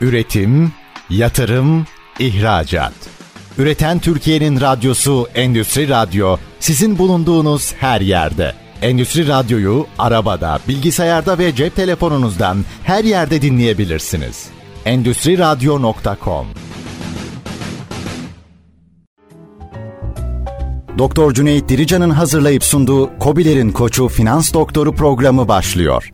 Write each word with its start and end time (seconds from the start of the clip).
Üretim, 0.00 0.72
yatırım, 1.10 1.86
ihracat. 2.18 2.92
Üreten 3.58 3.98
Türkiye'nin 3.98 4.60
radyosu 4.60 5.28
Endüstri 5.34 5.88
Radyo 5.88 6.36
sizin 6.60 6.98
bulunduğunuz 6.98 7.74
her 7.74 8.00
yerde. 8.00 8.54
Endüstri 8.82 9.28
Radyo'yu 9.28 9.86
arabada, 9.98 10.58
bilgisayarda 10.68 11.38
ve 11.38 11.54
cep 11.54 11.76
telefonunuzdan 11.76 12.64
her 12.84 13.04
yerde 13.04 13.42
dinleyebilirsiniz. 13.42 14.46
Endüstri 14.84 15.38
Radyo.com 15.38 16.46
Doktor 20.98 21.34
Cüneyt 21.34 21.68
Dirican'ın 21.68 22.10
hazırlayıp 22.10 22.64
sunduğu 22.64 23.18
Kobilerin 23.18 23.70
Koçu 23.70 24.08
Finans 24.08 24.54
Doktoru 24.54 24.94
programı 24.94 25.48
başlıyor. 25.48 26.10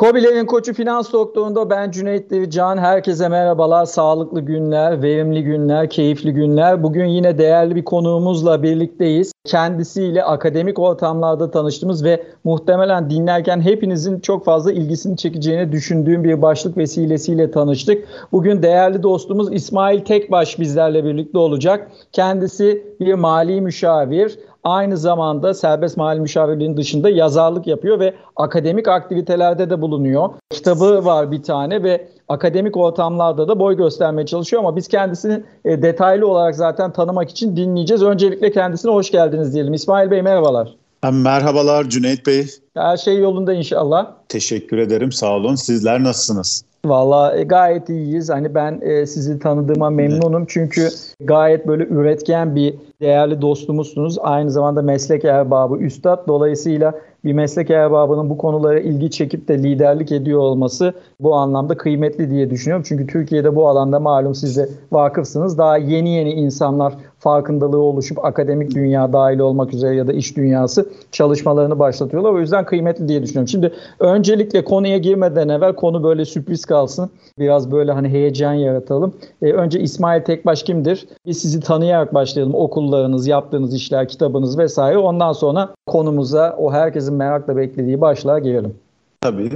Kobilerin 0.00 0.46
Koçu 0.46 0.74
Finans 0.74 1.12
Doktoru'nda 1.12 1.70
ben 1.70 1.90
Cüneyt 1.90 2.52
Can. 2.52 2.78
Herkese 2.78 3.28
merhabalar. 3.28 3.84
Sağlıklı 3.84 4.40
günler, 4.40 5.02
verimli 5.02 5.44
günler, 5.44 5.90
keyifli 5.90 6.32
günler. 6.32 6.82
Bugün 6.82 7.04
yine 7.04 7.38
değerli 7.38 7.76
bir 7.76 7.84
konuğumuzla 7.84 8.62
birlikteyiz. 8.62 9.32
Kendisiyle 9.44 10.24
akademik 10.24 10.78
ortamlarda 10.78 11.50
tanıştığımız 11.50 12.04
ve 12.04 12.22
muhtemelen 12.44 13.10
dinlerken 13.10 13.60
hepinizin 13.60 14.20
çok 14.20 14.44
fazla 14.44 14.72
ilgisini 14.72 15.16
çekeceğini 15.16 15.72
düşündüğüm 15.72 16.24
bir 16.24 16.42
başlık 16.42 16.76
vesilesiyle 16.76 17.50
tanıştık. 17.50 18.08
Bugün 18.32 18.62
değerli 18.62 19.02
dostumuz 19.02 19.52
İsmail 19.52 20.00
Tekbaş 20.00 20.58
bizlerle 20.58 21.04
birlikte 21.04 21.38
olacak. 21.38 21.90
Kendisi 22.12 22.82
bir 23.00 23.14
mali 23.14 23.60
müşavir, 23.60 24.38
Aynı 24.64 24.96
zamanda 24.96 25.54
serbest 25.54 25.96
mali 25.96 26.20
müşavirliğinin 26.20 26.76
dışında 26.76 27.10
yazarlık 27.10 27.66
yapıyor 27.66 28.00
ve 28.00 28.14
akademik 28.36 28.88
aktivitelerde 28.88 29.70
de 29.70 29.80
bulunuyor. 29.80 30.30
Kitabı 30.50 31.04
var 31.04 31.32
bir 31.32 31.42
tane 31.42 31.82
ve 31.82 32.08
akademik 32.28 32.76
ortamlarda 32.76 33.48
da 33.48 33.58
boy 33.58 33.76
göstermeye 33.76 34.26
çalışıyor 34.26 34.62
ama 34.62 34.76
biz 34.76 34.88
kendisini 34.88 35.42
e, 35.64 35.82
detaylı 35.82 36.28
olarak 36.28 36.56
zaten 36.56 36.92
tanımak 36.92 37.30
için 37.30 37.56
dinleyeceğiz. 37.56 38.02
Öncelikle 38.02 38.52
kendisine 38.52 38.92
hoş 38.92 39.10
geldiniz 39.10 39.54
diyelim. 39.54 39.74
İsmail 39.74 40.10
Bey 40.10 40.22
merhabalar. 40.22 40.76
Merhabalar 41.12 41.88
Cüneyt 41.88 42.26
Bey. 42.26 42.46
Her 42.74 42.96
şey 42.96 43.18
yolunda 43.18 43.52
inşallah. 43.52 44.06
Teşekkür 44.28 44.78
ederim 44.78 45.12
sağ 45.12 45.36
olun. 45.36 45.54
Sizler 45.54 46.04
nasılsınız? 46.04 46.64
Valla 46.84 47.36
e, 47.36 47.42
gayet 47.42 47.88
iyiyiz. 47.88 48.30
Hani 48.30 48.54
ben 48.54 48.80
e, 48.80 49.06
sizi 49.06 49.38
tanıdığıma 49.38 49.90
memnunum. 49.90 50.44
Çünkü 50.48 50.88
gayet 51.20 51.66
böyle 51.66 51.84
üretken 51.84 52.54
bir 52.56 52.74
değerli 53.00 53.42
dostumuzsunuz. 53.42 54.18
Aynı 54.20 54.50
zamanda 54.50 54.82
meslek 54.82 55.24
erbabı, 55.24 55.76
üstad. 55.76 56.28
Dolayısıyla 56.28 56.94
bir 57.24 57.32
meslek 57.32 57.70
erbabının 57.70 58.30
bu 58.30 58.38
konulara 58.38 58.80
ilgi 58.80 59.10
çekip 59.10 59.48
de 59.48 59.62
liderlik 59.62 60.12
ediyor 60.12 60.38
olması 60.38 60.94
bu 61.20 61.34
anlamda 61.34 61.76
kıymetli 61.76 62.30
diye 62.30 62.50
düşünüyorum. 62.50 62.84
Çünkü 62.88 63.06
Türkiye'de 63.06 63.56
bu 63.56 63.68
alanda 63.68 64.00
malum 64.00 64.34
siz 64.34 64.56
de 64.56 64.68
vakıfsınız. 64.92 65.58
Daha 65.58 65.76
yeni 65.76 66.10
yeni 66.10 66.32
insanlar 66.32 66.94
farkındalığı 67.18 67.78
oluşup 67.78 68.24
akademik 68.24 68.74
dünya 68.74 69.12
dahil 69.12 69.38
olmak 69.38 69.74
üzere 69.74 69.96
ya 69.96 70.06
da 70.06 70.12
iş 70.12 70.36
dünyası 70.36 70.88
çalışmalarını 71.12 71.78
başlatıyorlar. 71.78 72.32
O 72.32 72.40
yüzden 72.40 72.64
kıymetli 72.64 73.08
diye 73.08 73.22
düşünüyorum. 73.22 73.48
Şimdi 73.48 73.72
öncelikle 74.00 74.64
konuya 74.64 74.98
girmeden 74.98 75.48
evvel 75.48 75.74
konu 75.74 76.04
böyle 76.04 76.24
sürpriz 76.24 76.64
kalsın. 76.64 77.10
Biraz 77.38 77.72
böyle 77.72 77.92
hani 77.92 78.08
heyecan 78.08 78.52
yaratalım. 78.52 79.14
Ee, 79.42 79.52
önce 79.52 79.80
İsmail 79.80 80.22
Tekbaş 80.22 80.62
kimdir? 80.62 81.08
Biz 81.26 81.38
sizi 81.38 81.60
tanıyarak 81.60 82.14
başlayalım. 82.14 82.54
Okullarınız, 82.54 83.26
yaptığınız 83.26 83.74
işler, 83.74 84.08
kitabınız 84.08 84.58
vesaire. 84.58 84.98
Ondan 84.98 85.32
sonra 85.32 85.68
konumuza 85.86 86.56
o 86.58 86.72
herkesin 87.10 87.16
merakla 87.16 87.56
beklediği 87.56 88.00
başlığa 88.00 88.38
gelelim. 88.38 88.74
Tabii. 89.20 89.50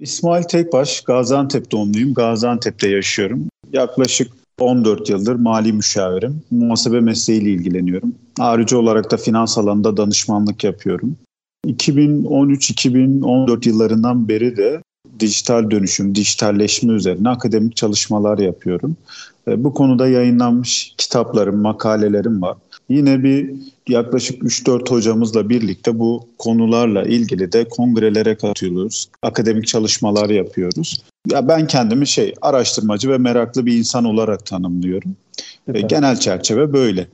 İsmail 0.00 0.42
Tekbaş, 0.42 1.00
Gaziantep 1.00 1.72
doğumluyum. 1.72 2.14
Gaziantep'te 2.14 2.88
yaşıyorum. 2.88 3.48
Yaklaşık 3.72 4.32
14 4.60 5.10
yıldır 5.10 5.34
mali 5.34 5.72
müşavirim. 5.72 6.42
Muhasebe 6.50 7.00
mesleğiyle 7.00 7.50
ilgileniyorum. 7.50 8.14
Ayrıca 8.38 8.78
olarak 8.78 9.10
da 9.10 9.16
finans 9.16 9.58
alanında 9.58 9.96
danışmanlık 9.96 10.64
yapıyorum. 10.64 11.16
2013-2014 11.66 13.68
yıllarından 13.68 14.28
beri 14.28 14.56
de 14.56 14.82
dijital 15.20 15.70
dönüşüm, 15.70 16.14
dijitalleşme 16.14 16.92
üzerine 16.92 17.28
akademik 17.28 17.76
çalışmalar 17.76 18.38
yapıyorum. 18.38 18.96
Bu 19.46 19.74
konuda 19.74 20.08
yayınlanmış 20.08 20.94
kitaplarım, 20.98 21.56
makalelerim 21.56 22.42
var. 22.42 22.56
Yine 22.90 23.22
bir 23.22 23.50
yaklaşık 23.88 24.42
3-4 24.42 24.90
hocamızla 24.90 25.48
birlikte 25.48 25.98
bu 25.98 26.28
konularla 26.38 27.02
ilgili 27.02 27.52
de 27.52 27.68
kongrelere 27.68 28.36
katılıyoruz. 28.36 29.08
Akademik 29.22 29.66
çalışmalar 29.66 30.30
yapıyoruz. 30.30 31.02
Ya 31.30 31.48
ben 31.48 31.66
kendimi 31.66 32.06
şey 32.06 32.34
araştırmacı 32.42 33.10
ve 33.10 33.18
meraklı 33.18 33.66
bir 33.66 33.78
insan 33.78 34.04
olarak 34.04 34.46
tanımlıyorum. 34.46 35.16
Süper. 35.66 35.80
Genel 35.80 36.16
çerçeve 36.16 36.72
böyle. 36.72 37.06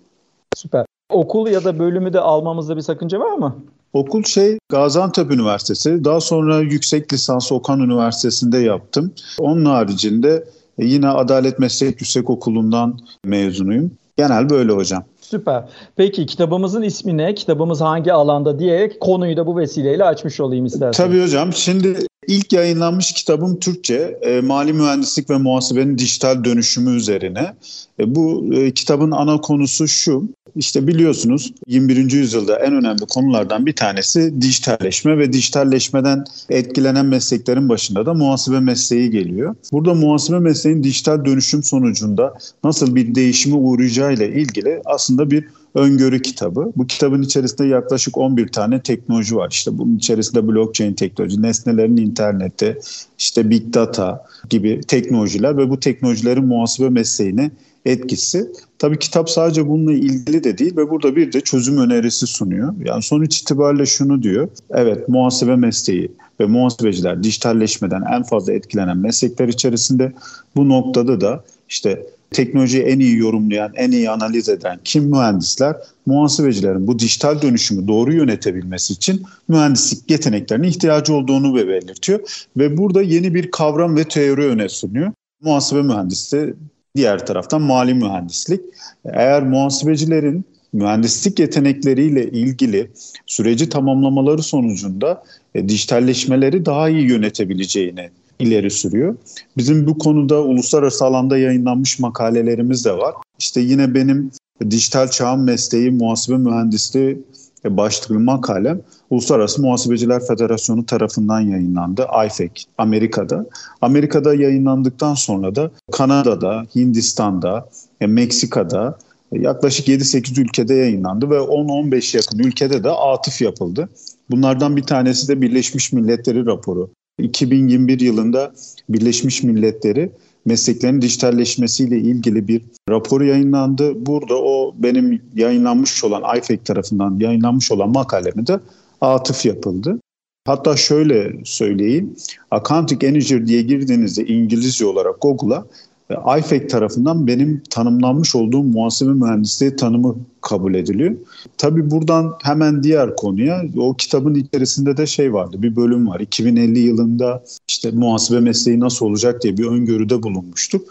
Süper. 0.57 0.87
Okul 1.11 1.49
ya 1.49 1.65
da 1.65 1.79
bölümü 1.79 2.13
de 2.13 2.21
almamızda 2.21 2.77
bir 2.77 2.83
sakınca 2.83 3.21
var 3.21 3.33
mı? 3.33 3.57
Okul 3.93 4.23
şey 4.23 4.59
Gaziantep 4.71 5.31
Üniversitesi. 5.31 6.05
Daha 6.05 6.21
sonra 6.21 6.61
yüksek 6.61 7.13
lisans 7.13 7.53
Okan 7.53 7.81
Üniversitesi'nde 7.81 8.59
yaptım. 8.59 9.13
Onun 9.39 9.65
haricinde 9.65 10.45
yine 10.79 11.09
Adalet 11.09 11.59
Meslek 11.59 12.01
Yüksek 12.01 12.31
Okulu'ndan 12.31 12.99
mezunuyum. 13.25 13.91
Genel 14.17 14.51
böyle 14.51 14.73
hocam. 14.73 15.05
Süper. 15.27 15.65
Peki 15.97 16.27
kitabımızın 16.27 16.83
ismi 16.83 17.17
ne? 17.17 17.35
Kitabımız 17.35 17.81
hangi 17.81 18.13
alanda 18.13 18.59
diyerek 18.59 19.01
konuyu 19.01 19.37
da 19.37 19.47
bu 19.47 19.57
vesileyle 19.57 20.05
açmış 20.05 20.41
olayım 20.41 20.67
istersen. 20.67 21.07
Tabii 21.07 21.23
hocam. 21.23 21.53
Şimdi 21.53 21.99
ilk 22.27 22.53
yayınlanmış 22.53 23.13
kitabım 23.13 23.61
Türkçe. 23.61 24.19
E, 24.23 24.41
mali 24.41 24.73
mühendislik 24.73 25.31
ve 25.31 25.37
muhasebenin 25.37 25.99
dijital 25.99 26.45
dönüşümü 26.45 26.97
üzerine. 26.97 27.55
E, 28.01 28.15
bu 28.15 28.55
e, 28.55 28.71
kitabın 28.71 29.11
ana 29.11 29.41
konusu 29.41 29.89
şu. 29.89 30.29
İşte 30.57 30.87
biliyorsunuz 30.87 31.53
21. 31.67 32.13
yüzyılda 32.13 32.59
en 32.59 32.75
önemli 32.75 33.07
konulardan 33.07 33.67
bir 33.67 33.73
tanesi 33.73 34.41
dijitalleşme 34.41 35.19
ve 35.19 35.33
dijitalleşmeden 35.33 36.25
etkilenen 36.51 37.07
mesleklerin 37.07 37.69
başında 37.69 38.07
da 38.07 38.15
muhasebe 38.15 38.61
mesleği 38.61 39.11
geliyor. 39.11 39.55
Burada 39.73 39.95
muhasebe 39.95 40.39
mesleğin 40.39 40.83
dijital 40.83 41.25
dönüşüm 41.25 41.63
sonucunda 41.63 42.35
nasıl 42.65 42.95
bir 42.95 43.15
değişime 43.15 43.57
uğrayacağı 43.57 44.15
ile 44.15 44.29
ilgili 44.29 44.83
aslında 44.85 45.31
bir 45.31 45.45
öngörü 45.77 46.23
kitabı. 46.23 46.73
Bu 46.77 46.87
kitabın 46.87 47.23
içerisinde 47.23 47.69
yaklaşık 47.69 48.19
11 48.19 48.49
tane 48.49 48.81
teknoloji 48.81 49.37
var. 49.37 49.49
İşte 49.51 49.79
bunun 49.79 49.97
içerisinde 49.97 50.49
blockchain 50.49 50.95
teknoloji, 50.95 51.43
nesnelerin 51.43 51.97
interneti, 51.97 52.79
işte 53.19 53.51
big 53.51 53.75
data 53.75 54.25
gibi 54.51 54.81
teknolojiler 54.81 55.57
ve 55.57 55.71
bu 55.71 55.81
teknolojilerin 55.81 56.45
muhasebe 56.45 56.89
mesleğine 56.89 57.51
etkisi. 57.85 58.53
Tabii 58.79 58.99
kitap 58.99 59.31
sadece 59.31 59.69
bununla 59.69 59.93
ilgili 59.93 60.45
de 60.45 60.59
değil 60.59 60.77
ve 60.77 60.91
burada 60.91 61.17
bir 61.17 61.33
de 61.33 61.41
çözüm 61.41 61.79
önerisi 61.79 62.27
sunuyor. 62.27 62.75
Yani 62.85 63.03
sonuç 63.03 63.39
itibariyle 63.39 63.87
şunu 63.87 64.23
diyor. 64.23 64.49
Evet 64.71 65.09
muhasebe 65.09 65.57
mesleği 65.57 66.13
ve 66.41 66.47
muhasebeciler 66.47 67.23
dijitalleşmeden 67.23 68.03
en 68.13 68.23
fazla 68.23 68.53
etkilenen 68.53 68.99
meslekler 68.99 69.49
içerisinde 69.49 70.13
bu 70.57 70.69
noktada 70.69 71.21
da 71.21 71.45
işte 71.69 72.07
teknolojiyi 72.31 72.83
en 72.83 72.99
iyi 72.99 73.19
yorumlayan, 73.19 73.73
en 73.75 73.91
iyi 73.91 74.11
analiz 74.11 74.49
eden 74.49 74.79
kim 74.85 75.05
mühendisler? 75.05 75.77
Muhasebecilerin 76.07 76.87
bu 76.87 76.99
dijital 76.99 77.43
dönüşümü 77.43 77.89
doğru 77.89 78.13
yönetebilmesi 78.13 78.93
için 78.93 79.23
mühendislik 79.49 80.11
yeteneklerine 80.11 80.69
ihtiyacı 80.69 81.15
olduğunu 81.15 81.55
belirtiyor. 81.55 82.21
Ve 82.57 82.77
burada 82.77 83.03
yeni 83.03 83.35
bir 83.35 83.51
kavram 83.51 83.97
ve 83.97 84.05
teori 84.05 84.45
öne 84.45 84.69
sunuyor. 84.69 85.13
Muhasebe 85.43 85.83
mühendisi 85.83 86.55
diğer 86.97 87.27
taraftan 87.27 87.63
mali 87.63 87.95
mühendislik. 87.95 88.61
Eğer 89.05 89.43
muhasebecilerin 89.43 90.45
mühendislik 90.73 91.39
yetenekleriyle 91.39 92.31
ilgili 92.31 92.91
süreci 93.27 93.69
tamamlamaları 93.69 94.43
sonucunda 94.43 95.23
e, 95.55 95.69
dijitalleşmeleri 95.69 96.67
daha 96.67 96.89
iyi 96.89 97.09
yönetebileceğini 97.09 98.11
ileri 98.39 98.71
sürüyor. 98.71 99.17
Bizim 99.57 99.87
bu 99.87 99.99
konuda 99.99 100.43
uluslararası 100.43 101.05
alanda 101.05 101.39
yayınlanmış 101.39 101.99
makalelerimiz 101.99 102.85
de 102.85 102.93
var. 102.93 103.15
İşte 103.39 103.61
yine 103.61 103.95
benim 103.95 104.31
dijital 104.71 105.09
çağın 105.09 105.41
mesleği 105.41 105.91
muhasebe 105.91 106.37
mühendisliği 106.37 107.23
başlıklı 107.65 108.21
makalem 108.21 108.81
Uluslararası 109.11 109.63
Muhasebeciler 109.63 110.27
Federasyonu 110.27 110.87
tarafından 110.87 111.41
yayınlandı. 111.41 112.07
IFEC 112.27 112.51
Amerika'da. 112.79 113.47
Amerika'da 113.81 114.35
yayınlandıktan 114.35 115.15
sonra 115.15 115.55
da 115.55 115.71
Kanada'da, 115.93 116.67
Hindistan'da, 116.75 117.69
e, 118.01 118.07
Meksika'da 118.07 118.99
e, 119.33 119.39
yaklaşık 119.39 119.89
7-8 119.89 120.41
ülkede 120.41 120.75
yayınlandı 120.75 121.31
ve 121.31 121.39
10-15 121.39 122.17
yakın 122.17 122.39
ülkede 122.39 122.85
de 122.85 122.91
atıf 122.91 123.43
yapıldı. 123.43 123.89
Bunlardan 124.31 124.77
bir 124.77 124.83
tanesi 124.83 125.29
de 125.29 125.43
Birleşmiş 125.43 125.93
Milletleri 125.93 126.47
raporu. 126.47 126.91
2021 127.19 128.01
yılında 128.01 128.53
Birleşmiş 128.89 129.43
Milletleri 129.43 130.11
mesleklerin 130.45 131.03
dijitalleşmesiyle 131.03 131.99
ilgili 131.99 132.49
bir 132.49 132.63
rapor 132.91 133.21
yayınlandı. 133.21 134.07
Burada 134.07 134.35
o 134.35 134.75
benim 134.79 135.23
yayınlanmış 135.35 136.05
olan 136.05 136.39
IFEC 136.39 136.65
tarafından 136.65 137.19
yayınlanmış 137.21 137.73
olan 137.73 137.91
makalemi 137.91 138.47
de 138.47 138.61
atıf 139.01 139.47
yapıldı. 139.47 140.01
Hatta 140.47 140.77
şöyle 140.77 141.45
söyleyeyim. 141.45 142.17
Accounting 142.51 143.03
Manager 143.03 143.47
diye 143.47 143.63
girdiğinizde 143.63 144.27
İngilizce 144.27 144.87
olarak 144.87 145.21
Google'a 145.21 145.67
IFEC 146.11 146.67
tarafından 146.67 147.27
benim 147.27 147.63
tanımlanmış 147.71 148.35
olduğum 148.35 148.63
muhasebe 148.63 149.11
mühendisliği 149.11 149.77
tanımı 149.77 150.17
kabul 150.41 150.75
ediliyor. 150.75 151.17
Tabi 151.59 151.91
buradan 151.91 152.35
hemen 152.43 152.83
diğer 152.83 153.17
konuya 153.17 153.63
o 153.77 153.95
kitabın 153.95 154.35
içerisinde 154.35 154.97
de 154.97 155.07
şey 155.07 155.33
vardı 155.33 155.63
bir 155.63 155.77
bölüm 155.77 156.09
var. 156.09 156.21
2050 156.21 156.79
yılında 156.79 157.45
işte 157.69 157.91
muhasebe 157.91 158.41
mesleği 158.41 158.81
nasıl 158.81 159.07
olacak 159.07 159.43
diye 159.43 159.57
bir 159.57 159.67
öngörüde 159.67 160.23
bulunmuştuk. 160.23 160.89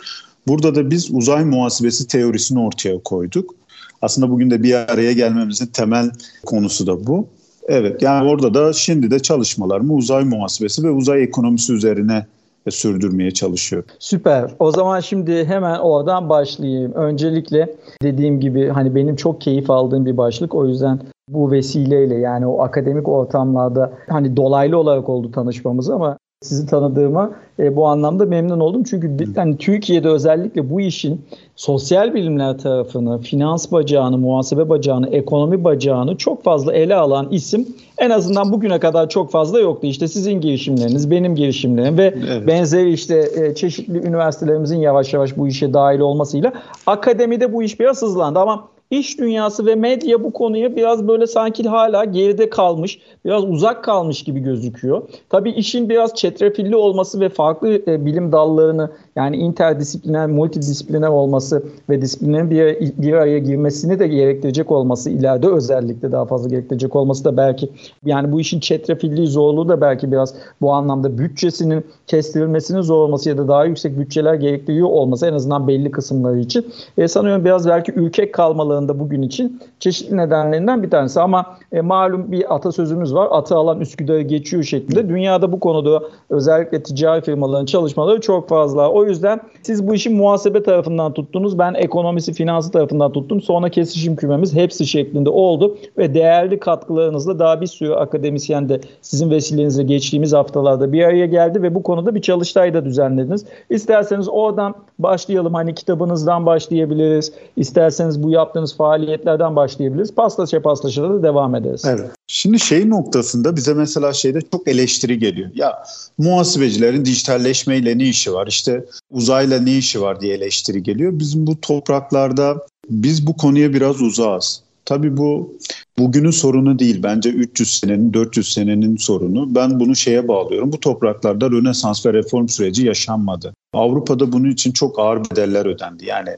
Burada 0.47 0.75
da 0.75 0.91
biz 0.91 1.11
uzay 1.11 1.45
muhasebesi 1.45 2.07
teorisini 2.07 2.59
ortaya 2.59 2.99
koyduk. 2.99 3.55
Aslında 4.01 4.29
bugün 4.29 4.51
de 4.51 4.63
bir 4.63 4.73
araya 4.73 5.11
gelmemizin 5.11 5.65
temel 5.65 6.11
konusu 6.45 6.87
da 6.87 7.07
bu. 7.07 7.27
Evet 7.67 8.01
yani 8.01 8.29
orada 8.29 8.53
da 8.53 8.73
şimdi 8.73 9.11
de 9.11 9.19
çalışmalarımı 9.19 9.93
uzay 9.93 10.23
muhasebesi 10.23 10.83
ve 10.83 10.89
uzay 10.89 11.23
ekonomisi 11.23 11.73
üzerine 11.73 12.25
sürdürmeye 12.71 13.31
çalışıyor. 13.31 13.83
Süper. 13.99 14.51
O 14.59 14.71
zaman 14.71 14.99
şimdi 14.99 15.45
hemen 15.45 15.79
oradan 15.79 16.29
başlayayım. 16.29 16.93
Öncelikle 16.93 17.75
dediğim 18.03 18.39
gibi 18.39 18.69
hani 18.69 18.95
benim 18.95 19.15
çok 19.15 19.41
keyif 19.41 19.69
aldığım 19.69 20.05
bir 20.05 20.17
başlık. 20.17 20.55
O 20.55 20.65
yüzden 20.65 20.99
bu 21.27 21.51
vesileyle 21.51 22.15
yani 22.15 22.47
o 22.47 22.61
akademik 22.61 23.07
ortamlarda 23.07 23.93
hani 24.09 24.37
dolaylı 24.37 24.77
olarak 24.77 25.09
oldu 25.09 25.31
tanışmamız 25.31 25.89
ama 25.89 26.17
sizi 26.45 26.65
tanıdığıma 26.65 27.31
e, 27.59 27.75
bu 27.75 27.87
anlamda 27.87 28.25
memnun 28.25 28.59
oldum. 28.59 28.83
Çünkü 28.83 29.17
yani 29.35 29.57
Türkiye'de 29.57 30.09
özellikle 30.09 30.69
bu 30.69 30.81
işin 30.81 31.25
sosyal 31.55 32.13
bilimler 32.13 32.57
tarafını, 32.57 33.19
finans 33.19 33.71
bacağını, 33.71 34.17
muhasebe 34.17 34.69
bacağını, 34.69 35.09
ekonomi 35.09 35.63
bacağını 35.63 36.17
çok 36.17 36.43
fazla 36.43 36.73
ele 36.73 36.95
alan 36.95 37.27
isim 37.31 37.67
en 37.97 38.09
azından 38.09 38.51
bugüne 38.51 38.79
kadar 38.79 39.09
çok 39.09 39.31
fazla 39.31 39.59
yoktu. 39.59 39.87
İşte 39.87 40.07
sizin 40.07 40.41
girişimleriniz, 40.41 41.11
benim 41.11 41.35
girişimlerim 41.35 41.97
ve 41.97 42.13
evet. 42.27 42.47
benzeri 42.47 42.93
işte 42.93 43.29
e, 43.35 43.55
çeşitli 43.55 44.07
üniversitelerimizin 44.07 44.79
yavaş 44.79 45.13
yavaş 45.13 45.37
bu 45.37 45.47
işe 45.47 45.73
dahil 45.73 45.99
olmasıyla 45.99 46.53
akademide 46.87 47.53
bu 47.53 47.63
iş 47.63 47.79
biraz 47.79 48.01
hızlandı 48.01 48.39
ama 48.39 48.67
iş 48.91 49.19
dünyası 49.19 49.65
ve 49.65 49.75
medya 49.75 50.23
bu 50.23 50.33
konuya 50.33 50.75
biraz 50.75 51.07
böyle 51.07 51.27
sanki 51.27 51.63
hala 51.63 52.05
geride 52.05 52.49
kalmış, 52.49 52.99
biraz 53.25 53.43
uzak 53.43 53.83
kalmış 53.83 54.23
gibi 54.23 54.39
gözüküyor. 54.39 55.01
Tabii 55.29 55.51
işin 55.51 55.89
biraz 55.89 56.15
çetrefilli 56.15 56.75
olması 56.75 57.19
ve 57.19 57.29
farklı 57.29 57.81
e, 57.87 58.05
bilim 58.05 58.31
dallarını 58.31 58.89
yani 59.15 59.37
interdisipliner, 59.37 60.27
multidisipliner 60.27 61.07
olması 61.07 61.63
ve 61.89 62.01
disiplinin 62.01 62.49
bir, 62.49 62.77
bir 62.97 63.13
araya 63.13 63.39
girmesini 63.39 63.99
de 63.99 64.07
gerektirecek 64.07 64.71
olması 64.71 65.09
ileride 65.09 65.47
özellikle 65.47 66.11
daha 66.11 66.25
fazla 66.25 66.49
gerektirecek 66.49 66.95
olması 66.95 67.25
da 67.25 67.37
belki 67.37 67.69
yani 68.05 68.31
bu 68.31 68.41
işin 68.41 68.59
çetrefilli 68.59 69.27
zorluğu 69.27 69.69
da 69.69 69.81
belki 69.81 70.11
biraz 70.11 70.35
bu 70.61 70.73
anlamda 70.73 71.17
bütçesinin 71.17 71.85
kestirilmesinin 72.07 72.81
zor 72.81 73.03
olması 73.03 73.29
ya 73.29 73.37
da 73.37 73.47
daha 73.47 73.65
yüksek 73.65 73.99
bütçeler 73.99 74.33
gerektiriyor 74.33 74.87
olması 74.87 75.27
en 75.27 75.33
azından 75.33 75.67
belli 75.67 75.91
kısımları 75.91 76.39
için. 76.39 76.65
E, 76.97 77.07
sanıyorum 77.07 77.45
biraz 77.45 77.67
belki 77.67 77.91
ülkek 77.91 78.33
kalmalarında 78.75 78.99
bugün 78.99 79.21
için 79.21 79.61
çeşitli 79.79 80.17
nedenlerinden 80.17 80.83
bir 80.83 80.89
tanesi 80.89 81.21
ama 81.21 81.57
e, 81.71 81.81
malum 81.81 82.31
bir 82.31 82.55
atasözümüz 82.55 83.13
var. 83.13 83.27
Atı 83.31 83.55
alan 83.55 83.81
Üsküdar'ı 83.81 84.21
geçiyor 84.21 84.63
şeklinde. 84.63 85.09
Dünyada 85.09 85.51
bu 85.51 85.59
konuda 85.59 86.03
özellikle 86.29 86.83
ticari 86.83 87.21
firmaların 87.21 87.65
çalışmaları 87.65 88.21
çok 88.21 88.49
fazla. 88.49 88.89
O 88.91 89.05
yüzden 89.05 89.39
siz 89.63 89.87
bu 89.87 89.95
işi 89.95 90.09
muhasebe 90.09 90.63
tarafından 90.63 91.13
tuttunuz. 91.13 91.59
Ben 91.59 91.73
ekonomisi, 91.73 92.33
finansı 92.33 92.71
tarafından 92.71 93.11
tuttum. 93.11 93.41
Sonra 93.41 93.69
kesişim 93.69 94.15
kümemiz 94.15 94.53
hepsi 94.53 94.85
şeklinde 94.85 95.29
oldu 95.29 95.77
ve 95.97 96.13
değerli 96.13 96.59
katkılarınızla 96.59 97.39
daha 97.39 97.61
bir 97.61 97.67
sürü 97.67 97.93
akademisyen 97.93 98.69
de 98.69 98.81
sizin 99.01 99.29
vesilenizle 99.29 99.83
geçtiğimiz 99.83 100.33
haftalarda 100.33 100.91
bir 100.91 101.03
araya 101.03 101.25
geldi 101.25 101.61
ve 101.61 101.75
bu 101.75 101.83
konuda 101.83 102.15
bir 102.15 102.21
çalıştay 102.21 102.73
da 102.73 102.85
düzenlediniz. 102.85 103.45
İsterseniz 103.69 104.29
oradan 104.29 104.75
başlayalım. 104.99 105.53
Hani 105.53 105.75
kitabınızdan 105.75 106.45
başlayabiliriz. 106.45 107.33
İsterseniz 107.57 108.23
bu 108.23 108.29
yaptığınız 108.29 108.64
faaliyetlerden 108.73 109.55
başlayabiliriz. 109.55 110.15
Pastaşa 110.15 110.61
pastaşa 110.61 111.03
da 111.03 111.23
devam 111.23 111.55
ederiz. 111.55 111.85
Evet. 111.85 112.09
Şimdi 112.27 112.59
şey 112.59 112.89
noktasında 112.89 113.55
bize 113.55 113.73
mesela 113.73 114.13
şeyde 114.13 114.39
çok 114.51 114.67
eleştiri 114.67 115.19
geliyor. 115.19 115.49
Ya 115.55 115.83
muhasebecilerin 116.17 117.05
dijitalleşmeyle 117.05 117.97
ne 117.97 118.03
işi 118.03 118.33
var? 118.33 118.47
İşte 118.47 118.85
uzayla 119.11 119.59
ne 119.59 119.77
işi 119.77 120.01
var 120.01 120.21
diye 120.21 120.35
eleştiri 120.35 120.83
geliyor. 120.83 121.19
Bizim 121.19 121.47
bu 121.47 121.61
topraklarda 121.61 122.57
biz 122.89 123.27
bu 123.27 123.37
konuya 123.37 123.73
biraz 123.73 124.01
uzağız. 124.01 124.64
Tabii 124.85 125.17
bu 125.17 125.57
bugünün 125.99 126.31
sorunu 126.31 126.79
değil. 126.79 127.03
Bence 127.03 127.29
300 127.29 127.79
senenin, 127.79 128.13
400 128.13 128.53
senenin 128.53 128.97
sorunu. 128.97 129.55
Ben 129.55 129.79
bunu 129.79 129.95
şeye 129.95 130.27
bağlıyorum. 130.27 130.71
Bu 130.71 130.79
topraklarda 130.79 131.51
Rönesans 131.51 132.05
ve 132.05 132.13
reform 132.13 132.47
süreci 132.47 132.85
yaşanmadı. 132.85 133.53
Avrupa'da 133.73 134.31
bunun 134.31 134.49
için 134.49 134.71
çok 134.71 134.99
ağır 134.99 135.19
bedeller 135.31 135.65
ödendi. 135.65 136.05
Yani 136.05 136.29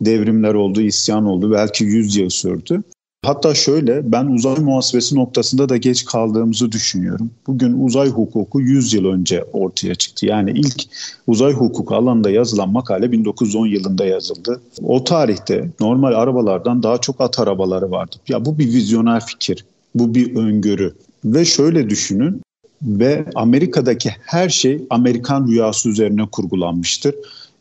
devrimler 0.00 0.54
oldu, 0.54 0.80
isyan 0.80 1.24
oldu. 1.24 1.52
Belki 1.52 1.84
100 1.84 2.16
yıl 2.16 2.28
sürdü. 2.28 2.82
Hatta 3.22 3.54
şöyle 3.54 4.12
ben 4.12 4.26
uzay 4.26 4.56
muhasebesi 4.56 5.16
noktasında 5.16 5.68
da 5.68 5.76
geç 5.76 6.04
kaldığımızı 6.04 6.72
düşünüyorum. 6.72 7.30
Bugün 7.46 7.84
uzay 7.84 8.08
hukuku 8.08 8.60
100 8.60 8.94
yıl 8.94 9.04
önce 9.04 9.44
ortaya 9.52 9.94
çıktı. 9.94 10.26
Yani 10.26 10.50
ilk 10.50 10.82
uzay 11.26 11.52
hukuku 11.52 11.94
alanında 11.94 12.30
yazılan 12.30 12.68
makale 12.68 13.12
1910 13.12 13.66
yılında 13.66 14.06
yazıldı. 14.06 14.60
O 14.82 15.04
tarihte 15.04 15.70
normal 15.80 16.12
arabalardan 16.12 16.82
daha 16.82 16.98
çok 16.98 17.20
at 17.20 17.38
arabaları 17.40 17.90
vardı. 17.90 18.16
Ya 18.28 18.44
bu 18.44 18.58
bir 18.58 18.66
vizyoner 18.66 19.26
fikir, 19.26 19.64
bu 19.94 20.14
bir 20.14 20.36
öngörü. 20.36 20.94
Ve 21.24 21.44
şöyle 21.44 21.90
düşünün 21.90 22.40
ve 22.82 23.24
Amerika'daki 23.34 24.10
her 24.22 24.48
şey 24.48 24.86
Amerikan 24.90 25.48
rüyası 25.48 25.88
üzerine 25.88 26.26
kurgulanmıştır. 26.32 27.14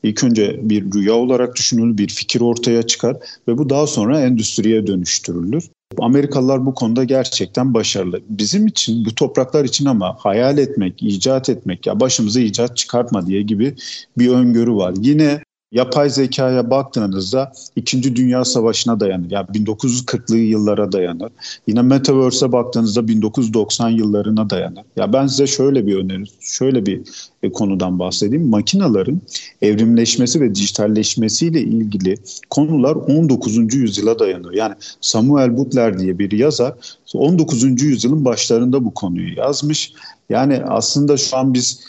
İlk 0.05 0.23
önce 0.23 0.59
bir 0.61 0.83
rüya 0.93 1.13
olarak 1.13 1.55
düşünülür, 1.55 1.97
bir 1.97 2.07
fikir 2.07 2.41
ortaya 2.41 2.83
çıkar 2.83 3.17
ve 3.47 3.57
bu 3.57 3.69
daha 3.69 3.87
sonra 3.87 4.21
endüstriye 4.21 4.87
dönüştürülür. 4.87 5.63
Amerikalılar 5.99 6.65
bu 6.65 6.73
konuda 6.73 7.03
gerçekten 7.03 7.73
başarılı. 7.73 8.21
Bizim 8.29 8.67
için, 8.67 9.05
bu 9.05 9.15
topraklar 9.15 9.65
için 9.65 9.85
ama 9.85 10.15
hayal 10.19 10.57
etmek, 10.57 11.03
icat 11.03 11.49
etmek, 11.49 11.87
ya 11.87 11.99
başımıza 11.99 12.39
icat 12.39 12.77
çıkartma 12.77 13.27
diye 13.27 13.41
gibi 13.41 13.75
bir 14.17 14.29
öngörü 14.29 14.73
var. 14.73 14.93
Yine 15.01 15.41
yapay 15.75 16.09
zekaya 16.09 16.69
baktığınızda 16.71 17.51
2. 17.75 18.15
Dünya 18.15 18.45
Savaşı'na 18.45 18.99
dayanır. 18.99 19.31
Yani 19.31 19.47
1940'lı 19.47 20.37
yıllara 20.37 20.91
dayanır. 20.91 21.31
Yine 21.67 21.81
Metaverse'e 21.81 22.51
baktığınızda 22.51 23.07
1990 23.07 23.89
yıllarına 23.89 24.49
dayanır. 24.49 24.83
Ya 24.95 25.13
ben 25.13 25.27
size 25.27 25.47
şöyle 25.47 25.87
bir 25.87 25.95
öneri, 25.95 26.23
şöyle 26.39 26.85
bir 26.85 27.01
e, 27.43 27.51
konudan 27.51 27.99
bahsedeyim. 27.99 28.49
Makinaların 28.49 29.21
evrimleşmesi 29.61 30.41
ve 30.41 30.55
dijitalleşmesiyle 30.55 31.61
ilgili 31.61 32.17
konular 32.49 32.95
19. 32.95 33.73
yüzyıla 33.73 34.19
dayanıyor. 34.19 34.53
Yani 34.53 34.75
Samuel 35.01 35.57
Butler 35.57 35.99
diye 35.99 36.19
bir 36.19 36.31
yazar 36.31 36.73
19. 37.13 37.63
yüzyılın 37.63 38.25
başlarında 38.25 38.85
bu 38.85 38.93
konuyu 38.93 39.37
yazmış. 39.37 39.93
Yani 40.29 40.61
aslında 40.67 41.17
şu 41.17 41.37
an 41.37 41.53
biz 41.53 41.79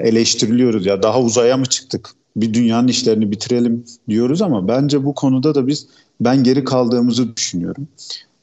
eleştiriliyoruz 0.00 0.86
ya 0.86 1.02
daha 1.02 1.20
uzaya 1.20 1.56
mı 1.56 1.66
çıktık? 1.66 2.19
Bir 2.36 2.54
dünyanın 2.54 2.88
işlerini 2.88 3.30
bitirelim 3.30 3.84
diyoruz 4.08 4.42
ama 4.42 4.68
bence 4.68 5.04
bu 5.04 5.14
konuda 5.14 5.54
da 5.54 5.66
biz 5.66 5.86
ben 6.20 6.44
geri 6.44 6.64
kaldığımızı 6.64 7.36
düşünüyorum. 7.36 7.88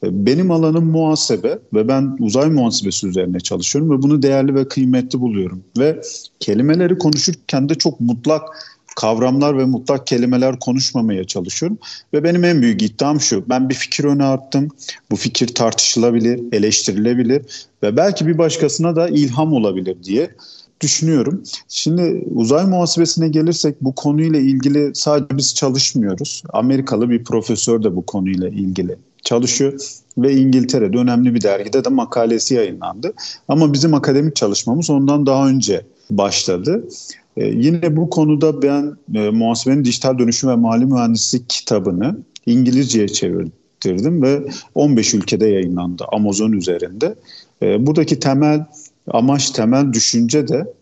E, 0.03 0.25
benim 0.25 0.51
alanım 0.51 0.85
muhasebe 0.85 1.59
ve 1.73 1.87
ben 1.87 2.17
uzay 2.19 2.49
muhasebesi 2.49 3.07
üzerine 3.07 3.39
çalışıyorum 3.39 3.91
ve 3.91 4.01
bunu 4.01 4.21
değerli 4.21 4.55
ve 4.55 4.67
kıymetli 4.67 5.19
buluyorum. 5.19 5.63
Ve 5.77 6.01
kelimeleri 6.39 6.97
konuşurken 6.97 7.69
de 7.69 7.75
çok 7.75 7.99
mutlak 7.99 8.41
kavramlar 8.95 9.57
ve 9.57 9.65
mutlak 9.65 10.07
kelimeler 10.07 10.59
konuşmamaya 10.59 11.23
çalışıyorum. 11.23 11.77
Ve 12.13 12.23
benim 12.23 12.43
en 12.43 12.61
büyük 12.61 12.81
iddiam 12.81 13.21
şu. 13.21 13.49
Ben 13.49 13.69
bir 13.69 13.75
fikir 13.75 14.03
öne 14.03 14.23
attım. 14.23 14.69
Bu 15.11 15.15
fikir 15.15 15.47
tartışılabilir, 15.47 16.41
eleştirilebilir 16.51 17.41
ve 17.83 17.97
belki 17.97 18.27
bir 18.27 18.37
başkasına 18.37 18.95
da 18.95 19.09
ilham 19.09 19.53
olabilir 19.53 19.97
diye 20.03 20.29
düşünüyorum. 20.81 21.43
Şimdi 21.67 22.23
uzay 22.35 22.65
muhasebesine 22.65 23.27
gelirsek 23.27 23.81
bu 23.81 23.95
konuyla 23.95 24.39
ilgili 24.39 24.91
sadece 24.95 25.37
biz 25.37 25.55
çalışmıyoruz. 25.55 26.43
Amerikalı 26.53 27.09
bir 27.09 27.23
profesör 27.23 27.83
de 27.83 27.95
bu 27.95 28.05
konuyla 28.05 28.49
ilgili 28.49 28.95
çalışıyor 29.23 29.73
ve 30.17 30.33
İngiltere'de 30.33 30.97
önemli 30.97 31.35
bir 31.35 31.41
dergide 31.41 31.85
de 31.85 31.89
makalesi 31.89 32.55
yayınlandı. 32.55 33.13
Ama 33.47 33.73
bizim 33.73 33.93
akademik 33.93 34.35
çalışmamız 34.35 34.89
ondan 34.89 35.25
daha 35.25 35.47
önce 35.49 35.81
başladı. 36.11 36.87
Ee, 37.37 37.45
yine 37.45 37.95
bu 37.95 38.09
konuda 38.09 38.61
ben 38.61 38.97
e, 39.15 39.29
muhasebenin 39.29 39.85
dijital 39.85 40.19
dönüşüm 40.19 40.49
ve 40.49 40.55
mali 40.55 40.85
mühendislik 40.85 41.49
kitabını 41.49 42.17
İngilizceye 42.45 43.07
çevirdim 43.07 44.21
ve 44.21 44.47
15 44.75 45.13
ülkede 45.13 45.47
yayınlandı 45.47 46.05
Amazon 46.11 46.51
üzerinde. 46.51 47.15
E, 47.61 47.87
buradaki 47.87 48.19
temel 48.19 48.65
amaç, 49.11 49.49
temel 49.51 49.93
düşünce 49.93 50.47
de 50.47 50.73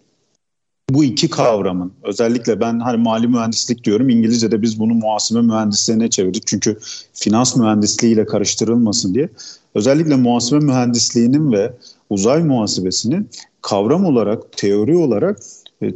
bu 0.90 1.04
iki 1.04 1.30
kavramın 1.30 1.94
özellikle 2.04 2.60
ben 2.60 2.80
hani 2.80 2.98
mali 2.98 3.28
mühendislik 3.28 3.84
diyorum 3.84 4.10
İngilizce'de 4.10 4.62
biz 4.62 4.80
bunu 4.80 4.94
muhasebe 4.94 5.42
mühendisliğine 5.42 6.10
çevirdik. 6.10 6.48
Çünkü 6.48 6.78
finans 7.14 7.56
mühendisliği 7.56 8.14
ile 8.14 8.26
karıştırılmasın 8.26 9.14
diye. 9.14 9.30
Özellikle 9.76 10.16
muhasebe 10.16 10.66
mühendisliğinin 10.66 11.52
ve 11.52 11.74
uzay 12.10 12.44
muhasebesinin 12.44 13.30
kavram 13.62 14.06
olarak, 14.06 14.58
teori 14.58 14.98
olarak 14.98 15.40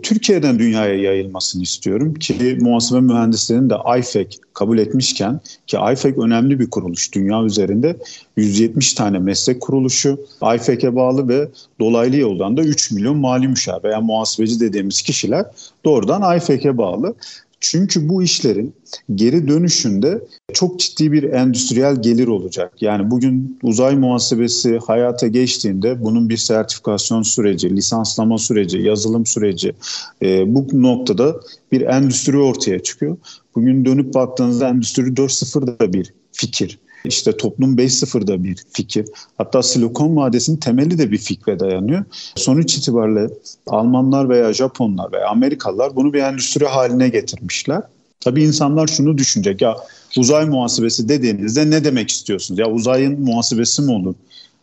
Türkiye'den 0.03 0.59
dünyaya 0.59 0.95
yayılmasını 0.95 1.63
istiyorum 1.63 2.13
ki 2.13 2.57
muhasebe 2.61 2.99
mühendislerinin 2.99 3.69
de 3.69 3.75
IFEC 3.99 4.37
kabul 4.53 4.77
etmişken 4.77 5.39
ki 5.67 5.77
IFEC 5.93 6.15
önemli 6.21 6.59
bir 6.59 6.69
kuruluş. 6.69 7.13
Dünya 7.13 7.43
üzerinde 7.43 7.97
170 8.37 8.93
tane 8.93 9.19
meslek 9.19 9.61
kuruluşu 9.61 10.19
IFEC'e 10.55 10.95
bağlı 10.95 11.27
ve 11.27 11.47
dolaylı 11.79 12.17
yoldan 12.17 12.57
da 12.57 12.61
3 12.61 12.91
milyon 12.91 13.17
mali 13.17 13.47
müşavir 13.47 13.83
veya 13.83 14.01
muhasebeci 14.01 14.59
dediğimiz 14.59 15.01
kişiler 15.01 15.45
doğrudan 15.85 16.37
IFEC'e 16.37 16.77
bağlı. 16.77 17.15
Çünkü 17.61 18.09
bu 18.09 18.23
işlerin 18.23 18.73
geri 19.15 19.47
dönüşünde 19.47 20.21
çok 20.53 20.79
ciddi 20.79 21.11
bir 21.11 21.23
endüstriyel 21.23 22.01
gelir 22.01 22.27
olacak. 22.27 22.81
Yani 22.81 23.11
bugün 23.11 23.59
uzay 23.63 23.95
muhasebesi 23.95 24.79
hayata 24.87 25.27
geçtiğinde 25.27 26.03
bunun 26.03 26.29
bir 26.29 26.37
sertifikasyon 26.37 27.21
süreci, 27.21 27.75
lisanslama 27.75 28.37
süreci, 28.37 28.77
yazılım 28.77 29.25
süreci 29.25 29.73
e, 30.21 30.55
bu 30.55 30.67
noktada 30.73 31.39
bir 31.71 31.81
endüstri 31.81 32.37
ortaya 32.37 32.79
çıkıyor. 32.79 33.17
Bugün 33.55 33.85
dönüp 33.85 34.13
baktığınızda 34.13 34.69
Endüstri 34.69 35.01
4.0 35.03 35.79
da 35.79 35.93
bir 35.93 36.13
fikir. 36.31 36.79
İşte 37.05 37.37
toplum 37.37 37.77
5.0'da 37.77 38.43
bir 38.43 38.57
fikir. 38.73 39.05
Hatta 39.37 39.63
Silikon 39.63 40.15
Vadisi'nin 40.15 40.57
temeli 40.57 40.97
de 40.97 41.11
bir 41.11 41.17
fikre 41.17 41.59
dayanıyor. 41.59 42.03
Sonuç 42.35 42.77
itibariyle 42.77 43.29
Almanlar 43.67 44.29
veya 44.29 44.53
Japonlar 44.53 45.11
veya 45.11 45.27
Amerikalılar 45.27 45.95
bunu 45.95 46.13
bir 46.13 46.19
endüstri 46.19 46.65
haline 46.65 47.09
getirmişler. 47.09 47.81
Tabii 48.19 48.43
insanlar 48.43 48.87
şunu 48.87 49.17
düşünecek 49.17 49.61
ya 49.61 49.75
uzay 50.17 50.45
muhasebesi 50.45 51.09
dediğinizde 51.09 51.69
ne 51.69 51.83
demek 51.83 52.09
istiyorsunuz? 52.09 52.59
Ya 52.59 52.69
uzayın 52.69 53.21
muhasebesi 53.21 53.81
mi 53.81 53.91
olur? 53.91 54.15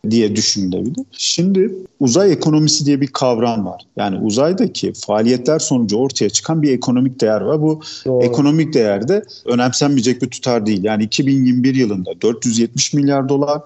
Diye 0.09 0.35
düşünülebilir. 0.35 1.05
Şimdi 1.11 1.71
uzay 1.99 2.31
ekonomisi 2.31 2.85
diye 2.85 3.01
bir 3.01 3.07
kavram 3.07 3.65
var. 3.65 3.81
Yani 3.97 4.17
uzaydaki 4.17 4.93
faaliyetler 4.93 5.59
sonucu 5.59 5.97
ortaya 5.97 6.29
çıkan 6.29 6.61
bir 6.61 6.71
ekonomik 6.71 7.21
değer 7.21 7.41
var. 7.41 7.61
Bu 7.61 7.81
Doğru. 8.05 8.25
ekonomik 8.25 8.73
değer 8.73 9.07
de 9.07 9.23
önemsenmeyecek 9.45 10.21
bir 10.21 10.29
tutar 10.29 10.65
değil. 10.65 10.83
Yani 10.83 11.03
2021 11.03 11.75
yılında 11.75 12.21
470 12.21 12.93
milyar 12.93 13.29
dolar 13.29 13.61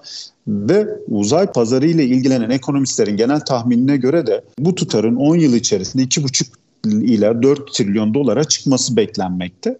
ve 0.48 0.86
uzay 1.08 1.46
pazarı 1.46 1.86
ile 1.86 2.04
ilgilenen 2.04 2.50
ekonomistlerin 2.50 3.16
genel 3.16 3.40
tahminine 3.40 3.96
göre 3.96 4.26
de 4.26 4.44
bu 4.58 4.74
tutarın 4.74 5.16
10 5.16 5.36
yıl 5.36 5.54
içerisinde 5.54 6.02
2,5 6.02 6.46
ila 6.86 7.42
4 7.42 7.74
trilyon 7.74 8.14
dolara 8.14 8.44
çıkması 8.44 8.96
beklenmekte. 8.96 9.78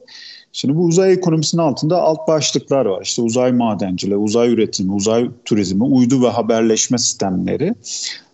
Şimdi 0.52 0.76
bu 0.76 0.84
uzay 0.84 1.12
ekonomisinin 1.12 1.62
altında 1.62 2.02
alt 2.02 2.28
başlıklar 2.28 2.86
var. 2.86 3.02
İşte 3.02 3.22
uzay 3.22 3.52
madenciliği, 3.52 4.16
uzay 4.16 4.52
üretimi, 4.52 4.92
uzay 4.92 5.30
turizmi, 5.44 5.84
uydu 5.84 6.22
ve 6.22 6.28
haberleşme 6.28 6.98
sistemleri. 6.98 7.74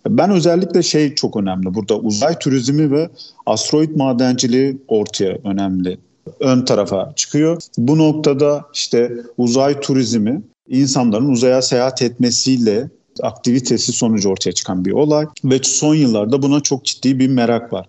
Ben 0.09 0.31
özellikle 0.31 0.83
şey 0.83 1.15
çok 1.15 1.37
önemli. 1.37 1.75
Burada 1.75 1.99
uzay 1.99 2.39
turizmi 2.39 2.91
ve 2.91 3.09
asteroid 3.47 3.97
madenciliği 3.97 4.79
ortaya 4.89 5.39
önemli. 5.45 5.99
Ön 6.41 6.65
tarafa 6.65 7.13
çıkıyor. 7.17 7.63
Bu 7.79 7.99
noktada 7.99 8.65
işte 8.75 9.13
uzay 9.39 9.81
turizmi 9.81 10.43
insanların 10.69 11.29
uzaya 11.29 11.63
seyahat 11.63 12.03
etmesiyle 12.03 12.89
aktivitesi 13.23 13.93
sonucu 13.93 14.29
ortaya 14.29 14.53
çıkan 14.53 14.85
bir 14.85 14.93
olay 14.93 15.27
ve 15.45 15.59
son 15.63 15.95
yıllarda 15.95 16.43
buna 16.43 16.61
çok 16.61 16.85
ciddi 16.85 17.19
bir 17.19 17.29
merak 17.29 17.73
var. 17.73 17.87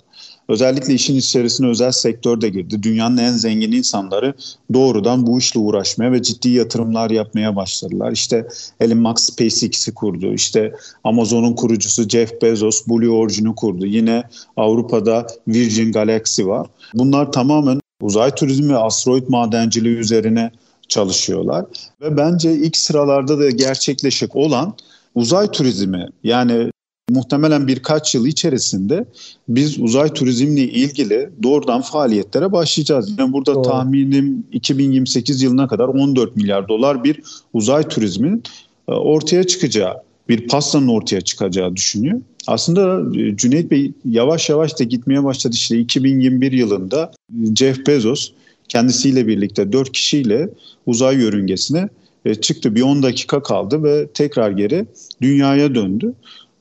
Özellikle 0.49 0.93
işin 0.93 1.15
içerisine 1.15 1.67
özel 1.67 1.91
sektör 1.91 2.41
de 2.41 2.49
girdi. 2.49 2.83
Dünyanın 2.83 3.17
en 3.17 3.31
zengin 3.31 3.71
insanları 3.71 4.33
doğrudan 4.73 5.27
bu 5.27 5.39
işle 5.39 5.59
uğraşmaya 5.59 6.11
ve 6.11 6.21
ciddi 6.21 6.49
yatırımlar 6.49 7.09
yapmaya 7.09 7.55
başladılar. 7.55 8.11
İşte 8.11 8.47
Elon 8.79 8.97
Musk 8.97 9.19
SpaceX'i 9.19 9.93
kurdu. 9.93 10.33
İşte 10.33 10.73
Amazon'un 11.03 11.53
kurucusu 11.53 12.09
Jeff 12.09 12.41
Bezos 12.41 12.87
Blue 12.87 13.09
Origin'i 13.09 13.55
kurdu. 13.55 13.85
Yine 13.85 14.23
Avrupa'da 14.57 15.27
Virgin 15.47 15.91
Galaxy 15.91 16.45
var. 16.45 16.67
Bunlar 16.93 17.31
tamamen 17.31 17.79
uzay 18.01 18.35
turizmi 18.35 18.73
ve 18.73 18.77
asteroid 18.77 19.23
madenciliği 19.27 19.95
üzerine 19.95 20.51
çalışıyorlar. 20.87 21.65
Ve 22.01 22.17
bence 22.17 22.53
ilk 22.53 22.77
sıralarda 22.77 23.39
da 23.39 23.49
gerçekleşecek 23.49 24.35
olan 24.35 24.73
uzay 25.15 25.51
turizmi 25.51 26.07
yani 26.23 26.71
muhtemelen 27.09 27.67
birkaç 27.67 28.15
yıl 28.15 28.25
içerisinde 28.25 29.05
biz 29.47 29.79
uzay 29.79 30.13
turizmle 30.13 30.61
ilgili 30.61 31.29
doğrudan 31.43 31.81
faaliyetlere 31.81 32.51
başlayacağız. 32.51 33.19
Yani 33.19 33.33
burada 33.33 33.55
Doğru. 33.55 33.63
tahminim 33.63 34.43
2028 34.51 35.41
yılına 35.41 35.67
kadar 35.67 35.87
14 35.87 36.35
milyar 36.35 36.67
dolar 36.67 37.03
bir 37.03 37.21
uzay 37.53 37.87
turizminin 37.87 38.43
e, 38.87 38.91
ortaya 38.91 39.43
çıkacağı, 39.43 39.93
bir 40.29 40.47
pastanın 40.47 40.87
ortaya 40.87 41.21
çıkacağı 41.21 41.75
düşünüyor. 41.75 42.21
Aslında 42.47 43.17
e, 43.19 43.37
Cüneyt 43.37 43.71
Bey 43.71 43.91
yavaş 44.05 44.49
yavaş 44.49 44.79
da 44.79 44.83
gitmeye 44.83 45.23
başladı. 45.23 45.55
İşte 45.55 45.77
2021 45.77 46.51
yılında 46.51 47.11
Jeff 47.55 47.87
Bezos 47.87 48.31
kendisiyle 48.69 49.27
birlikte 49.27 49.71
4 49.71 49.91
kişiyle 49.91 50.49
uzay 50.85 51.15
yörüngesine 51.15 51.89
e, 52.25 52.35
çıktı. 52.35 52.75
Bir 52.75 52.81
10 52.81 53.03
dakika 53.03 53.43
kaldı 53.43 53.83
ve 53.83 54.07
tekrar 54.07 54.51
geri 54.51 54.85
dünyaya 55.21 55.75
döndü. 55.75 56.13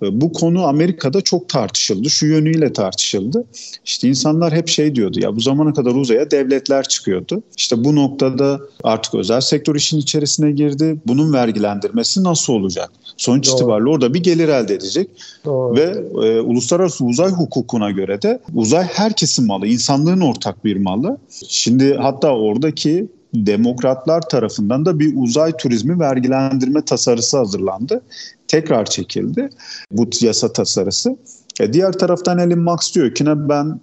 E, 0.03 0.21
bu 0.21 0.33
konu 0.33 0.65
Amerika'da 0.67 1.21
çok 1.21 1.49
tartışıldı. 1.49 2.11
Şu 2.11 2.27
yönüyle 2.27 2.73
tartışıldı. 2.73 3.45
İşte 3.85 4.09
insanlar 4.09 4.53
hep 4.53 4.69
şey 4.69 4.95
diyordu 4.95 5.21
ya 5.21 5.37
bu 5.37 5.41
zamana 5.41 5.73
kadar 5.73 5.95
uzaya 5.95 6.31
devletler 6.31 6.89
çıkıyordu. 6.89 7.43
İşte 7.57 7.85
bu 7.85 7.97
noktada 7.97 8.61
artık 8.85 9.15
özel 9.15 9.41
sektör 9.41 9.75
işin 9.75 9.99
içerisine 9.99 10.53
girdi. 10.53 11.01
Bunun 11.07 11.33
vergilendirmesi 11.33 12.25
nasıl 12.25 12.53
olacak? 12.53 12.91
Sonuç 13.17 13.49
Doğru. 13.49 13.57
itibariyle 13.57 13.91
orada 13.91 14.15
bir 14.15 14.23
gelir 14.23 14.49
elde 14.49 14.75
edecek. 14.75 15.11
Doğru. 15.45 15.77
Ve 15.77 15.83
e, 16.27 16.41
uluslararası 16.41 17.05
uzay 17.05 17.31
hukukuna 17.31 17.91
göre 17.91 18.23
de 18.23 18.41
uzay 18.55 18.85
herkesin 18.85 19.47
malı, 19.47 19.67
insanlığın 19.67 20.21
ortak 20.21 20.65
bir 20.65 20.77
malı. 20.77 21.19
Şimdi 21.49 21.95
hatta 21.95 22.37
oradaki 22.37 23.09
demokratlar 23.35 24.29
tarafından 24.29 24.85
da 24.85 24.99
bir 24.99 25.13
uzay 25.17 25.57
turizmi 25.57 26.01
vergilendirme 26.01 26.85
tasarısı 26.85 27.39
hazırlandı. 27.39 28.03
Tekrar 28.49 28.85
çekildi 28.85 29.51
bu 29.91 30.11
yasa 30.21 30.53
tasarısı. 30.53 31.17
E 31.61 31.73
diğer 31.73 31.93
taraftan 31.93 32.39
Elon 32.39 32.59
Musk 32.59 32.95
diyor 32.95 33.15
ki 33.15 33.25
ne 33.25 33.49
ben 33.49 33.81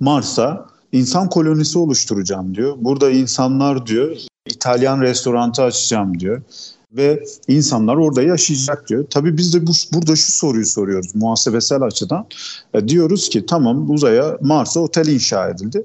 Mars'a 0.00 0.66
insan 0.92 1.28
kolonisi 1.28 1.78
oluşturacağım 1.78 2.54
diyor. 2.54 2.76
Burada 2.80 3.10
insanlar 3.10 3.86
diyor 3.86 4.16
İtalyan 4.46 5.00
restorantı 5.00 5.62
açacağım 5.62 6.20
diyor 6.20 6.42
ve 6.96 7.24
insanlar 7.48 7.96
orada 7.96 8.22
yaşayacak 8.22 8.88
diyor. 8.88 9.04
Tabii 9.10 9.36
biz 9.36 9.54
de 9.54 9.66
bu, 9.66 9.70
burada 9.92 10.16
şu 10.16 10.32
soruyu 10.32 10.66
soruyoruz 10.66 11.14
muhasebesel 11.14 11.82
açıdan. 11.82 12.26
E, 12.74 12.88
diyoruz 12.88 13.28
ki 13.28 13.46
tamam 13.46 13.90
uzaya 13.90 14.38
Mars'a 14.40 14.80
otel 14.80 15.06
inşa 15.06 15.48
edildi. 15.48 15.84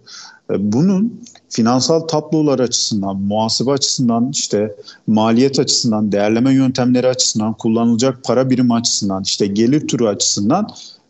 E, 0.51 0.73
bunun 0.73 1.21
finansal 1.49 1.99
tablolar 1.99 2.59
açısından, 2.59 3.17
muhasebe 3.17 3.71
açısından, 3.71 4.29
işte 4.31 4.75
maliyet 5.07 5.59
açısından, 5.59 6.11
değerleme 6.11 6.53
yöntemleri 6.53 7.07
açısından, 7.07 7.53
kullanılacak 7.53 8.23
para 8.23 8.49
birimi 8.49 8.73
açısından, 8.73 9.23
işte 9.23 9.47
gelir 9.47 9.87
türü 9.87 10.07
açısından 10.07 10.67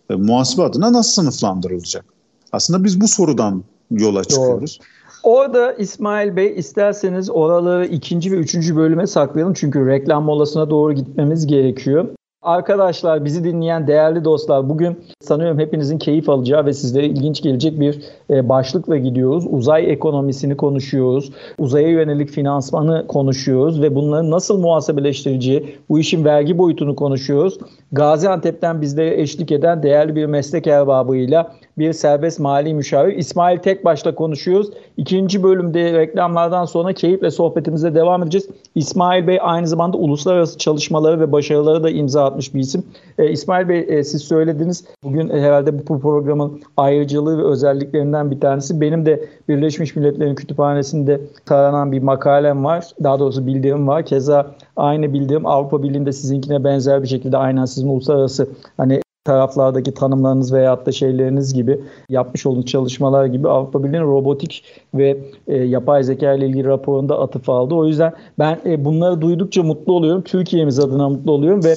e, 0.09 0.15
muhasebe 0.15 0.61
adına 0.61 0.93
nasıl 0.93 1.11
sınıflandırılacak? 1.11 2.05
Aslında 2.51 2.83
biz 2.83 3.01
bu 3.01 3.07
sorudan 3.07 3.63
yola 3.91 4.23
çıkıyoruz. 4.23 4.79
Doğru. 4.79 4.87
Orada 5.29 5.73
İsmail 5.73 6.35
Bey 6.35 6.53
isterseniz 6.57 7.29
oraları 7.29 7.85
ikinci 7.85 8.31
ve 8.31 8.35
üçüncü 8.35 8.75
bölüme 8.75 9.07
saklayalım. 9.07 9.53
Çünkü 9.53 9.87
reklam 9.87 10.23
molasına 10.23 10.69
doğru 10.69 10.93
gitmemiz 10.93 11.47
gerekiyor. 11.47 12.07
Arkadaşlar 12.41 13.25
bizi 13.25 13.43
dinleyen 13.43 13.87
değerli 13.87 14.25
dostlar 14.25 14.69
bugün 14.69 14.99
sanıyorum 15.21 15.59
hepinizin 15.59 15.97
keyif 15.97 16.29
alacağı 16.29 16.65
ve 16.65 16.73
sizlere 16.73 17.05
ilginç 17.05 17.41
gelecek 17.41 17.79
bir 17.79 18.01
e, 18.29 18.49
başlıkla 18.49 18.97
gidiyoruz. 18.97 19.45
Uzay 19.49 19.91
ekonomisini 19.91 20.57
konuşuyoruz. 20.57 21.31
Uzaya 21.57 21.87
yönelik 21.87 22.29
finansmanı 22.29 23.07
konuşuyoruz 23.07 23.81
ve 23.81 23.95
bunların 23.95 24.31
nasıl 24.31 24.59
muhasebeleştireceği, 24.59 25.75
bu 25.89 25.99
işin 25.99 26.25
vergi 26.25 26.57
boyutunu 26.57 26.95
konuşuyoruz. 26.95 27.57
Gaziantep'ten 27.91 28.81
bizlere 28.81 29.21
eşlik 29.21 29.51
eden 29.51 29.83
değerli 29.83 30.15
bir 30.15 30.25
meslek 30.25 30.67
erbabıyla 30.67 31.51
bir 31.77 31.93
serbest 31.93 32.39
mali 32.39 32.73
müşavir 32.73 33.17
İsmail 33.17 33.57
Tekbaş'la 33.57 34.15
konuşuyoruz. 34.15 34.69
İkinci 34.97 35.43
bölümde 35.43 35.93
reklamlardan 35.93 36.65
sonra 36.65 36.93
keyifle 36.93 37.31
sohbetimize 37.31 37.95
devam 37.95 38.23
edeceğiz. 38.23 38.49
İsmail 38.75 39.27
Bey 39.27 39.39
aynı 39.41 39.67
zamanda 39.67 39.97
uluslararası 39.97 40.57
çalışmaları 40.57 41.19
ve 41.19 41.31
başarıları 41.31 41.83
da 41.83 41.89
imza 41.89 42.29
atmış 42.29 42.38
bir 42.39 42.59
isim. 42.59 42.83
E, 43.17 43.31
İsmail 43.31 43.69
Bey 43.69 43.85
e, 43.89 44.03
siz 44.03 44.21
söylediniz. 44.21 44.85
Bugün 45.03 45.29
e, 45.29 45.41
herhalde 45.41 45.79
bu 45.79 45.99
programın 45.99 46.61
ayrıcalığı 46.77 47.37
ve 47.37 47.43
özelliklerinden 47.43 48.31
bir 48.31 48.39
tanesi. 48.39 48.81
Benim 48.81 49.05
de 49.05 49.25
Birleşmiş 49.49 49.95
Milletler'in 49.95 50.35
kütüphanesinde 50.35 51.21
taranan 51.45 51.91
bir 51.91 52.01
makalem 52.01 52.63
var. 52.63 52.87
Daha 53.03 53.19
doğrusu 53.19 53.47
bildirim 53.47 53.87
var. 53.87 54.05
Keza 54.05 54.55
aynı 54.77 55.13
bildirim 55.13 55.45
Avrupa 55.45 55.83
Birliği'nde 55.83 56.11
sizinkine 56.11 56.63
benzer 56.63 57.03
bir 57.03 57.07
şekilde 57.07 57.37
aynen 57.37 57.65
sizin 57.65 57.87
uluslararası 57.87 58.47
hani 58.77 59.01
taraflardaki 59.29 59.93
tanımlarınız 59.93 60.53
veyahut 60.53 60.85
da 60.85 60.91
şeyleriniz 60.91 61.53
gibi 61.53 61.79
yapmış 62.09 62.45
olduğunuz 62.45 62.65
çalışmalar 62.65 63.25
gibi 63.25 63.49
Avrupa 63.49 63.83
Birliği'nin 63.83 64.07
robotik 64.07 64.63
ve 64.93 65.17
e, 65.47 65.57
yapay 65.57 66.03
zeka 66.03 66.33
ile 66.33 66.47
ilgili 66.47 66.67
raporunda 66.67 67.19
atıf 67.19 67.49
aldı. 67.49 67.75
O 67.75 67.85
yüzden 67.85 68.13
ben 68.39 68.59
e, 68.65 68.85
bunları 68.85 69.21
duydukça 69.21 69.63
mutlu 69.63 69.93
oluyorum. 69.93 70.21
Türkiye'miz 70.21 70.79
adına 70.79 71.09
mutlu 71.09 71.31
oluyorum 71.31 71.63
ve 71.63 71.75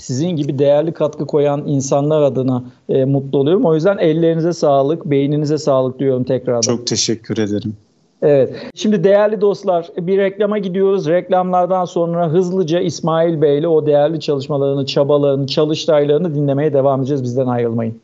sizin 0.00 0.30
gibi 0.30 0.58
değerli 0.58 0.92
katkı 0.92 1.26
koyan 1.26 1.66
insanlar 1.66 2.22
adına 2.22 2.64
e, 2.88 3.04
mutlu 3.04 3.38
oluyorum. 3.38 3.64
O 3.64 3.74
yüzden 3.74 3.98
ellerinize 3.98 4.52
sağlık, 4.52 5.04
beyninize 5.04 5.58
sağlık 5.58 5.98
diyorum 5.98 6.24
tekrardan. 6.24 6.60
Çok 6.60 6.86
teşekkür 6.86 7.38
ederim. 7.38 7.76
Evet. 8.22 8.52
Şimdi 8.74 9.04
değerli 9.04 9.40
dostlar 9.40 9.88
bir 9.98 10.18
reklama 10.18 10.58
gidiyoruz. 10.58 11.08
Reklamlardan 11.08 11.84
sonra 11.84 12.28
hızlıca 12.28 12.80
İsmail 12.80 13.42
Bey 13.42 13.58
ile 13.58 13.68
o 13.68 13.86
değerli 13.86 14.20
çalışmalarını, 14.20 14.86
çabalarını, 14.86 15.46
çalıştaylarını 15.46 16.34
dinlemeye 16.34 16.72
devam 16.72 17.00
edeceğiz. 17.00 17.22
Bizden 17.22 17.46
ayrılmayın. 17.46 18.00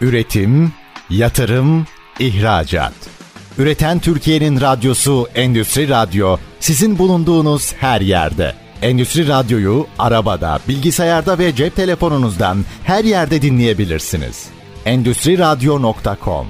Üretim, 0.00 0.72
yatırım, 1.10 1.84
ihracat. 2.20 2.92
Üreten 3.58 3.98
Türkiye'nin 3.98 4.60
radyosu 4.60 5.26
Endüstri 5.34 5.88
Radyo 5.88 6.36
sizin 6.60 6.98
bulunduğunuz 6.98 7.74
her 7.74 8.00
yerde. 8.00 8.52
Endüstri 8.82 9.28
Radyo'yu 9.28 9.86
arabada, 9.98 10.58
bilgisayarda 10.68 11.38
ve 11.38 11.54
cep 11.54 11.76
telefonunuzdan 11.76 12.56
her 12.84 13.04
yerde 13.04 13.42
dinleyebilirsiniz. 13.42 14.50
Endüstri 14.84 15.38
Radyo.com 15.38 16.46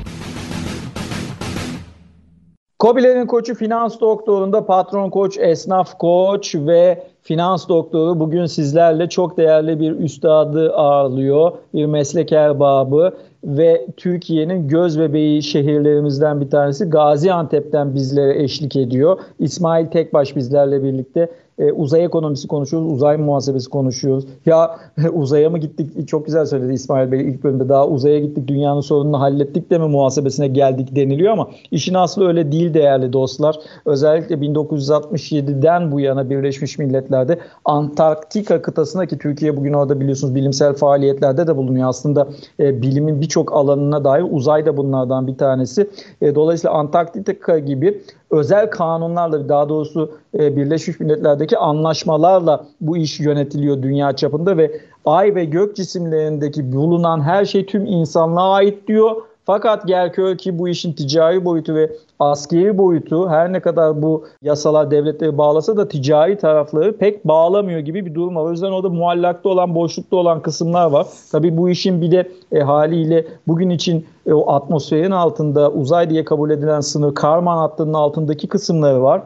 Kobilerin 2.78 3.26
koçu 3.26 3.54
finans 3.54 4.00
doktorunda 4.00 4.66
patron 4.66 5.10
koç, 5.10 5.38
esnaf 5.38 5.98
koç 5.98 6.54
ve 6.54 7.02
finans 7.22 7.68
doktoru 7.68 8.20
bugün 8.20 8.46
sizlerle 8.46 9.08
çok 9.08 9.36
değerli 9.36 9.80
bir 9.80 9.92
üstadı 9.92 10.72
ağırlıyor. 10.72 11.52
Bir 11.74 11.86
meslek 11.86 12.32
erbabı 12.32 13.16
ve 13.44 13.86
Türkiye'nin 13.96 14.68
göz 14.68 15.00
bebeği 15.00 15.42
şehirlerimizden 15.42 16.40
bir 16.40 16.50
tanesi 16.50 16.84
Gaziantep'ten 16.84 17.94
bizlere 17.94 18.42
eşlik 18.42 18.76
ediyor. 18.76 19.18
İsmail 19.38 19.86
Tekbaş 19.86 20.36
bizlerle 20.36 20.82
birlikte 20.82 21.28
e, 21.60 21.72
uzay 21.72 22.04
ekonomisi 22.04 22.48
konuşuyoruz, 22.48 22.92
uzay 22.92 23.16
muhasebesi 23.16 23.70
konuşuyoruz. 23.70 24.24
Ya 24.46 24.76
uzaya 25.12 25.50
mı 25.50 25.58
gittik? 25.58 26.08
Çok 26.08 26.26
güzel 26.26 26.46
söyledi 26.46 26.72
İsmail 26.72 27.12
Bey 27.12 27.20
ilk 27.20 27.44
bölümde. 27.44 27.68
Daha 27.68 27.86
uzaya 27.86 28.18
gittik, 28.18 28.48
dünyanın 28.48 28.80
sorununu 28.80 29.20
hallettik 29.20 29.70
de 29.70 29.78
mi 29.78 29.86
muhasebesine 29.86 30.48
geldik 30.48 30.96
deniliyor 30.96 31.32
ama 31.32 31.48
işin 31.70 31.94
aslı 31.94 32.28
öyle 32.28 32.52
değil 32.52 32.74
değerli 32.74 33.12
dostlar. 33.12 33.56
Özellikle 33.84 34.34
1967'den 34.34 35.92
bu 35.92 36.00
yana 36.00 36.30
Birleşmiş 36.30 36.78
Milletler'de 36.78 37.38
Antarktika 37.64 38.62
kıtasına 38.62 39.06
ki 39.06 39.18
Türkiye 39.18 39.56
bugün 39.56 39.72
orada 39.72 40.00
biliyorsunuz 40.00 40.34
bilimsel 40.34 40.74
faaliyetlerde 40.74 41.46
de 41.46 41.56
bulunuyor. 41.56 41.88
Aslında 41.88 42.28
e, 42.60 42.82
bilimin 42.82 43.20
birçok 43.20 43.52
alanına 43.52 44.04
dair 44.04 44.24
uzay 44.30 44.66
da 44.66 44.76
bunlardan 44.76 45.26
bir 45.26 45.38
tanesi. 45.38 45.90
E, 46.22 46.34
dolayısıyla 46.34 46.74
Antarktika 46.74 47.58
gibi 47.58 48.00
özel 48.30 48.70
kanunlarla 48.70 49.48
daha 49.48 49.68
doğrusu 49.68 50.10
e, 50.38 50.56
Birleşmiş 50.56 51.00
Milletler'deki 51.00 51.58
anlaşmalarla 51.58 52.66
bu 52.80 52.96
iş 52.96 53.20
yönetiliyor 53.20 53.82
dünya 53.82 54.16
çapında 54.16 54.56
ve 54.56 54.80
ay 55.04 55.34
ve 55.34 55.44
gök 55.44 55.76
cisimlerindeki 55.76 56.72
bulunan 56.72 57.20
her 57.20 57.44
şey 57.44 57.66
tüm 57.66 57.86
insanlığa 57.86 58.52
ait 58.52 58.88
diyor. 58.88 59.16
Fakat 59.50 59.86
gel 59.86 60.12
gör 60.12 60.38
ki 60.38 60.58
bu 60.58 60.68
işin 60.68 60.92
ticari 60.92 61.44
boyutu 61.44 61.74
ve 61.74 61.92
askeri 62.18 62.78
boyutu 62.78 63.28
her 63.28 63.52
ne 63.52 63.60
kadar 63.60 64.02
bu 64.02 64.24
yasalar 64.42 64.90
devletleri 64.90 65.38
bağlasa 65.38 65.76
da 65.76 65.88
ticari 65.88 66.38
tarafları 66.38 66.96
pek 66.96 67.24
bağlamıyor 67.24 67.80
gibi 67.80 68.06
bir 68.06 68.14
durum 68.14 68.36
var. 68.36 68.42
O 68.42 68.50
yüzden 68.50 68.70
orada 68.70 68.88
muallakta 68.88 69.48
olan, 69.48 69.74
boşlukta 69.74 70.16
olan 70.16 70.42
kısımlar 70.42 70.90
var. 70.90 71.06
Tabii 71.32 71.56
bu 71.56 71.70
işin 71.70 72.00
bir 72.00 72.10
de 72.10 72.28
e, 72.52 72.60
haliyle 72.60 73.26
bugün 73.48 73.70
için 73.70 74.06
e, 74.26 74.32
o 74.32 74.52
atmosferin 74.52 75.10
altında 75.10 75.70
uzay 75.70 76.10
diye 76.10 76.24
kabul 76.24 76.50
edilen 76.50 76.80
sınır 76.80 77.14
Karman 77.14 77.56
hattının 77.56 77.94
altındaki 77.94 78.48
kısımları 78.48 79.02
var 79.02 79.22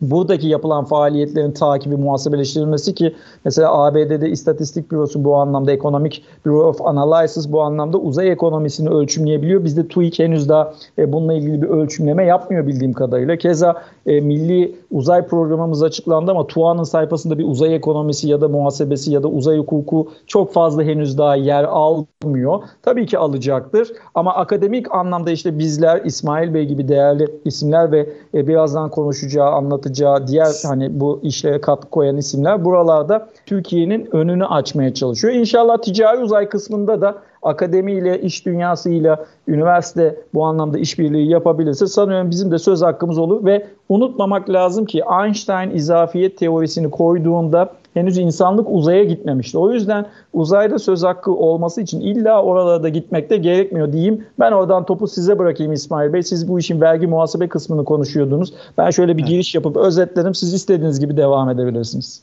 buradaki 0.00 0.48
yapılan 0.48 0.84
faaliyetlerin 0.84 1.52
takibi, 1.52 1.96
muhasebeleştirilmesi 1.96 2.94
ki 2.94 3.14
mesela 3.44 3.84
ABD'de 3.84 4.30
İstatistik 4.30 4.90
Bürosu 4.90 5.24
bu 5.24 5.36
anlamda 5.36 5.72
Economic 5.72 6.18
Bureau 6.46 6.68
of 6.68 6.82
Analysis 6.82 7.52
bu 7.52 7.62
anlamda 7.62 7.98
uzay 7.98 8.30
ekonomisini 8.30 8.88
ölçümleyebiliyor. 8.88 9.64
Bizde 9.64 9.88
TÜİK 9.88 10.18
henüz 10.18 10.48
daha 10.48 10.72
e, 10.98 11.12
bununla 11.12 11.34
ilgili 11.34 11.62
bir 11.62 11.68
ölçümleme 11.68 12.24
yapmıyor 12.24 12.66
bildiğim 12.66 12.92
kadarıyla. 12.92 13.36
Keza 13.36 13.82
e, 14.06 14.20
Milli 14.20 14.76
Uzay 14.90 15.26
Programımız 15.26 15.82
açıklandı 15.82 16.30
ama 16.30 16.46
TUA'nın 16.46 16.82
sayfasında 16.82 17.38
bir 17.38 17.44
uzay 17.44 17.74
ekonomisi 17.74 18.28
ya 18.28 18.40
da 18.40 18.48
muhasebesi 18.48 19.12
ya 19.12 19.22
da 19.22 19.28
uzay 19.28 19.58
hukuku 19.58 20.08
çok 20.26 20.52
fazla 20.52 20.82
henüz 20.82 21.18
daha 21.18 21.36
yer 21.36 21.64
almıyor. 21.64 22.62
Tabii 22.82 23.06
ki 23.06 23.18
alacaktır 23.18 23.92
ama 24.14 24.34
akademik 24.34 24.94
anlamda 24.94 25.30
işte 25.30 25.58
bizler 25.58 26.00
İsmail 26.04 26.54
Bey 26.54 26.64
gibi 26.64 26.88
değerli 26.88 27.26
isimler 27.44 27.92
ve 27.92 28.08
e, 28.34 28.46
birazdan 28.46 28.90
konuşacağı, 28.90 29.50
anlatacağı 29.88 30.26
diğer 30.26 30.54
hani 30.66 31.00
bu 31.00 31.20
işlere 31.22 31.60
katkı 31.60 31.90
koyan 31.90 32.16
isimler 32.16 32.64
buralarda 32.64 33.28
Türkiye'nin 33.46 34.08
önünü 34.12 34.46
açmaya 34.46 34.94
çalışıyor. 34.94 35.34
İnşallah 35.34 35.78
ticari 35.82 36.18
uzay 36.18 36.48
kısmında 36.48 37.00
da 37.00 37.14
akademiyle, 37.42 38.20
iş 38.20 38.46
dünyasıyla, 38.46 39.24
üniversite 39.48 40.20
bu 40.34 40.44
anlamda 40.44 40.78
işbirliği 40.78 41.30
yapabilirse 41.30 41.86
sanıyorum 41.86 42.30
bizim 42.30 42.50
de 42.50 42.58
söz 42.58 42.82
hakkımız 42.82 43.18
olur 43.18 43.44
ve 43.44 43.66
unutmamak 43.88 44.50
lazım 44.50 44.84
ki 44.84 45.02
Einstein 45.22 45.70
izafiyet 45.70 46.38
teorisini 46.38 46.90
koyduğunda 46.90 47.72
henüz 47.94 48.18
insanlık 48.18 48.66
uzaya 48.70 49.04
gitmemişti. 49.04 49.58
O 49.58 49.72
yüzden 49.72 50.06
uzayda 50.32 50.78
söz 50.78 51.02
hakkı 51.02 51.32
olması 51.32 51.80
için 51.80 52.00
illa 52.00 52.42
oralarda 52.42 52.88
gitmek 52.88 53.30
de 53.30 53.36
gerekmiyor 53.36 53.92
diyeyim. 53.92 54.24
Ben 54.38 54.52
oradan 54.52 54.86
topu 54.86 55.08
size 55.08 55.38
bırakayım 55.38 55.72
İsmail 55.72 56.12
Bey. 56.12 56.22
Siz 56.22 56.48
bu 56.48 56.58
işin 56.58 56.80
vergi 56.80 57.06
muhasebe 57.06 57.48
kısmını 57.48 57.84
konuşuyordunuz. 57.84 58.54
Ben 58.78 58.90
şöyle 58.90 59.16
bir 59.16 59.22
giriş 59.22 59.54
yapıp 59.54 59.76
özetlerim. 59.76 60.34
Siz 60.34 60.54
istediğiniz 60.54 61.00
gibi 61.00 61.16
devam 61.16 61.50
edebilirsiniz. 61.50 62.22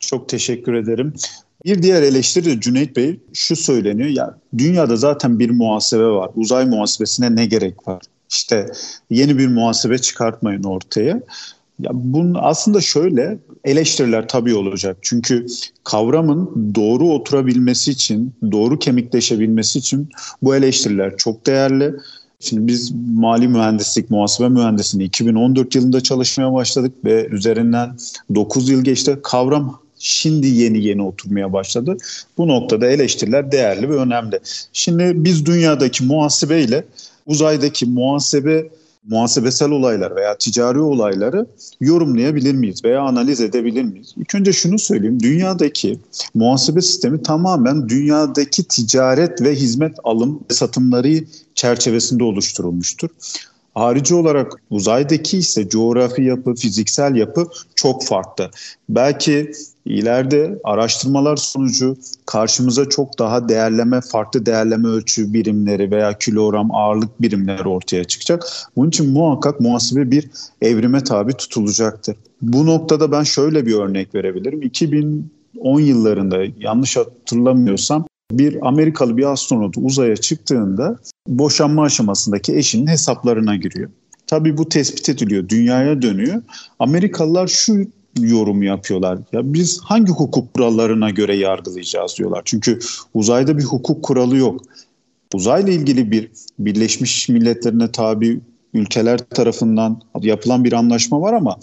Çok 0.00 0.28
teşekkür 0.28 0.74
ederim. 0.74 1.12
Bir 1.64 1.82
diğer 1.82 2.02
eleştiri 2.02 2.60
Cüneyt 2.60 2.96
Bey 2.96 3.20
şu 3.32 3.56
söyleniyor 3.56 4.08
ya 4.08 4.34
dünyada 4.58 4.96
zaten 4.96 5.38
bir 5.38 5.50
muhasebe 5.50 6.06
var. 6.06 6.30
Uzay 6.36 6.66
muhasebesine 6.66 7.36
ne 7.36 7.46
gerek 7.46 7.88
var? 7.88 8.02
İşte 8.30 8.66
yeni 9.10 9.38
bir 9.38 9.48
muhasebe 9.48 9.98
çıkartmayın 9.98 10.62
ortaya. 10.62 11.20
Ya 11.82 11.90
bunun 11.94 12.36
aslında 12.40 12.80
şöyle 12.80 13.38
eleştiriler 13.64 14.28
tabii 14.28 14.54
olacak. 14.54 14.96
Çünkü 15.02 15.46
kavramın 15.84 16.72
doğru 16.74 17.08
oturabilmesi 17.08 17.90
için, 17.90 18.34
doğru 18.52 18.78
kemikleşebilmesi 18.78 19.78
için 19.78 20.08
bu 20.42 20.56
eleştiriler 20.56 21.16
çok 21.16 21.46
değerli. 21.46 21.94
Şimdi 22.40 22.66
biz 22.66 22.92
mali 23.14 23.48
mühendislik, 23.48 24.10
muhasebe 24.10 24.48
mühendisliğini 24.48 25.06
2014 25.06 25.74
yılında 25.74 26.00
çalışmaya 26.00 26.52
başladık 26.52 26.92
ve 27.04 27.26
üzerinden 27.26 27.96
9 28.34 28.68
yıl 28.68 28.84
geçti. 28.84 29.18
Kavram 29.22 29.80
şimdi 29.98 30.46
yeni 30.46 30.84
yeni 30.84 31.02
oturmaya 31.02 31.52
başladı. 31.52 31.96
Bu 32.38 32.48
noktada 32.48 32.86
eleştiriler 32.86 33.52
değerli 33.52 33.88
ve 33.88 33.96
önemli. 33.96 34.40
Şimdi 34.72 35.12
biz 35.16 35.46
dünyadaki 35.46 36.04
muhasebe 36.04 36.62
ile 36.62 36.84
uzaydaki 37.26 37.86
muhasebe 37.86 38.68
muhasebesel 39.06 39.70
olaylar 39.70 40.16
veya 40.16 40.38
ticari 40.38 40.80
olayları 40.80 41.46
yorumlayabilir 41.80 42.54
miyiz 42.54 42.84
veya 42.84 43.00
analiz 43.00 43.40
edebilir 43.40 43.82
miyiz? 43.82 44.14
İlk 44.16 44.34
önce 44.34 44.52
şunu 44.52 44.78
söyleyeyim. 44.78 45.20
Dünyadaki 45.20 45.98
muhasebe 46.34 46.80
sistemi 46.80 47.22
tamamen 47.22 47.88
dünyadaki 47.88 48.64
ticaret 48.64 49.42
ve 49.42 49.54
hizmet 49.54 49.96
alım 50.04 50.40
ve 50.50 50.54
satımları 50.54 51.24
çerçevesinde 51.54 52.24
oluşturulmuştur. 52.24 53.08
Harici 53.80 54.14
olarak 54.14 54.52
uzaydaki 54.70 55.38
ise 55.38 55.68
coğrafi 55.68 56.22
yapı, 56.22 56.54
fiziksel 56.54 57.14
yapı 57.14 57.46
çok 57.74 58.04
farklı. 58.04 58.50
Belki 58.88 59.52
ileride 59.84 60.58
araştırmalar 60.64 61.36
sonucu 61.36 61.96
karşımıza 62.26 62.88
çok 62.88 63.18
daha 63.18 63.48
değerleme, 63.48 64.00
farklı 64.00 64.46
değerleme 64.46 64.88
ölçü 64.88 65.32
birimleri 65.32 65.90
veya 65.90 66.18
kilogram 66.18 66.74
ağırlık 66.74 67.22
birimleri 67.22 67.68
ortaya 67.68 68.04
çıkacak. 68.04 68.46
Bunun 68.76 68.88
için 68.88 69.10
muhakkak 69.10 69.60
muhasebe 69.60 70.10
bir 70.10 70.30
evrime 70.62 71.04
tabi 71.04 71.32
tutulacaktır. 71.32 72.16
Bu 72.42 72.66
noktada 72.66 73.12
ben 73.12 73.22
şöyle 73.22 73.66
bir 73.66 73.74
örnek 73.74 74.14
verebilirim. 74.14 74.62
2010 74.62 75.80
yıllarında 75.80 76.38
yanlış 76.58 76.96
hatırlamıyorsam 76.96 78.04
bir 78.32 78.68
Amerikalı 78.68 79.16
bir 79.16 79.32
astronot 79.32 79.74
uzaya 79.78 80.16
çıktığında 80.16 80.98
boşanma 81.28 81.82
aşamasındaki 81.82 82.56
eşinin 82.56 82.86
hesaplarına 82.86 83.56
giriyor. 83.56 83.90
Tabii 84.26 84.56
bu 84.56 84.68
tespit 84.68 85.08
ediliyor, 85.08 85.48
dünyaya 85.48 86.02
dönüyor. 86.02 86.42
Amerikalılar 86.78 87.46
şu 87.46 87.86
yorumu 88.18 88.64
yapıyorlar. 88.64 89.18
Ya 89.32 89.54
biz 89.54 89.80
hangi 89.80 90.12
hukuk 90.12 90.54
kurallarına 90.54 91.10
göre 91.10 91.36
yargılayacağız 91.36 92.18
diyorlar. 92.18 92.42
Çünkü 92.44 92.78
uzayda 93.14 93.58
bir 93.58 93.64
hukuk 93.64 94.02
kuralı 94.02 94.36
yok. 94.36 94.60
Uzayla 95.34 95.72
ilgili 95.72 96.10
bir 96.10 96.30
Birleşmiş 96.58 97.28
Milletler'ine 97.28 97.92
tabi 97.92 98.40
ülkeler 98.74 99.18
tarafından 99.18 100.00
yapılan 100.20 100.64
bir 100.64 100.72
anlaşma 100.72 101.20
var 101.20 101.32
ama 101.32 101.58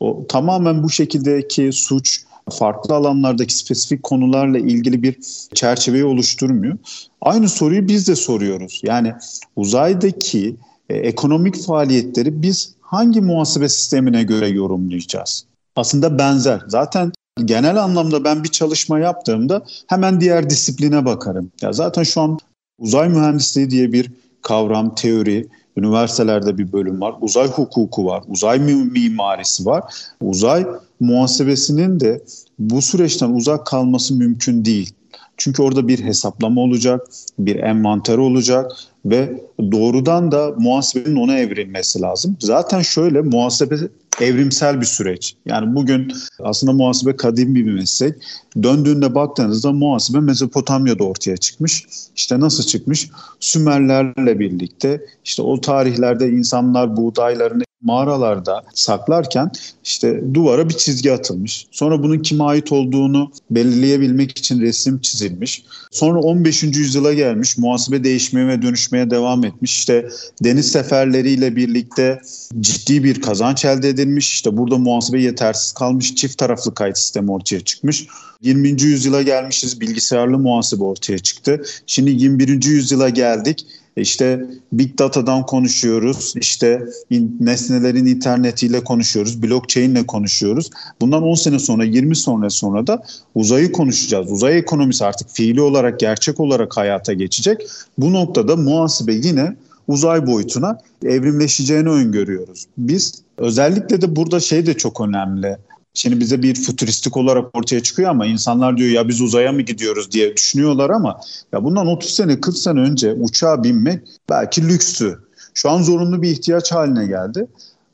o 0.00 0.26
tamamen 0.28 0.82
bu 0.82 0.90
şekildeki 0.90 1.72
suç 1.72 2.24
farklı 2.50 2.94
alanlardaki 2.94 3.56
spesifik 3.56 4.02
konularla 4.02 4.58
ilgili 4.58 5.02
bir 5.02 5.16
çerçeveyi 5.54 6.04
oluşturmuyor. 6.04 6.78
Aynı 7.20 7.48
soruyu 7.48 7.88
biz 7.88 8.08
de 8.08 8.16
soruyoruz. 8.16 8.80
Yani 8.84 9.12
uzaydaki 9.56 10.56
e, 10.88 10.96
ekonomik 10.96 11.62
faaliyetleri 11.66 12.42
biz 12.42 12.74
hangi 12.80 13.20
muhasebe 13.20 13.68
sistemine 13.68 14.22
göre 14.22 14.48
yorumlayacağız? 14.48 15.44
Aslında 15.76 16.18
benzer. 16.18 16.62
Zaten 16.66 17.12
genel 17.44 17.82
anlamda 17.82 18.24
ben 18.24 18.44
bir 18.44 18.48
çalışma 18.48 18.98
yaptığımda 18.98 19.64
hemen 19.86 20.20
diğer 20.20 20.50
disipline 20.50 21.04
bakarım. 21.04 21.50
Ya 21.62 21.72
zaten 21.72 22.02
şu 22.02 22.20
an 22.20 22.38
uzay 22.78 23.08
mühendisliği 23.08 23.70
diye 23.70 23.92
bir 23.92 24.10
kavram, 24.42 24.94
teori, 24.94 25.48
üniversitelerde 25.76 26.58
bir 26.58 26.72
bölüm 26.72 27.00
var. 27.00 27.14
Uzay 27.20 27.48
hukuku 27.48 28.06
var, 28.06 28.22
uzay 28.28 28.58
mimarisi 28.58 29.66
var. 29.66 29.84
Uzay 30.20 30.66
muhasebesinin 31.00 32.00
de 32.00 32.22
bu 32.58 32.82
süreçten 32.82 33.30
uzak 33.30 33.66
kalması 33.66 34.14
mümkün 34.14 34.64
değil. 34.64 34.94
Çünkü 35.36 35.62
orada 35.62 35.88
bir 35.88 36.04
hesaplama 36.04 36.60
olacak, 36.60 37.06
bir 37.38 37.56
envanter 37.56 38.18
olacak 38.18 38.72
ve 39.04 39.40
doğrudan 39.72 40.32
da 40.32 40.54
muhasebenin 40.58 41.16
ona 41.16 41.38
evrilmesi 41.38 42.00
lazım. 42.00 42.36
Zaten 42.40 42.82
şöyle 42.82 43.20
muhasebe 43.20 43.76
evrimsel 44.20 44.80
bir 44.80 44.86
süreç. 44.86 45.34
Yani 45.46 45.74
bugün 45.74 46.12
aslında 46.38 46.72
muhasebe 46.72 47.16
kadim 47.16 47.54
bir 47.54 47.64
meslek. 47.72 48.14
Döndüğünde 48.62 49.14
baktığınızda 49.14 49.72
muhasebe 49.72 50.20
Mezopotamya'da 50.20 51.04
ortaya 51.04 51.36
çıkmış. 51.36 51.86
İşte 52.16 52.40
nasıl 52.40 52.64
çıkmış? 52.64 53.10
Sümerlerle 53.40 54.38
birlikte 54.38 55.00
işte 55.24 55.42
o 55.42 55.60
tarihlerde 55.60 56.28
insanlar 56.28 56.96
buğdaylarını 56.96 57.62
mağaralarda 57.82 58.62
saklarken 58.74 59.50
işte 59.84 60.22
duvara 60.34 60.68
bir 60.68 60.74
çizgi 60.74 61.12
atılmış. 61.12 61.66
Sonra 61.70 62.02
bunun 62.02 62.18
kime 62.18 62.44
ait 62.44 62.72
olduğunu 62.72 63.32
belirleyebilmek 63.50 64.38
için 64.38 64.60
resim 64.60 64.98
çizilmiş. 64.98 65.64
Sonra 65.90 66.20
15. 66.20 66.62
yüzyıla 66.62 67.14
gelmiş. 67.14 67.58
Muhasebe 67.58 68.04
değişmeye 68.04 68.48
ve 68.48 68.62
dönüşmeye 68.62 69.10
devam 69.10 69.44
etmiş. 69.44 69.78
İşte 69.78 70.08
deniz 70.44 70.72
seferleriyle 70.72 71.56
birlikte 71.56 72.20
ciddi 72.60 73.04
bir 73.04 73.20
kazanç 73.20 73.64
elde 73.64 73.88
edilmiş. 73.88 74.32
İşte 74.34 74.56
burada 74.56 74.78
muhasebe 74.78 75.22
yetersiz 75.22 75.72
kalmış. 75.72 76.14
Çift 76.14 76.38
taraflı 76.38 76.74
kayıt 76.74 76.98
sistemi 76.98 77.32
ortaya 77.32 77.60
çıkmış. 77.60 78.06
20. 78.42 78.68
yüzyıla 78.82 79.22
gelmişiz. 79.22 79.80
Bilgisayarlı 79.80 80.38
muhasebe 80.38 80.84
ortaya 80.84 81.18
çıktı. 81.18 81.62
Şimdi 81.86 82.10
21. 82.10 82.64
yüzyıla 82.64 83.08
geldik. 83.08 83.66
İşte 83.96 84.46
Big 84.72 84.98
Data'dan 84.98 85.46
konuşuyoruz, 85.46 86.34
işte 86.36 86.82
in, 87.10 87.36
nesnelerin 87.40 88.06
internetiyle 88.06 88.84
konuşuyoruz, 88.84 89.42
blockchain 89.42 89.90
ile 89.90 90.06
konuşuyoruz. 90.06 90.70
Bundan 91.00 91.22
10 91.22 91.34
sene 91.34 91.58
sonra, 91.58 91.84
20 91.84 92.16
sene 92.16 92.50
sonra 92.50 92.86
da 92.86 93.02
uzayı 93.34 93.72
konuşacağız. 93.72 94.32
Uzay 94.32 94.58
ekonomisi 94.58 95.04
artık 95.04 95.30
fiili 95.30 95.60
olarak, 95.60 96.00
gerçek 96.00 96.40
olarak 96.40 96.76
hayata 96.76 97.12
geçecek. 97.12 97.66
Bu 97.98 98.12
noktada 98.12 98.56
muhasebe 98.56 99.14
yine 99.14 99.56
uzay 99.88 100.26
boyutuna 100.26 100.78
evrimleşeceğini 101.04 101.88
öngörüyoruz. 101.88 102.66
Biz 102.78 103.22
özellikle 103.36 104.00
de 104.00 104.16
burada 104.16 104.40
şey 104.40 104.66
de 104.66 104.74
çok 104.74 105.00
önemli. 105.00 105.56
Şimdi 105.94 106.20
bize 106.20 106.42
bir 106.42 106.54
fütüristik 106.54 107.16
olarak 107.16 107.56
ortaya 107.56 107.82
çıkıyor 107.82 108.10
ama 108.10 108.26
insanlar 108.26 108.76
diyor 108.76 108.90
ya 108.90 109.08
biz 109.08 109.20
uzaya 109.20 109.52
mı 109.52 109.62
gidiyoruz 109.62 110.12
diye 110.12 110.36
düşünüyorlar 110.36 110.90
ama 110.90 111.20
ya 111.52 111.64
bundan 111.64 111.86
30 111.86 112.10
sene 112.10 112.40
40 112.40 112.56
sene 112.56 112.80
önce 112.80 113.12
uçağa 113.12 113.64
binmek 113.64 114.00
belki 114.28 114.68
lükstü. 114.68 115.18
Şu 115.54 115.70
an 115.70 115.82
zorunlu 115.82 116.22
bir 116.22 116.30
ihtiyaç 116.30 116.72
haline 116.72 117.06
geldi. 117.06 117.46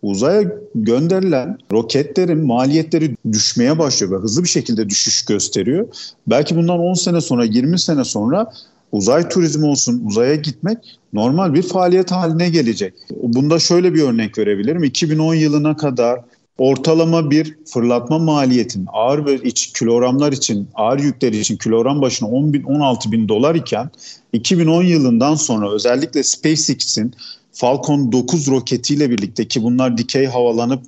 Uzaya 0.02 0.52
gönderilen 0.74 1.58
roketlerin 1.72 2.46
maliyetleri 2.46 3.16
düşmeye 3.32 3.78
başlıyor 3.78 4.12
ve 4.12 4.22
hızlı 4.22 4.44
bir 4.44 4.48
şekilde 4.48 4.88
düşüş 4.88 5.24
gösteriyor. 5.24 5.88
Belki 6.26 6.56
bundan 6.56 6.78
10 6.78 6.94
sene 6.94 7.20
sonra 7.20 7.44
20 7.44 7.78
sene 7.78 8.04
sonra 8.04 8.52
uzay 8.92 9.28
turizmi 9.28 9.66
olsun, 9.66 10.02
uzaya 10.06 10.34
gitmek 10.34 10.98
normal 11.12 11.54
bir 11.54 11.62
faaliyet 11.62 12.12
haline 12.12 12.50
gelecek. 12.50 12.94
Bunda 13.10 13.58
şöyle 13.58 13.94
bir 13.94 14.02
örnek 14.02 14.38
verebilirim. 14.38 14.84
2010 14.84 15.34
yılına 15.34 15.76
kadar 15.76 16.20
ortalama 16.58 17.30
bir 17.30 17.58
fırlatma 17.64 18.18
maliyetin 18.18 18.86
ağır 18.92 19.26
ve 19.26 19.34
iç 19.34 19.72
kilogramlar 19.72 20.32
için 20.32 20.68
ağır 20.74 20.98
yükler 20.98 21.32
için 21.32 21.56
kilogram 21.56 22.02
başına 22.02 22.28
10 22.28 22.52
bin 22.52 22.62
16 22.62 23.12
bin 23.12 23.28
dolar 23.28 23.54
iken 23.54 23.90
2010 24.32 24.82
yılından 24.82 25.34
sonra 25.34 25.72
özellikle 25.72 26.22
SpaceX'in 26.22 27.14
Falcon 27.52 28.12
9 28.12 28.50
roketiyle 28.50 29.10
birlikte 29.10 29.48
ki 29.48 29.62
bunlar 29.62 29.98
dikey 29.98 30.26
havalanıp 30.26 30.82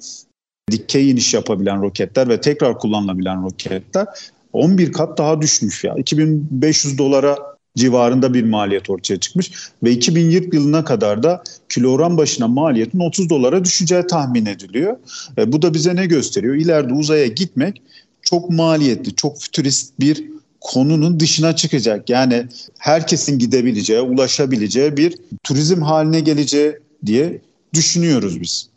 dikey 0.71 1.11
iniş 1.11 1.35
yapabilen 1.35 1.83
roketler 1.83 2.29
ve 2.29 2.41
tekrar 2.41 2.79
kullanılabilen 2.79 3.43
roketler 3.43 4.07
11 4.53 4.93
kat 4.93 5.19
daha 5.19 5.41
düşmüş 5.41 5.85
ya. 5.85 5.95
2500 5.95 6.99
dolara 6.99 7.37
civarında 7.81 8.35
bir 8.35 8.45
maliyet 8.45 8.91
ortaya 8.91 9.21
çıkmış 9.21 9.53
ve 9.83 9.91
2020 9.91 10.57
yılına 10.57 10.85
kadar 10.85 11.23
da 11.23 11.43
kilogram 11.69 12.17
başına 12.17 12.49
maliyetin 12.49 13.01
30 13.01 13.31
dolara 13.31 13.65
düşeceği 13.65 14.07
tahmin 14.07 14.47
ediliyor. 14.47 14.97
E, 15.39 15.53
bu 15.53 15.63
da 15.63 15.75
bize 15.75 15.97
ne 15.97 16.07
gösteriyor? 16.07 16.55
İleride 16.55 16.95
uzaya 16.95 17.27
gitmek 17.27 17.83
çok 18.23 18.51
maliyetli, 18.51 19.15
çok 19.15 19.41
fütürist 19.41 20.01
bir 20.01 20.25
konunun 20.61 21.21
dışına 21.21 21.57
çıkacak. 21.57 22.11
Yani 22.11 22.47
herkesin 22.79 23.39
gidebileceği, 23.39 24.01
ulaşabileceği 24.01 24.97
bir 24.97 25.19
turizm 25.43 25.83
haline 25.83 26.21
geleceği 26.21 26.73
diye 27.07 27.39
düşünüyoruz 27.75 28.41
biz. 28.41 28.69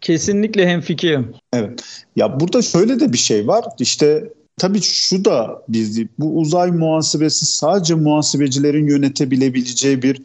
Kesinlikle 0.00 0.66
hemfikirim. 0.66 1.34
Evet. 1.52 1.82
Ya 2.16 2.40
burada 2.40 2.62
şöyle 2.62 3.00
de 3.00 3.12
bir 3.12 3.18
şey 3.18 3.46
var. 3.46 3.64
İşte 3.78 4.24
Tabii 4.60 4.80
şu 4.82 5.24
da 5.24 5.62
biz 5.68 6.00
bu 6.18 6.38
uzay 6.38 6.70
muhasebesi 6.70 7.46
sadece 7.46 7.94
muhasebecilerin 7.94 8.88
yönetebilebileceği 8.88 10.02
bir 10.02 10.22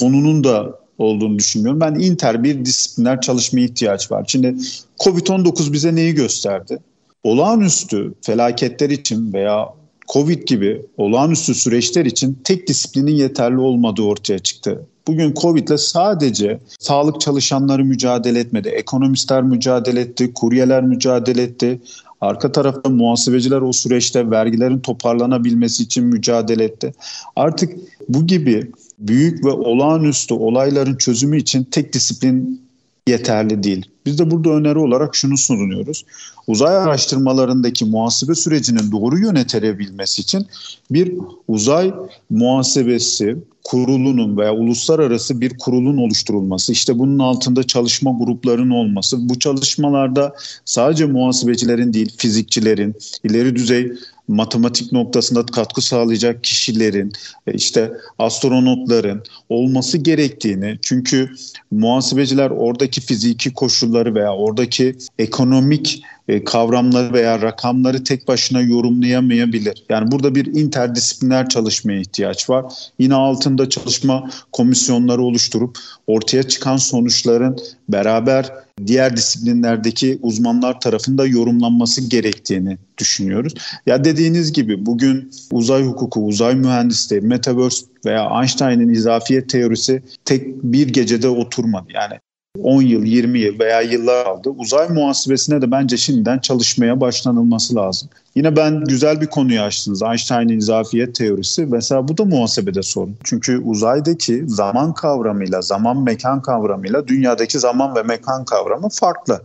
konunun 0.00 0.44
da 0.44 0.78
olduğunu 0.98 1.38
düşünmüyorum. 1.38 1.80
Ben 1.80 1.94
inter 1.94 2.44
bir 2.44 2.64
disiplinler 2.64 3.20
çalışmaya 3.20 3.60
ihtiyaç 3.60 4.10
var. 4.10 4.24
Şimdi 4.28 4.56
Covid-19 4.98 5.72
bize 5.72 5.94
neyi 5.94 6.14
gösterdi? 6.14 6.78
Olağanüstü 7.22 8.14
felaketler 8.20 8.90
için 8.90 9.32
veya 9.32 9.68
Covid 10.12 10.42
gibi 10.48 10.86
olağanüstü 10.96 11.54
süreçler 11.54 12.04
için 12.04 12.38
tek 12.44 12.68
disiplinin 12.68 13.16
yeterli 13.16 13.58
olmadığı 13.58 14.02
ortaya 14.02 14.38
çıktı. 14.38 14.86
Bugün 15.06 15.34
Covid 15.34 15.68
ile 15.68 15.78
sadece 15.78 16.60
sağlık 16.78 17.20
çalışanları 17.20 17.84
mücadele 17.84 18.38
etmedi. 18.38 18.68
Ekonomistler 18.68 19.42
mücadele 19.42 20.00
etti, 20.00 20.32
kuryeler 20.34 20.82
mücadele 20.82 21.42
etti. 21.42 21.80
Arka 22.22 22.52
tarafta 22.52 22.90
muhasebeciler 22.90 23.60
o 23.60 23.72
süreçte 23.72 24.30
vergilerin 24.30 24.78
toparlanabilmesi 24.78 25.82
için 25.82 26.04
mücadele 26.04 26.64
etti. 26.64 26.94
Artık 27.36 27.72
bu 28.08 28.26
gibi 28.26 28.70
büyük 28.98 29.44
ve 29.44 29.50
olağanüstü 29.50 30.34
olayların 30.34 30.96
çözümü 30.96 31.38
için 31.38 31.64
tek 31.64 31.92
disiplin 31.92 32.61
yeterli 33.08 33.62
değil. 33.62 33.86
Biz 34.06 34.18
de 34.18 34.30
burada 34.30 34.50
öneri 34.50 34.78
olarak 34.78 35.16
şunu 35.16 35.36
sunuyoruz. 35.36 36.04
Uzay 36.46 36.76
araştırmalarındaki 36.76 37.84
muhasebe 37.84 38.34
sürecinin 38.34 38.92
doğru 38.92 39.18
yönetilebilmesi 39.18 40.22
için 40.22 40.46
bir 40.90 41.14
uzay 41.48 41.94
muhasebesi 42.30 43.36
kurulunun 43.64 44.36
veya 44.36 44.54
uluslararası 44.54 45.40
bir 45.40 45.58
kurulun 45.58 45.96
oluşturulması, 45.96 46.72
işte 46.72 46.98
bunun 46.98 47.18
altında 47.18 47.62
çalışma 47.62 48.16
gruplarının 48.18 48.70
olması, 48.70 49.28
bu 49.28 49.38
çalışmalarda 49.38 50.34
sadece 50.64 51.06
muhasebecilerin 51.06 51.92
değil, 51.92 52.14
fizikçilerin, 52.18 52.94
ileri 53.24 53.56
düzey 53.56 53.92
matematik 54.28 54.92
noktasında 54.92 55.46
katkı 55.46 55.82
sağlayacak 55.82 56.44
kişilerin, 56.44 57.12
e, 57.46 57.52
işte 57.52 57.92
astronotların 58.18 59.22
olması 59.48 59.98
gerektiğini 59.98 60.78
çünkü 60.82 61.30
muhasebeciler 61.70 62.50
oradaki 62.50 63.00
fiziki 63.00 63.52
koşulları 63.52 64.14
veya 64.14 64.34
oradaki 64.36 64.96
ekonomik 65.18 66.02
e, 66.28 66.44
kavramları 66.44 67.12
veya 67.12 67.42
rakamları 67.42 68.04
tek 68.04 68.28
başına 68.28 68.60
yorumlayamayabilir. 68.60 69.84
Yani 69.88 70.10
burada 70.10 70.34
bir 70.34 70.46
interdisipliner 70.46 71.48
çalışmaya 71.48 72.00
ihtiyaç 72.00 72.50
var. 72.50 72.64
Yine 72.98 73.14
altında 73.14 73.68
çalışma 73.68 74.30
komisyonları 74.52 75.22
oluşturup 75.22 75.78
ortaya 76.06 76.42
çıkan 76.42 76.76
sonuçların 76.76 77.58
beraber 77.88 78.52
diğer 78.86 79.16
disiplinlerdeki 79.16 80.18
uzmanlar 80.22 80.80
tarafında 80.80 81.26
yorumlanması 81.26 82.08
gerektiğini 82.08 82.78
düşünüyoruz. 82.98 83.54
Ya 83.86 84.04
dediğiniz 84.04 84.52
gibi 84.52 84.86
bugün 84.86 85.30
uzay 85.50 85.82
hukuku, 85.82 86.26
uzay 86.26 86.54
mühendisliği, 86.54 87.20
metaverse 87.20 87.86
veya 88.06 88.40
Einstein'ın 88.40 88.88
izafiyet 88.88 89.48
teorisi 89.48 90.02
tek 90.24 90.62
bir 90.62 90.88
gecede 90.88 91.28
oturmadı. 91.28 91.86
Yani 91.94 92.18
10 92.58 92.82
yıl, 92.82 93.04
20 93.04 93.38
yıl 93.38 93.58
veya 93.58 93.80
yıllar 93.80 94.26
aldı. 94.26 94.50
Uzay 94.50 94.88
muhasebesine 94.88 95.62
de 95.62 95.70
bence 95.70 95.96
şimdiden 95.96 96.38
çalışmaya 96.38 97.00
başlanılması 97.00 97.74
lazım. 97.74 98.08
Yine 98.34 98.56
ben 98.56 98.84
güzel 98.84 99.20
bir 99.20 99.26
konuyu 99.26 99.60
açtınız. 99.60 100.02
Einstein'in 100.02 100.58
izafiyet 100.58 101.14
teorisi. 101.14 101.66
Mesela 101.66 102.08
bu 102.08 102.18
da 102.18 102.24
muhasebede 102.24 102.82
sorun. 102.82 103.16
Çünkü 103.24 103.58
uzaydaki 103.58 104.44
zaman 104.46 104.94
kavramıyla, 104.94 105.62
zaman 105.62 106.02
mekan 106.02 106.42
kavramıyla 106.42 107.08
dünyadaki 107.08 107.58
zaman 107.58 107.94
ve 107.96 108.02
mekan 108.02 108.44
kavramı 108.44 108.88
farklı. 108.88 109.42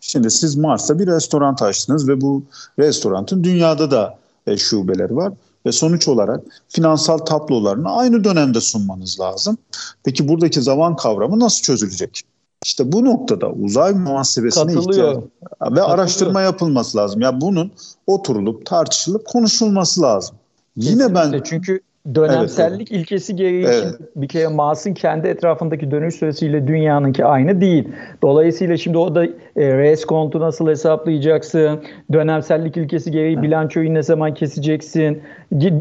Şimdi 0.00 0.30
siz 0.30 0.56
Mars'ta 0.56 0.98
bir 0.98 1.06
restoran 1.06 1.56
açtınız 1.60 2.08
ve 2.08 2.20
bu 2.20 2.42
restoranın 2.78 3.44
dünyada 3.44 3.90
da 3.90 4.18
e, 4.46 4.56
şubeleri 4.56 5.16
var 5.16 5.32
ve 5.66 5.72
sonuç 5.72 6.08
olarak 6.08 6.40
finansal 6.68 7.18
tablolarını 7.18 7.90
aynı 7.90 8.24
dönemde 8.24 8.60
sunmanız 8.60 9.20
lazım. 9.20 9.58
Peki 10.04 10.28
buradaki 10.28 10.62
zaman 10.62 10.96
kavramı 10.96 11.40
nasıl 11.40 11.62
çözülecek? 11.62 12.24
İşte 12.64 12.92
bu 12.92 13.04
noktada 13.04 13.50
uzay 13.50 13.92
muhasebesine 13.92 14.72
ihtiyaç 14.72 15.16
ve 15.16 15.20
Katılıyor. 15.58 15.90
araştırma 15.90 16.40
yapılması 16.40 16.98
lazım. 16.98 17.20
Ya 17.20 17.40
bunun 17.40 17.72
oturulup 18.06 18.66
tartışılıp 18.66 19.26
konuşulması 19.26 20.02
lazım. 20.02 20.36
Kesinlikle. 20.74 21.04
Yine 21.04 21.14
ben 21.14 21.42
çünkü 21.44 21.80
dönemsellik 22.14 22.92
evet, 22.92 23.00
ilkesi 23.00 23.36
gereği 23.36 23.64
evet. 23.64 23.94
bir 24.16 24.28
kere 24.28 24.48
Mars'ın 24.48 24.94
kendi 24.94 25.28
etrafındaki 25.28 25.90
dönüş 25.90 26.14
süresiyle 26.14 26.66
dünyanınki 26.66 27.24
aynı 27.24 27.60
değil. 27.60 27.88
Dolayısıyla 28.22 28.76
şimdi 28.76 28.98
o 28.98 29.14
da 29.14 29.24
e, 29.24 29.28
res 29.56 30.04
kontu 30.04 30.40
nasıl 30.40 30.68
hesaplayacaksın? 30.68 31.80
Dönemsellik 32.12 32.76
ilkesi 32.76 33.10
gereği 33.10 33.34
evet. 33.34 33.42
bilançoyu 33.42 33.94
ne 33.94 34.02
zaman 34.02 34.34
keseceksin? 34.34 35.22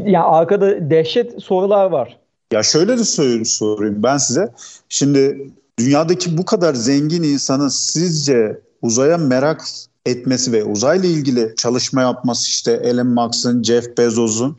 Yani 0.05 0.19
arkada 0.19 0.89
dehşet 0.89 1.43
sorular 1.43 1.85
var. 1.85 2.17
Ya 2.51 2.63
şöyle 2.63 2.97
de 2.97 3.03
sorayım 3.45 4.03
ben 4.03 4.17
size. 4.17 4.49
Şimdi 4.89 5.49
dünyadaki 5.79 6.37
bu 6.37 6.45
kadar 6.45 6.73
zengin 6.73 7.23
insanın 7.23 7.67
sizce 7.67 8.61
uzaya 8.81 9.17
merak 9.17 9.63
etmesi 10.05 10.51
ve 10.51 10.63
uzayla 10.63 11.09
ilgili 11.09 11.53
çalışma 11.57 12.01
yapması 12.01 12.47
işte 12.47 12.71
Elon 12.71 13.07
Musk'ın, 13.07 13.63
Jeff 13.63 13.97
Bezos'un 13.97 14.57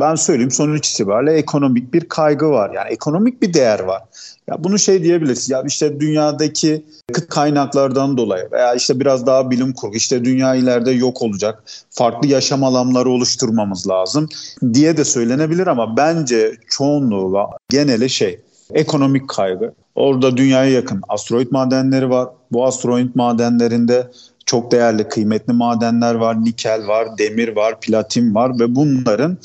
ben 0.00 0.14
söyleyeyim 0.14 0.50
sonuç 0.50 0.90
itibariyle 0.90 1.32
ekonomik 1.32 1.94
bir 1.94 2.08
kaygı 2.08 2.50
var. 2.50 2.70
Yani 2.74 2.88
ekonomik 2.88 3.42
bir 3.42 3.54
değer 3.54 3.80
var. 3.80 4.02
Ya 4.48 4.64
bunu 4.64 4.78
şey 4.78 5.04
diyebiliriz. 5.04 5.50
Ya 5.50 5.62
işte 5.66 6.00
dünyadaki 6.00 6.84
kıt 7.12 7.28
kaynaklardan 7.28 8.16
dolayı 8.16 8.48
veya 8.52 8.74
işte 8.74 9.00
biraz 9.00 9.26
daha 9.26 9.50
bilim 9.50 9.72
kurgu 9.72 9.96
işte 9.96 10.24
dünya 10.24 10.54
ileride 10.54 10.90
yok 10.90 11.22
olacak. 11.22 11.64
Farklı 11.90 12.28
yaşam 12.28 12.64
alanları 12.64 13.10
oluşturmamız 13.10 13.88
lazım 13.88 14.28
diye 14.74 14.96
de 14.96 15.04
söylenebilir 15.04 15.66
ama 15.66 15.96
bence 15.96 16.52
çoğunluğu 16.68 17.48
geneli 17.70 18.10
şey 18.10 18.40
ekonomik 18.70 19.28
kaygı. 19.28 19.72
Orada 19.94 20.36
dünyaya 20.36 20.70
yakın 20.70 21.02
asteroid 21.08 21.50
madenleri 21.50 22.10
var. 22.10 22.28
Bu 22.52 22.66
asteroid 22.66 23.08
madenlerinde 23.14 24.10
çok 24.46 24.72
değerli 24.72 25.08
kıymetli 25.08 25.52
madenler 25.52 26.14
var. 26.14 26.44
Nikel 26.44 26.86
var, 26.86 27.18
demir 27.18 27.56
var, 27.56 27.80
platin 27.80 28.34
var 28.34 28.58
ve 28.60 28.74
bunların 28.74 29.38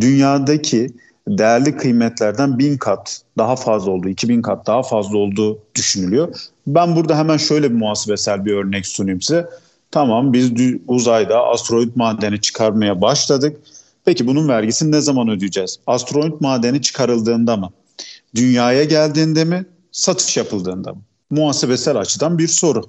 dünyadaki 0.00 0.90
değerli 1.28 1.76
kıymetlerden 1.76 2.58
bin 2.58 2.76
kat 2.76 3.22
daha 3.38 3.56
fazla 3.56 3.90
olduğu, 3.90 4.08
2000 4.08 4.42
kat 4.42 4.66
daha 4.66 4.82
fazla 4.82 5.18
olduğu 5.18 5.58
düşünülüyor. 5.74 6.34
Ben 6.66 6.96
burada 6.96 7.18
hemen 7.18 7.36
şöyle 7.36 7.70
bir 7.70 7.76
muhasebesel 7.76 8.44
bir 8.44 8.52
örnek 8.52 8.86
sunayım 8.86 9.22
size. 9.22 9.48
Tamam 9.90 10.32
biz 10.32 10.52
uzayda 10.88 11.44
asteroid 11.46 11.90
madeni 11.94 12.40
çıkarmaya 12.40 13.00
başladık. 13.00 13.56
Peki 14.04 14.26
bunun 14.26 14.48
vergisini 14.48 14.92
ne 14.92 15.00
zaman 15.00 15.28
ödeyeceğiz? 15.28 15.78
Asteroid 15.86 16.32
madeni 16.40 16.82
çıkarıldığında 16.82 17.56
mı? 17.56 17.70
Dünyaya 18.34 18.84
geldiğinde 18.84 19.44
mi? 19.44 19.64
Satış 19.94 20.36
yapıldığında 20.36 20.92
mı? 20.92 21.00
Muhasebesel 21.30 21.96
açıdan 21.96 22.38
bir 22.38 22.46
soru. 22.46 22.82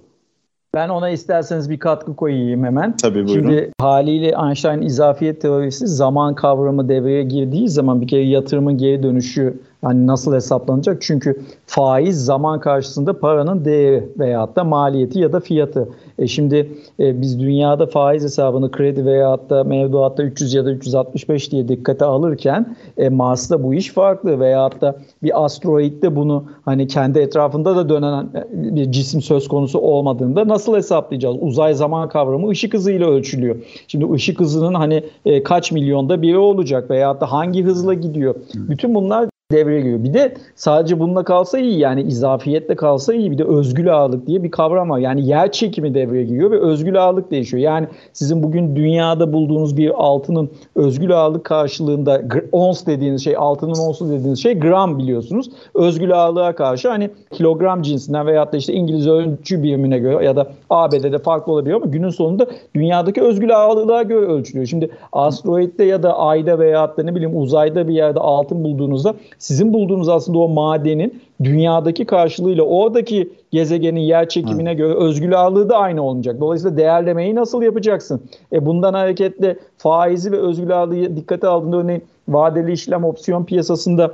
Ben 0.74 0.90
ona 0.90 1.10
isterseniz 1.10 1.70
bir 1.70 1.80
katkı 1.80 2.16
koyayım 2.16 2.64
hemen. 2.64 2.98
Tabii 2.98 3.28
buyurun. 3.28 3.50
Şimdi 3.50 3.72
haliyle 3.82 4.34
Einstein 4.46 4.82
izafiyet 4.82 5.42
teorisi 5.42 5.88
zaman 5.88 6.36
kavramı 6.36 6.90
devreye 6.90 7.24
girdiği 7.24 7.70
zaman 7.70 8.02
bir 8.02 8.08
kere 8.08 8.22
yatırımın 8.22 8.78
geri 8.78 9.04
dönüşü 9.04 9.60
yani 9.86 10.08
nasıl 10.08 10.34
hesaplanacak? 10.34 11.02
Çünkü 11.02 11.42
faiz 11.66 12.26
zaman 12.26 12.60
karşısında 12.60 13.20
paranın 13.20 13.66
değeri 13.66 14.10
veyahut 14.20 14.56
da 14.56 14.64
maliyeti 14.64 15.20
ya 15.20 15.34
da 15.34 15.40
fiyatı. 15.40 15.90
E 16.20 16.28
şimdi 16.28 16.72
e, 17.00 17.22
biz 17.22 17.40
dünyada 17.40 17.88
faiz 17.88 18.24
hesabını 18.24 18.72
kredi 18.72 19.06
veyahut 19.06 19.50
da 19.50 19.64
mevduatta 19.64 20.24
300 20.24 20.54
ya 20.54 20.66
da 20.66 20.72
365 20.72 21.52
diye 21.52 21.68
dikkate 21.68 22.06
alırken 22.06 22.76
e, 22.98 23.10
Mars'ta 23.10 23.64
bu 23.64 23.74
iş 23.74 23.92
farklı 23.92 24.40
veyahut 24.40 24.82
da 24.82 24.96
bir 25.24 25.46
asteroidde 25.46 26.16
bunu 26.16 26.46
hani 26.66 26.88
kendi 26.88 27.20
etrafında 27.20 27.76
da 27.76 27.90
dönen 27.90 28.24
e, 28.24 28.76
bir 28.76 28.92
cisim 28.92 29.22
söz 29.22 29.48
konusu 29.48 29.80
olmadığında 29.80 30.48
nasıl 30.48 30.76
hesaplayacağız? 30.76 31.36
Uzay 31.42 31.74
zaman 31.74 32.10
kavramı 32.10 32.50
ışık 32.50 32.74
hızıyla 32.74 33.10
ölçülüyor. 33.10 33.56
Şimdi 33.88 34.12
ışık 34.14 34.40
hızının 34.40 34.74
hani 34.74 35.04
e, 35.26 35.44
kaç 35.44 35.72
milyonda 35.72 36.22
biri 36.22 36.38
olacak 36.38 36.90
veyahut 36.90 37.22
da 37.22 37.32
hangi 37.32 37.64
hızla 37.64 37.94
gidiyor? 37.94 38.36
Bütün 38.56 38.96
bunlar 38.96 39.30
devreye 39.52 39.82
giriyor. 39.82 40.04
Bir 40.04 40.14
de 40.14 40.34
sadece 40.56 41.00
bununla 41.00 41.24
kalsa 41.24 41.60
iyi 41.60 41.80
yani 41.80 42.02
izafiyetle 42.02 42.76
kalsa 42.76 43.14
iyi. 43.14 43.32
Bir 43.32 43.38
de 43.38 43.44
özgül 43.44 43.96
ağırlık 43.96 44.28
diye 44.28 44.44
bir 44.44 44.52
kavram 44.52 44.90
var. 44.90 45.00
Yani 45.00 45.28
yer 45.28 45.52
çekimi 45.52 45.94
devreye 45.94 46.24
giriyor 46.24 46.52
ve 46.52 46.60
özgül 46.60 47.04
ağırlık 47.04 47.32
değişiyor. 47.32 47.64
Yani 47.64 47.88
sizin 48.14 48.44
bugün 48.44 48.76
dünyada 48.76 49.34
bulduğunuz 49.34 49.78
bir 49.78 49.92
altının 49.96 50.50
özgül 50.76 51.18
ağırlık 51.18 51.44
karşılığında 51.44 52.22
ons 52.52 52.86
dediğiniz 52.86 53.24
şey 53.24 53.36
altının 53.38 53.80
onsu 53.80 54.10
dediğiniz 54.10 54.44
şey 54.44 54.60
gram 54.60 54.98
biliyorsunuz. 54.98 55.50
Özgül 55.76 56.14
ağırlığa 56.14 56.56
karşı 56.56 56.90
hani 56.90 57.10
kilogram 57.32 57.82
cinsinden 57.82 58.28
veyahut 58.28 58.54
da 58.54 58.58
işte 58.58 58.74
İngiliz 58.74 59.08
ölçü 59.08 59.64
birimine 59.64 60.00
göre 60.00 60.26
ya 60.26 60.36
da 60.36 60.48
ABD'de 60.70 61.20
farklı 61.20 61.54
olabiliyor 61.54 61.82
ama 61.82 61.92
günün 61.92 62.10
sonunda 62.10 62.48
dünyadaki 62.76 63.22
özgül 63.22 63.58
ağırlığa 63.58 64.04
göre 64.04 64.26
ölçülüyor. 64.26 64.66
Şimdi 64.66 64.90
asteroidde 65.12 65.84
ya 65.84 66.04
da 66.04 66.18
ayda 66.18 66.60
veyahut 66.60 66.98
da 66.98 67.04
ne 67.04 67.16
bileyim 67.16 67.42
uzayda 67.42 67.88
bir 67.88 67.94
yerde 67.94 68.20
altın 68.20 68.64
bulduğunuzda 68.64 69.16
sizin 69.40 69.74
bulduğunuz 69.74 70.10
aslında 70.10 70.38
o 70.40 70.48
madenin 70.48 71.22
dünyadaki 71.44 72.06
karşılığıyla 72.06 72.64
oradaki 72.64 73.30
gezegenin 73.52 74.00
yer 74.00 74.30
çekimine 74.30 74.74
göre 74.74 74.94
özgül 74.94 75.42
ağırlığı 75.42 75.70
da 75.70 75.78
aynı 75.78 76.04
olmayacak. 76.04 76.40
Dolayısıyla 76.40 76.78
değerlemeyi 76.78 77.36
nasıl 77.36 77.62
yapacaksın? 77.62 78.22
E 78.54 78.66
bundan 78.66 78.94
hareketle 78.94 79.58
faizi 79.78 80.32
ve 80.32 80.38
özgül 80.38 80.78
ağırlığı 80.78 81.16
dikkate 81.16 81.48
aldığında 81.48 81.78
örneğin 81.78 82.04
vadeli 82.28 82.72
işlem 82.72 83.04
opsiyon 83.04 83.46
piyasasında 83.46 84.14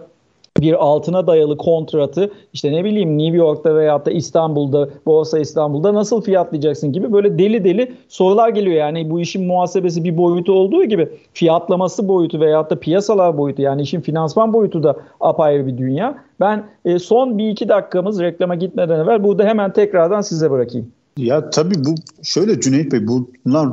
bir 0.62 0.74
altına 0.86 1.28
dayalı 1.28 1.58
kontratı 1.58 2.32
işte 2.54 2.72
ne 2.72 2.84
bileyim 2.84 3.18
New 3.18 3.38
York'ta 3.38 3.76
veya 3.76 4.06
da 4.06 4.12
İstanbul'da, 4.12 4.90
Borsa 5.06 5.40
İstanbul'da 5.40 5.94
nasıl 5.94 6.22
fiyatlayacaksın 6.22 6.94
gibi 6.94 7.14
böyle 7.14 7.38
deli 7.38 7.64
deli 7.64 7.94
sorular 8.10 8.50
geliyor. 8.50 8.76
Yani 8.76 9.10
bu 9.10 9.20
işin 9.20 9.48
muhasebesi 9.48 10.04
bir 10.04 10.18
boyutu 10.18 10.54
olduğu 10.54 10.84
gibi 10.84 11.10
fiyatlaması 11.34 12.08
boyutu 12.08 12.40
veya 12.40 12.70
da 12.70 12.80
piyasalar 12.80 13.38
boyutu 13.38 13.62
yani 13.62 13.82
işin 13.82 14.02
finansman 14.02 14.54
boyutu 14.54 14.84
da 14.84 14.98
apayrı 15.20 15.68
bir 15.68 15.78
dünya. 15.78 16.18
Ben 16.40 16.64
e, 16.86 17.00
son 17.00 17.38
bir 17.38 17.50
iki 17.50 17.70
dakikamız 17.70 18.20
reklama 18.20 18.56
gitmeden 18.56 19.00
evvel 19.00 19.24
burada 19.24 19.44
hemen 19.44 19.74
tekrardan 19.74 20.22
size 20.22 20.52
bırakayım. 20.52 20.88
Ya 21.18 21.50
tabii 21.50 21.76
bu 21.86 21.96
şöyle 22.24 22.62
Cüneyt 22.62 22.92
Bey 22.92 23.08
bunlar 23.08 23.70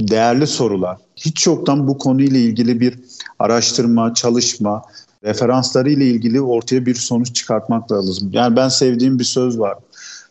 değerli 0.00 0.46
sorular. 0.46 0.96
Hiç 1.16 1.46
yoktan 1.46 1.88
bu 1.88 1.98
konuyla 1.98 2.38
ilgili 2.38 2.80
bir 2.80 2.98
araştırma, 3.38 4.14
çalışma, 4.14 4.82
referansları 5.26 5.90
ile 5.90 6.06
ilgili 6.06 6.40
ortaya 6.40 6.86
bir 6.86 6.94
sonuç 6.94 7.34
çıkartmak 7.34 7.92
lazım. 7.92 8.30
Yani 8.32 8.56
ben 8.56 8.68
sevdiğim 8.68 9.18
bir 9.18 9.24
söz 9.24 9.58
var. 9.58 9.74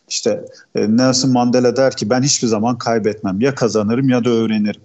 İşte 0.08 0.44
e, 0.74 0.96
Nelson 0.96 1.32
Mandela 1.32 1.76
der 1.76 1.96
ki 1.96 2.10
ben 2.10 2.22
hiçbir 2.22 2.48
zaman 2.48 2.78
kaybetmem. 2.78 3.40
Ya 3.40 3.54
kazanırım 3.54 4.08
ya 4.08 4.24
da 4.24 4.30
öğrenirim. 4.30 4.80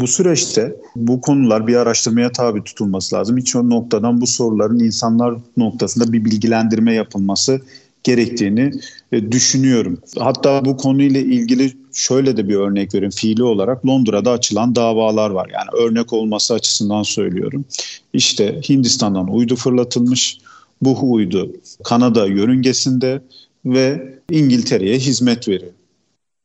Bu 0.00 0.06
süreçte 0.06 0.76
bu 0.96 1.20
konular 1.20 1.66
bir 1.66 1.76
araştırmaya 1.76 2.32
tabi 2.32 2.64
tutulması 2.64 3.16
lazım. 3.16 3.36
Hiç 3.36 3.56
o 3.56 3.70
noktadan 3.70 4.20
bu 4.20 4.26
soruların 4.26 4.78
insanlar 4.78 5.34
noktasında 5.56 6.12
bir 6.12 6.24
bilgilendirme 6.24 6.94
yapılması 6.94 7.60
gerektiğini 8.04 8.70
e, 9.12 9.32
düşünüyorum. 9.32 9.98
Hatta 10.18 10.64
bu 10.64 10.76
konuyla 10.76 11.20
ilgili 11.20 11.72
şöyle 11.94 12.36
de 12.36 12.48
bir 12.48 12.54
örnek 12.54 12.94
vereyim. 12.94 13.10
Fiili 13.10 13.42
olarak 13.42 13.86
Londra'da 13.86 14.30
açılan 14.30 14.74
davalar 14.74 15.30
var. 15.30 15.50
Yani 15.52 15.84
örnek 15.84 16.12
olması 16.12 16.54
açısından 16.54 17.02
söylüyorum. 17.02 17.64
İşte 18.12 18.60
Hindistan'dan 18.68 19.28
uydu 19.28 19.56
fırlatılmış. 19.56 20.38
Bu 20.82 21.12
uydu 21.12 21.52
Kanada 21.84 22.26
yörüngesinde 22.26 23.22
ve 23.64 24.14
İngiltere'ye 24.30 24.98
hizmet 24.98 25.48
veriyor. 25.48 25.72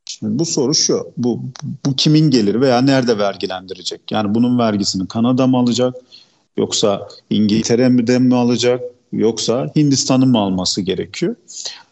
Şimdi 0.06 0.40
bu 0.40 0.46
soru 0.46 0.74
şu, 0.74 1.08
bu, 1.18 1.42
bu 1.86 1.96
kimin 1.96 2.30
gelir 2.30 2.62
veya 2.62 2.82
nerede 2.82 3.18
vergilendirecek? 3.18 4.02
Yani 4.12 4.36
bunun 4.36 4.60
vergisini 4.60 5.08
Kanada 5.08 5.48
mı 5.48 5.58
alacak 5.58 5.96
yoksa 6.58 7.08
İngiltere 7.30 7.90
mi 7.90 8.20
mi 8.20 8.36
alacak 8.36 8.82
yoksa 9.14 9.72
Hindistan'ın 9.76 10.30
mı 10.30 10.40
alması 10.40 10.82
gerekiyor? 10.82 11.36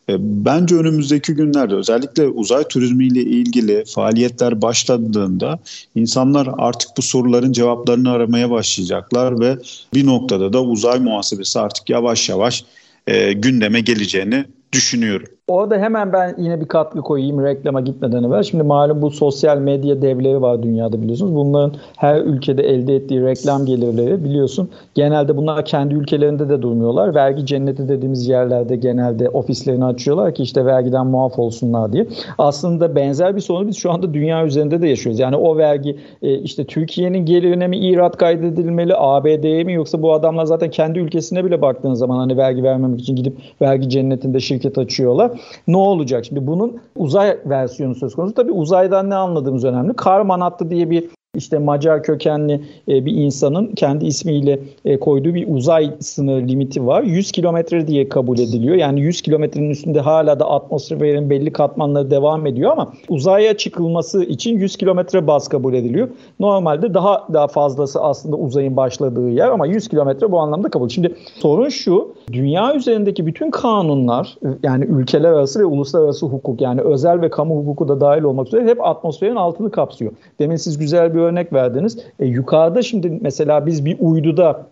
E, 0.09 0.15
bence 0.19 0.75
önümüzdeki 0.75 1.33
günlerde 1.33 1.75
özellikle 1.75 2.27
uzay 2.27 2.63
turizmiyle 2.63 3.21
ilgili 3.21 3.83
faaliyetler 3.85 4.61
başladığında 4.61 5.59
insanlar 5.95 6.49
artık 6.57 6.89
bu 6.97 7.01
soruların 7.01 7.51
cevaplarını 7.51 8.11
aramaya 8.11 8.51
başlayacaklar 8.51 9.39
ve 9.39 9.57
bir 9.93 10.05
noktada 10.05 10.53
da 10.53 10.63
uzay 10.63 10.99
muhasebesi 10.99 11.59
artık 11.59 11.89
yavaş 11.89 12.29
yavaş 12.29 12.63
e, 13.07 13.33
gündeme 13.33 13.81
geleceğini 13.81 14.45
düşünüyorum. 14.73 15.36
Orada 15.47 15.77
hemen 15.77 16.13
ben 16.13 16.35
yine 16.37 16.61
bir 16.61 16.67
katkı 16.67 17.01
koyayım 17.01 17.43
reklama 17.43 17.81
gitmeden 17.81 18.23
evvel. 18.23 18.43
Şimdi 18.43 18.63
malum 18.63 19.01
bu 19.01 19.11
sosyal 19.11 19.57
medya 19.57 20.01
devleri 20.01 20.41
var 20.41 20.63
dünyada 20.63 21.01
biliyorsunuz. 21.01 21.35
Bunların 21.35 21.73
her 21.97 22.21
ülkede 22.21 22.63
elde 22.63 22.95
ettiği 22.95 23.23
reklam 23.23 23.65
gelirleri 23.65 24.23
biliyorsun. 24.23 24.69
Genelde 24.95 25.37
bunlar 25.37 25.65
kendi 25.65 25.95
ülkelerinde 25.95 26.49
de 26.49 26.61
durmuyorlar. 26.61 27.15
Vergi 27.15 27.45
cenneti 27.45 27.89
dediğimiz 27.89 28.27
yerlerde 28.27 28.75
genelde 28.75 29.29
ofislerini 29.29 29.85
açıyorlar 29.85 30.33
ki 30.33 30.43
işte 30.43 30.65
vergiden 30.65 31.07
muaf 31.07 31.39
olsunlar 31.39 31.93
diye. 31.93 32.07
Aslında 32.37 32.95
benzer 32.95 33.35
bir 33.35 33.41
sorunu 33.41 33.67
biz 33.67 33.77
şu 33.77 33.91
anda 33.91 34.13
dünya 34.13 34.45
üzerinde 34.45 34.81
de 34.81 34.87
yaşıyoruz. 34.87 35.19
Yani 35.19 35.35
o 35.35 35.57
vergi 35.57 35.97
e, 36.21 36.33
işte 36.39 36.65
Türkiye'nin 36.65 37.25
gelirine 37.25 37.67
mi 37.67 37.77
irat 37.77 38.17
kaydedilmeli, 38.17 38.93
ABD'ye 38.95 39.63
mi 39.63 39.73
yoksa 39.73 40.01
bu 40.01 40.13
adamlar 40.13 40.45
zaten 40.45 40.69
kendi 40.69 40.99
ülkesine 40.99 41.45
bile 41.45 41.61
baktığınız 41.61 41.99
zaman 41.99 42.17
hani 42.17 42.37
vergi 42.37 42.63
vermemek 42.63 42.99
için 42.99 43.15
gidip 43.15 43.37
vergi 43.61 43.89
cennetinde 43.89 44.39
şirket 44.39 44.77
açıyorlar. 44.77 45.36
Ne 45.67 45.77
olacak? 45.77 46.25
Şimdi 46.25 46.47
bunun 46.47 46.79
uzay 46.95 47.37
versiyonu 47.45 47.95
söz 47.95 48.15
konusu. 48.15 48.33
Tabii 48.33 48.51
uzaydan 48.51 49.09
ne 49.09 49.15
anladığımız 49.15 49.65
önemli. 49.65 49.93
Karman 49.93 50.41
hattı 50.41 50.69
diye 50.69 50.89
bir 50.89 51.09
işte 51.37 51.57
Macar 51.57 52.03
kökenli 52.03 52.61
e, 52.87 53.05
bir 53.05 53.11
insanın 53.11 53.67
kendi 53.67 54.05
ismiyle 54.05 54.59
e, 54.85 54.99
koyduğu 54.99 55.33
bir 55.33 55.47
uzay 55.47 55.91
sınır 55.99 56.47
limiti 56.47 56.87
var. 56.87 57.03
100 57.03 57.31
kilometre 57.31 57.87
diye 57.87 58.09
kabul 58.09 58.39
ediliyor. 58.39 58.75
Yani 58.75 59.01
100 59.01 59.21
kilometrenin 59.21 59.69
üstünde 59.69 59.99
hala 59.99 60.39
da 60.39 60.49
atmosferin 60.49 61.29
belli 61.29 61.51
katmanları 61.51 62.11
devam 62.11 62.45
ediyor 62.47 62.71
ama 62.71 62.93
uzaya 63.09 63.57
çıkılması 63.57 64.23
için 64.23 64.57
100 64.57 64.77
kilometre 64.77 65.27
baz 65.27 65.47
kabul 65.47 65.73
ediliyor. 65.73 66.09
Normalde 66.39 66.93
daha 66.93 67.27
daha 67.33 67.47
fazlası 67.47 68.01
aslında 68.01 68.35
uzayın 68.35 68.77
başladığı 68.77 69.29
yer 69.29 69.47
ama 69.47 69.65
100 69.65 69.87
kilometre 69.87 70.31
bu 70.31 70.39
anlamda 70.39 70.69
kabul. 70.69 70.89
Şimdi 70.89 71.15
sorun 71.35 71.69
şu, 71.69 72.15
dünya 72.31 72.75
üzerindeki 72.75 73.25
bütün 73.25 73.51
kanunlar 73.51 74.37
yani 74.63 74.85
ülkeler 74.85 75.31
arası 75.31 75.59
ve 75.59 75.65
uluslararası 75.65 76.25
hukuk 76.25 76.61
yani 76.61 76.81
özel 76.81 77.21
ve 77.21 77.29
kamu 77.29 77.55
hukuku 77.55 77.87
da 77.87 78.01
dahil 78.01 78.23
olmak 78.23 78.47
üzere 78.47 78.65
hep 78.65 78.85
atmosferin 78.85 79.35
altını 79.35 79.71
kapsıyor. 79.71 80.11
Demin 80.39 80.55
siz 80.55 80.77
güzel 80.77 81.13
bir 81.13 81.19
örnek 81.27 81.53
verdiniz. 81.53 81.97
E, 82.19 82.25
yukarıda 82.25 82.81
şimdi 82.81 83.19
mesela 83.21 83.65
biz 83.65 83.85
bir 83.85 83.97
uyduda 83.99 84.67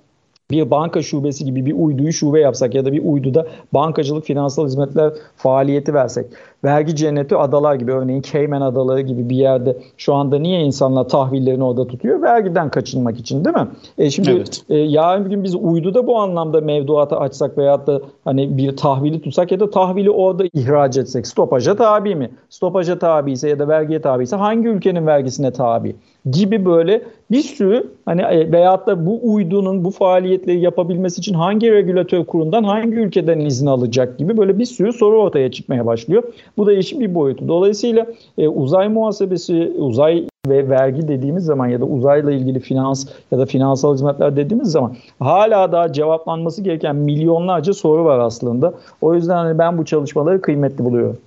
bir 0.52 0.72
banka 0.72 1.02
şubesi 1.02 1.46
gibi 1.46 1.66
bir 1.66 1.74
uyduyu 1.74 2.14
şube 2.14 2.40
yapsak 2.40 2.76
ya 2.76 2.86
da 2.86 2.94
bir 2.94 3.02
uyduda 3.04 3.48
bankacılık 3.74 4.26
finansal 4.26 4.66
hizmetler 4.66 5.14
faaliyeti 5.38 5.94
versek 5.94 6.26
vergi 6.66 6.96
cenneti 6.96 7.36
adalar 7.36 7.76
gibi 7.76 7.92
örneğin 7.92 8.22
Cayman 8.22 8.62
adaları 8.62 9.02
gibi 9.02 9.30
bir 9.30 9.36
yerde 9.36 9.78
şu 9.98 10.14
anda 10.14 10.40
niye 10.40 10.62
insanlar 10.62 11.10
tahvillerini 11.10 11.64
orada 11.64 11.88
tutuyor? 11.88 12.22
Vergiden 12.22 12.70
kaçınmak 12.70 13.20
için 13.20 13.46
değil 13.46 13.56
mi? 13.56 13.68
E 13.98 14.10
şimdi 14.10 14.32
evet. 14.32 14.64
e, 14.70 14.78
yarın 14.78 15.26
bir 15.26 15.30
gün 15.30 15.44
biz 15.44 15.56
uyduda 15.56 16.08
bu 16.08 16.18
anlamda 16.18 16.62
mevduatı 16.62 17.18
açsak 17.18 17.58
veyahut 17.58 17.88
da 17.88 18.02
hani 18.26 18.58
bir 18.58 18.78
tahvili 18.78 19.22
tutsak 19.22 19.52
ya 19.52 19.60
da 19.60 19.70
tahvili 19.70 20.12
orada 20.12 20.44
ihraç 20.54 20.98
etsek 20.98 21.28
stopaja 21.28 21.76
tabi 21.76 22.16
mi? 22.16 22.30
Stopaja 22.50 23.00
tabi 23.00 23.32
ise 23.32 23.50
ya 23.50 23.60
da 23.60 23.68
vergiye 23.68 24.02
tabi 24.02 24.24
ise 24.24 24.36
hangi 24.36 24.68
ülkenin 24.68 25.08
vergisine 25.08 25.52
tabi? 25.52 25.96
gibi 26.32 26.66
böyle 26.66 27.02
bir 27.32 27.42
sürü 27.42 27.88
hani 28.06 28.22
e, 28.22 28.52
veyahut 28.52 28.88
da 28.88 29.06
bu 29.06 29.20
uydunun 29.24 29.86
bu 29.86 29.92
faaliyetleri 29.92 30.60
yapabilmesi 30.60 31.20
için 31.20 31.34
hangi 31.34 31.72
regülatör 31.72 32.26
kurumdan 32.26 32.64
hangi 32.64 32.96
ülkeden 32.96 33.40
izin 33.40 33.66
alacak 33.66 34.18
gibi 34.18 34.38
böyle 34.38 34.60
bir 34.60 34.66
sürü 34.66 34.94
soru 34.94 35.22
ortaya 35.22 35.52
çıkmaya 35.52 35.86
başlıyor. 35.86 36.24
Bu 36.58 36.66
da 36.66 36.74
işin 36.74 37.00
bir 37.00 37.16
boyutu. 37.16 37.48
Dolayısıyla 37.48 38.06
e, 38.38 38.48
uzay 38.48 38.88
muhasebesi, 38.88 39.72
uzay 39.78 40.28
ve 40.48 40.70
vergi 40.70 41.08
dediğimiz 41.08 41.46
zaman 41.46 41.68
ya 41.68 41.82
da 41.82 41.86
uzayla 41.86 42.32
ilgili 42.32 42.60
finans 42.60 43.08
ya 43.32 43.40
da 43.40 43.46
finansal 43.46 43.94
hizmetler 43.94 44.36
dediğimiz 44.36 44.72
zaman 44.72 44.96
hala 45.20 45.72
daha 45.72 45.94
cevaplanması 45.94 46.62
gereken 46.62 46.96
milyonlarca 46.96 47.74
soru 47.74 48.06
var 48.06 48.20
aslında. 48.20 48.74
O 49.02 49.14
yüzden 49.14 49.36
hani 49.36 49.60
ben 49.60 49.78
bu 49.78 49.86
çalışmaları 49.86 50.42
kıymetli 50.42 50.86
buluyorum. 50.86 51.18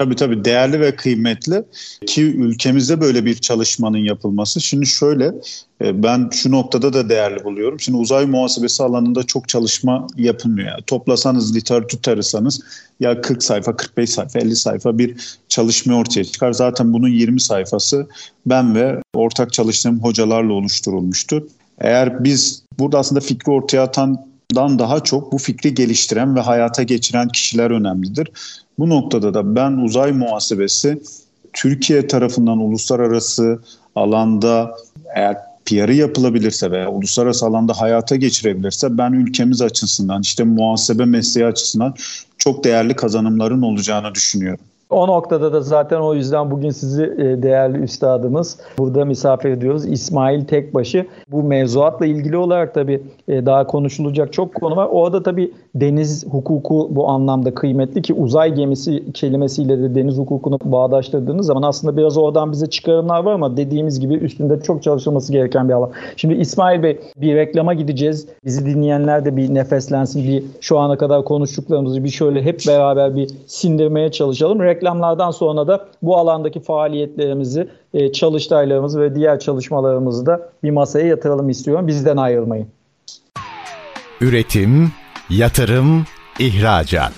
Tabii 0.00 0.16
tabii 0.16 0.44
değerli 0.44 0.80
ve 0.80 0.96
kıymetli 0.96 1.64
ki 2.06 2.22
ülkemizde 2.22 3.00
böyle 3.00 3.24
bir 3.24 3.34
çalışmanın 3.34 3.98
yapılması. 3.98 4.60
Şimdi 4.60 4.86
şöyle 4.86 5.32
e, 5.82 6.02
ben 6.02 6.28
şu 6.32 6.50
noktada 6.50 6.92
da 6.92 7.08
değerli 7.08 7.44
buluyorum. 7.44 7.80
Şimdi 7.80 7.98
uzay 7.98 8.26
muhasebesi 8.26 8.82
alanında 8.82 9.22
çok 9.22 9.48
çalışma 9.48 10.06
yapılmıyor. 10.16 10.68
Yani 10.68 10.82
toplasanız 10.86 11.56
literatür 11.56 11.98
tarısanız 11.98 12.60
ya 13.00 13.20
40 13.20 13.42
sayfa, 13.42 13.76
45 13.76 14.10
sayfa, 14.10 14.38
50 14.38 14.56
sayfa 14.56 14.98
bir 14.98 15.38
çalışma 15.48 15.94
ortaya 15.94 16.24
çıkar. 16.24 16.52
Zaten 16.52 16.92
bunun 16.92 17.08
20 17.08 17.40
sayfası 17.40 18.06
ben 18.46 18.74
ve 18.74 19.02
ortak 19.14 19.52
çalıştığım 19.52 20.00
hocalarla 20.00 20.52
oluşturulmuştu. 20.52 21.48
Eğer 21.78 22.24
biz 22.24 22.62
burada 22.78 22.98
aslında 22.98 23.20
fikri 23.20 23.52
ortaya 23.52 23.82
atan 23.82 24.30
daha 24.54 25.00
çok 25.00 25.32
bu 25.32 25.38
fikri 25.38 25.74
geliştiren 25.74 26.36
ve 26.36 26.40
hayata 26.40 26.82
geçiren 26.82 27.28
kişiler 27.28 27.70
önemlidir. 27.70 28.28
Bu 28.80 28.88
noktada 28.88 29.34
da 29.34 29.56
ben 29.56 29.72
uzay 29.72 30.12
muhasebesi 30.12 31.02
Türkiye 31.52 32.06
tarafından 32.06 32.58
uluslararası 32.58 33.58
alanda 33.94 34.74
eğer 35.14 35.36
PR'ı 35.64 35.94
yapılabilirse 35.94 36.70
veya 36.70 36.90
uluslararası 36.90 37.46
alanda 37.46 37.80
hayata 37.80 38.16
geçirebilirse 38.16 38.98
ben 38.98 39.12
ülkemiz 39.12 39.62
açısından 39.62 40.22
işte 40.22 40.44
muhasebe 40.44 41.04
mesleği 41.04 41.46
açısından 41.46 41.94
çok 42.38 42.64
değerli 42.64 42.96
kazanımların 42.96 43.62
olacağını 43.62 44.14
düşünüyorum. 44.14 44.64
O 44.90 45.06
noktada 45.06 45.52
da 45.52 45.60
zaten 45.60 46.00
o 46.00 46.14
yüzden 46.14 46.50
bugün 46.50 46.70
sizi 46.70 47.04
e, 47.04 47.42
değerli 47.42 47.78
üstadımız 47.78 48.58
burada 48.78 49.04
misafir 49.04 49.50
ediyoruz. 49.50 49.86
İsmail 49.86 50.44
Tekbaşı. 50.44 51.06
Bu 51.28 51.42
mevzuatla 51.42 52.06
ilgili 52.06 52.36
olarak 52.36 52.74
tabii 52.74 53.02
e, 53.28 53.46
daha 53.46 53.66
konuşulacak 53.66 54.32
çok 54.32 54.54
konu 54.54 54.76
var. 54.76 54.88
Orada 54.90 55.22
tabii 55.22 55.52
deniz 55.74 56.26
hukuku 56.30 56.88
bu 56.90 57.08
anlamda 57.08 57.54
kıymetli 57.54 58.02
ki 58.02 58.14
uzay 58.14 58.54
gemisi 58.54 59.12
kelimesiyle 59.12 59.78
de 59.82 59.94
deniz 59.94 60.18
hukukunu 60.18 60.58
bağdaştırdığınız 60.64 61.46
zaman 61.46 61.62
aslında 61.62 61.96
biraz 61.96 62.16
oradan 62.16 62.52
bize 62.52 62.66
çıkarımlar 62.66 63.24
var 63.24 63.32
ama 63.32 63.56
dediğimiz 63.56 64.00
gibi 64.00 64.14
üstünde 64.14 64.62
çok 64.62 64.82
çalışılması 64.82 65.32
gereken 65.32 65.68
bir 65.68 65.74
alan. 65.74 65.90
Şimdi 66.16 66.34
İsmail 66.34 66.82
Bey 66.82 67.00
bir 67.16 67.34
reklama 67.34 67.74
gideceğiz. 67.74 68.28
Bizi 68.44 68.66
dinleyenler 68.66 69.24
de 69.24 69.36
bir 69.36 69.54
nefeslensin. 69.54 70.24
Bir 70.28 70.44
şu 70.60 70.78
ana 70.78 70.98
kadar 70.98 71.24
konuştuklarımızı 71.24 72.04
bir 72.04 72.08
şöyle 72.08 72.42
hep 72.42 72.60
beraber 72.68 73.16
bir 73.16 73.30
sindirmeye 73.46 74.10
çalışalım. 74.10 74.62
Reklamlardan 74.80 75.30
sonra 75.30 75.66
da 75.66 75.86
bu 76.02 76.16
alandaki 76.16 76.60
faaliyetlerimizi, 76.60 77.68
e, 77.94 78.12
çalıştaylarımızı 78.12 79.00
ve 79.00 79.14
diğer 79.14 79.38
çalışmalarımızı 79.38 80.26
da 80.26 80.50
bir 80.62 80.70
masaya 80.70 81.06
yatıralım 81.06 81.48
istiyorum. 81.48 81.86
Bizden 81.86 82.16
ayrılmayın. 82.16 82.68
Üretim, 84.20 84.92
yatırım, 85.30 86.04
ihracat. 86.38 87.12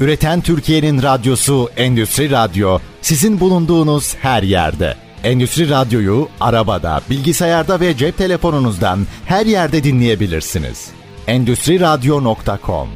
Üreten 0.00 0.40
Türkiye'nin 0.40 1.02
radyosu 1.02 1.68
Endüstri 1.76 2.30
Radyo 2.30 2.78
sizin 3.00 3.40
bulunduğunuz 3.40 4.16
her 4.16 4.42
yerde. 4.42 4.94
Endüstri 5.24 5.70
Radyo'yu 5.70 6.28
arabada, 6.40 7.00
bilgisayarda 7.10 7.80
ve 7.80 7.96
cep 7.96 8.18
telefonunuzdan 8.18 8.98
her 9.24 9.46
yerde 9.46 9.84
dinleyebilirsiniz. 9.84 10.90
Endüstri 11.26 11.80
Radyo.com 11.80 12.88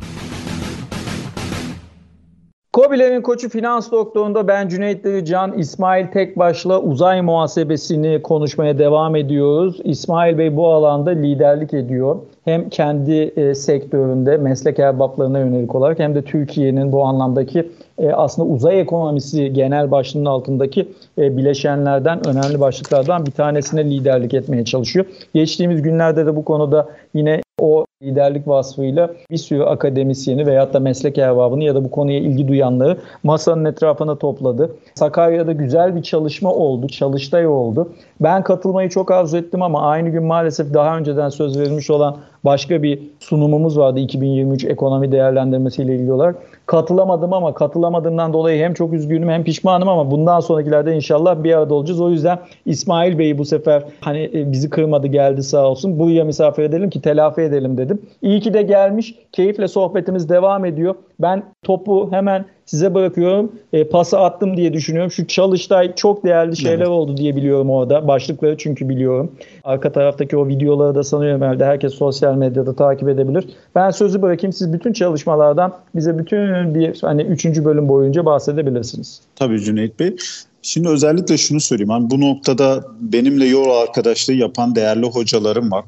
Kobilerin 2.76 3.22
koçu 3.22 3.48
finans 3.48 3.92
doktorunda 3.92 4.48
ben 4.48 4.68
Cüneyt 4.68 5.26
Can 5.26 5.58
İsmail 5.58 6.06
Tekbaş'la 6.06 6.80
uzay 6.80 7.22
muhasebesini 7.22 8.22
konuşmaya 8.22 8.78
devam 8.78 9.16
ediyoruz. 9.16 9.80
İsmail 9.84 10.38
Bey 10.38 10.56
bu 10.56 10.68
alanda 10.68 11.10
liderlik 11.10 11.74
ediyor. 11.74 12.16
Hem 12.44 12.68
kendi 12.68 13.12
e, 13.12 13.54
sektöründe 13.54 14.36
meslek 14.36 14.78
erbaplarına 14.78 15.38
yönelik 15.38 15.74
olarak 15.74 15.98
hem 15.98 16.14
de 16.14 16.22
Türkiye'nin 16.22 16.92
bu 16.92 17.04
anlamdaki 17.04 17.70
e, 17.98 18.12
aslında 18.12 18.48
uzay 18.48 18.80
ekonomisi 18.80 19.52
genel 19.52 19.90
başlığının 19.90 20.24
altındaki 20.24 20.88
e, 21.18 21.36
bileşenlerden, 21.36 22.28
önemli 22.28 22.60
başlıklardan 22.60 23.26
bir 23.26 23.32
tanesine 23.32 23.84
liderlik 23.84 24.34
etmeye 24.34 24.64
çalışıyor. 24.64 25.06
Geçtiğimiz 25.34 25.82
günlerde 25.82 26.26
de 26.26 26.36
bu 26.36 26.44
konuda 26.44 26.88
yine 27.14 27.40
o 27.60 27.86
liderlik 28.02 28.48
vasfıyla 28.48 29.10
bir 29.30 29.36
sürü 29.36 29.62
akademisyeni 29.62 30.46
veyahut 30.46 30.74
da 30.74 30.80
meslek 30.80 31.18
erbabını 31.18 31.64
ya 31.64 31.74
da 31.74 31.84
bu 31.84 31.90
konuya 31.90 32.18
ilgi 32.18 32.48
duyanları 32.48 32.98
masanın 33.22 33.64
etrafına 33.64 34.18
topladı. 34.18 34.76
Sakarya'da 34.94 35.52
güzel 35.52 35.96
bir 35.96 36.02
çalışma 36.02 36.52
oldu, 36.52 36.88
çalıştay 36.88 37.46
oldu. 37.46 37.92
Ben 38.20 38.42
katılmayı 38.42 38.88
çok 38.88 39.10
arzu 39.10 39.36
ettim 39.36 39.62
ama 39.62 39.82
aynı 39.82 40.08
gün 40.08 40.24
maalesef 40.24 40.74
daha 40.74 40.98
önceden 40.98 41.28
söz 41.28 41.58
verilmiş 41.58 41.90
olan 41.90 42.16
başka 42.44 42.82
bir 42.82 43.02
sunumumuz 43.20 43.78
vardı 43.78 44.00
2023 44.00 44.64
ekonomi 44.64 45.12
değerlendirmesiyle 45.12 45.94
ilgili 45.94 46.12
olarak. 46.12 46.36
Katılamadım 46.66 47.32
ama 47.32 47.54
katılamadığımdan 47.54 48.32
dolayı 48.32 48.62
hem 48.62 48.74
çok 48.74 48.92
üzgünüm 48.92 49.28
hem 49.28 49.44
pişmanım 49.44 49.88
ama 49.88 50.10
bundan 50.10 50.40
sonrakilerde 50.40 50.96
inşallah 50.96 51.42
bir 51.42 51.54
arada 51.54 51.74
olacağız. 51.74 52.00
O 52.00 52.10
yüzden 52.10 52.38
İsmail 52.66 53.18
Bey'i 53.18 53.38
bu 53.38 53.44
sefer 53.44 53.84
hani 54.00 54.30
e, 54.34 54.52
bizi 54.52 54.70
kırmadı 54.70 55.06
geldi 55.06 55.42
sağ 55.42 55.66
olsun. 55.66 55.98
Buraya 55.98 56.24
misafir 56.24 56.62
edelim 56.62 56.90
ki 56.90 57.00
telafi 57.02 57.40
edelim 57.40 57.78
dedim. 57.78 58.02
İyi 58.22 58.40
ki 58.40 58.54
de 58.54 58.62
gelmiş. 58.62 59.14
Keyifle 59.32 59.68
sohbetimiz 59.68 60.28
devam 60.28 60.64
ediyor. 60.64 60.94
Ben 61.20 61.42
topu 61.62 62.08
hemen 62.12 62.44
size 62.66 62.94
bırakıyorum. 62.94 63.52
E, 63.72 63.84
pası 63.84 64.18
attım 64.18 64.56
diye 64.56 64.72
düşünüyorum. 64.72 65.10
Şu 65.10 65.26
çalıştay 65.26 65.94
çok 65.94 66.24
değerli 66.24 66.56
şeyler 66.56 66.76
evet. 66.76 66.88
oldu 66.88 67.16
diye 67.16 67.36
biliyorum 67.36 67.70
orada. 67.70 68.08
Başlıkları 68.08 68.56
çünkü 68.58 68.88
biliyorum. 68.88 69.32
Arka 69.64 69.92
taraftaki 69.92 70.36
o 70.36 70.48
videoları 70.48 70.94
da 70.94 71.04
sanıyorum 71.04 71.42
herhalde 71.42 71.64
herkes 71.64 71.94
sosyal 71.94 72.34
medyada 72.34 72.76
takip 72.76 73.08
edebilir. 73.08 73.48
Ben 73.74 73.90
sözü 73.90 74.22
bırakayım. 74.22 74.52
Siz 74.52 74.72
bütün 74.72 74.92
çalışmalardan 74.92 75.72
bize 75.94 76.18
bütün 76.18 76.74
bir 76.74 76.98
hani 77.00 77.22
üçüncü 77.22 77.64
bölüm 77.64 77.88
boyunca 77.88 78.24
bahsedebilirsiniz. 78.24 79.20
Tabii 79.36 79.60
Cüneyt 79.60 80.00
Bey. 80.00 80.16
Şimdi 80.62 80.88
özellikle 80.88 81.38
şunu 81.38 81.60
söyleyeyim. 81.60 81.90
Hani 81.90 82.10
bu 82.10 82.20
noktada 82.20 82.84
benimle 83.00 83.46
yol 83.46 83.70
arkadaşlığı 83.70 84.32
yapan 84.32 84.74
değerli 84.74 85.06
hocalarım 85.06 85.70
var. 85.70 85.84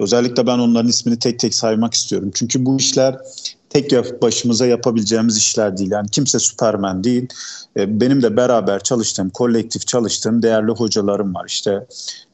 Özellikle 0.00 0.46
ben 0.46 0.58
onların 0.58 0.88
ismini 0.88 1.18
tek 1.18 1.38
tek 1.38 1.54
saymak 1.54 1.94
istiyorum. 1.94 2.30
Çünkü 2.34 2.66
bu 2.66 2.76
işler 2.76 3.16
tek 3.70 4.22
başımıza 4.22 4.66
yapabileceğimiz 4.66 5.36
işler 5.36 5.76
değil. 5.76 5.90
Yani 5.90 6.08
kimse 6.08 6.38
süpermen 6.38 7.04
değil. 7.04 7.28
E, 7.76 8.00
benim 8.00 8.22
de 8.22 8.36
beraber 8.36 8.80
çalıştığım, 8.80 9.30
kolektif 9.30 9.86
çalıştığım 9.86 10.42
değerli 10.42 10.70
hocalarım 10.70 11.34
var. 11.34 11.44
İşte 11.48 11.86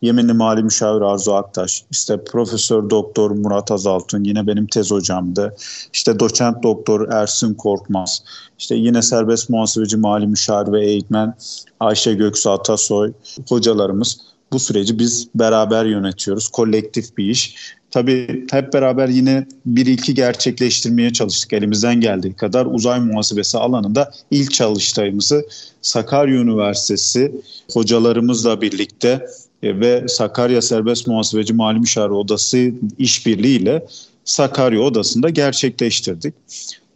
Yeminli 0.03 0.33
Mali 0.33 0.63
Müşavir 0.63 1.01
Arzu 1.01 1.33
Aktaş, 1.33 1.85
işte 1.91 2.25
Profesör 2.25 2.91
Doktor 2.91 3.31
Murat 3.31 3.71
Azaltun 3.71 4.25
yine 4.25 4.47
benim 4.47 4.67
tez 4.67 4.91
hocamdı. 4.91 5.57
İşte 5.93 6.21
Doçent 6.21 6.63
Doktor 6.63 7.09
Ersin 7.09 7.55
Korkmaz, 7.55 8.23
işte 8.59 8.75
yine 8.75 9.03
serbest 9.03 9.51
muhasebeci 9.51 9.97
mali 9.97 10.27
müşavir 10.27 10.73
ve 10.73 10.87
eğitmen 10.87 11.35
Ayşe 11.81 12.15
Göksu 12.15 12.51
Atasoy 12.51 13.13
hocalarımız 13.49 14.19
bu 14.57 14.61
süreci 14.61 14.99
biz 14.99 15.29
beraber 15.35 15.85
yönetiyoruz. 15.85 16.49
Kolektif 16.49 17.17
bir 17.17 17.31
iş. 17.31 17.55
Tabii 17.91 18.47
hep 18.51 18.73
beraber 18.73 19.09
yine 19.09 19.47
bir 19.67 19.87
ilki 19.87 20.15
gerçekleştirmeye 20.15 21.13
çalıştık 21.13 21.53
elimizden 21.53 22.01
geldiği 22.01 22.33
kadar. 22.33 22.67
Uzay 22.67 23.01
muhasebesi 23.01 23.59
alanında 23.59 24.13
ilk 24.31 24.53
çalıştayımızı 24.53 25.47
Sakarya 25.83 26.37
Üniversitesi 26.37 27.33
hocalarımızla 27.73 28.61
birlikte 28.61 29.27
e, 29.63 29.81
ve 29.81 30.05
Sakarya 30.09 30.63
Serbest 30.63 31.07
Muhasebeci 31.07 31.53
Mali 31.53 31.79
Müşavir 31.79 32.11
Odası 32.11 32.71
işbirliğiyle 32.99 33.87
Sakarya 34.25 34.81
Odası'nda 34.81 35.31
gerçekleştirdik. 35.31 36.35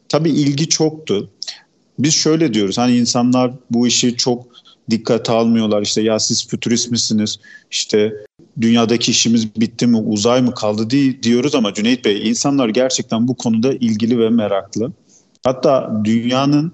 Tabii 0.09 0.31
ilgi 0.31 0.69
çoktu. 0.69 1.31
Biz 1.99 2.15
şöyle 2.15 2.55
diyoruz 2.55 2.79
hani 2.79 2.97
insanlar 2.97 3.53
bu 3.71 3.87
işi 3.87 4.17
çok 4.17 4.60
dikkate 4.91 5.33
almıyorlar. 5.33 5.83
İşte 5.83 6.03
ya 6.03 6.19
siz 6.19 6.49
fütürist 6.49 6.91
misiniz? 6.91 7.41
İşte 7.71 8.15
dünyadaki 8.61 9.11
işimiz 9.11 9.57
bitti 9.57 9.87
mi? 9.87 9.97
Uzay 9.97 10.43
mı 10.43 10.55
kaldı 10.55 10.91
diye 10.91 11.23
diyoruz 11.23 11.55
ama 11.55 11.75
Cüneyt 11.75 12.05
Bey 12.05 12.29
insanlar 12.29 12.69
gerçekten 12.69 13.29
bu 13.29 13.35
konuda 13.35 13.73
ilgili 13.73 14.19
ve 14.19 14.31
meraklı. 14.31 14.93
Hatta 15.45 16.01
dünyanın 16.05 16.73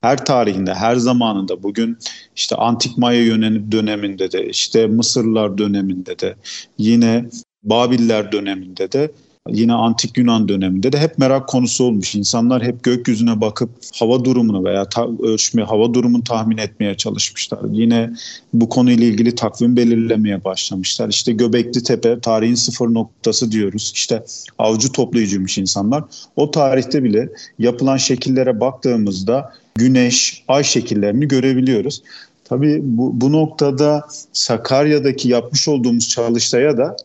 her 0.00 0.24
tarihinde, 0.24 0.74
her 0.74 0.96
zamanında 0.96 1.62
bugün 1.62 1.98
işte 2.36 2.56
antik 2.56 2.98
Maya 2.98 3.26
döneminde 3.72 4.32
de, 4.32 4.48
işte 4.48 4.86
Mısırlar 4.86 5.58
döneminde 5.58 6.18
de, 6.18 6.36
yine 6.78 7.24
Babiller 7.62 8.32
döneminde 8.32 8.92
de 8.92 9.10
yine 9.48 9.72
antik 9.72 10.18
Yunan 10.18 10.48
döneminde 10.48 10.92
de 10.92 10.98
hep 10.98 11.18
merak 11.18 11.48
konusu 11.48 11.84
olmuş. 11.84 12.14
İnsanlar 12.14 12.62
hep 12.62 12.82
gökyüzüne 12.82 13.40
bakıp 13.40 13.70
hava 13.94 14.24
durumunu 14.24 14.64
veya 14.64 14.84
ta- 14.84 15.08
ölçme, 15.22 15.62
hava 15.62 15.94
durumunu 15.94 16.24
tahmin 16.24 16.56
etmeye 16.56 16.96
çalışmışlar. 16.96 17.60
Yine 17.70 18.10
bu 18.52 18.68
konuyla 18.68 19.06
ilgili 19.06 19.34
takvim 19.34 19.76
belirlemeye 19.76 20.44
başlamışlar. 20.44 21.08
İşte 21.08 21.32
Göbekli 21.32 21.82
Tepe 21.82 22.20
tarihin 22.20 22.54
sıfır 22.54 22.94
noktası 22.94 23.52
diyoruz. 23.52 23.92
İşte 23.94 24.24
avcı 24.58 24.92
toplayıcıymış 24.92 25.58
insanlar. 25.58 26.04
O 26.36 26.50
tarihte 26.50 27.04
bile 27.04 27.28
yapılan 27.58 27.96
şekillere 27.96 28.60
baktığımızda 28.60 29.52
güneş, 29.74 30.44
ay 30.48 30.64
şekillerini 30.64 31.28
görebiliyoruz. 31.28 32.02
Tabii 32.44 32.80
bu, 32.82 33.20
bu 33.20 33.32
noktada 33.32 34.06
Sakarya'daki 34.32 35.28
yapmış 35.28 35.68
olduğumuz 35.68 36.08
çalıştaya 36.08 36.76
da 36.76 36.96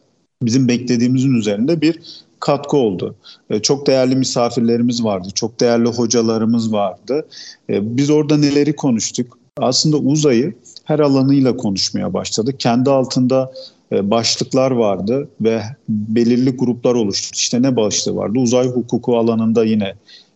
bizim 0.41 0.67
beklediğimizin 0.67 1.33
üzerinde 1.33 1.81
bir 1.81 1.99
katkı 2.39 2.77
oldu. 2.77 3.15
E, 3.49 3.59
çok 3.59 3.87
değerli 3.87 4.15
misafirlerimiz 4.15 5.03
vardı, 5.03 5.27
çok 5.35 5.59
değerli 5.59 5.89
hocalarımız 5.89 6.73
vardı. 6.73 7.27
E, 7.69 7.97
biz 7.97 8.09
orada 8.09 8.37
neleri 8.37 8.75
konuştuk? 8.75 9.37
Aslında 9.57 9.97
uzayı 9.97 10.53
her 10.83 10.99
alanıyla 10.99 11.57
konuşmaya 11.57 12.13
başladık. 12.13 12.59
Kendi 12.59 12.89
altında 12.89 13.51
e, 13.91 14.11
başlıklar 14.11 14.71
vardı 14.71 15.29
ve 15.41 15.61
belirli 15.89 16.49
gruplar 16.49 16.95
oluştu. 16.95 17.29
İşte 17.33 17.61
ne 17.61 17.75
başlığı 17.75 18.15
vardı? 18.15 18.39
Uzay 18.39 18.67
hukuku 18.67 19.17
alanında 19.17 19.63
yine 19.63 19.93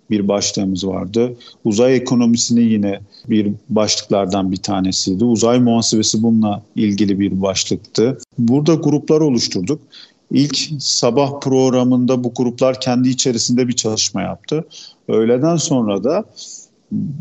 bir 0.10 0.28
başlığımız 0.28 0.88
vardı. 0.88 1.38
Uzay 1.66 1.96
ekonomisini 1.96 2.62
yine 2.62 3.00
bir 3.30 3.52
başlıklardan 3.70 4.52
bir 4.52 4.58
tanesiydi. 4.58 5.26
Uzay 5.26 5.60
muhasebesi 5.60 6.24
bununla 6.24 6.64
ilgili 6.76 7.20
bir 7.20 7.42
başlıktı. 7.42 8.18
Burada 8.38 8.74
gruplar 8.74 9.22
oluşturduk. 9.22 9.82
İlk 10.34 10.70
sabah 10.80 11.40
programında 11.40 12.24
bu 12.24 12.34
gruplar 12.34 12.80
kendi 12.80 13.10
içerisinde 13.10 13.68
bir 13.68 13.74
çalışma 13.74 14.22
yaptı. 14.22 14.66
Öğleden 15.08 15.56
sonra 15.56 16.04
da 16.04 16.24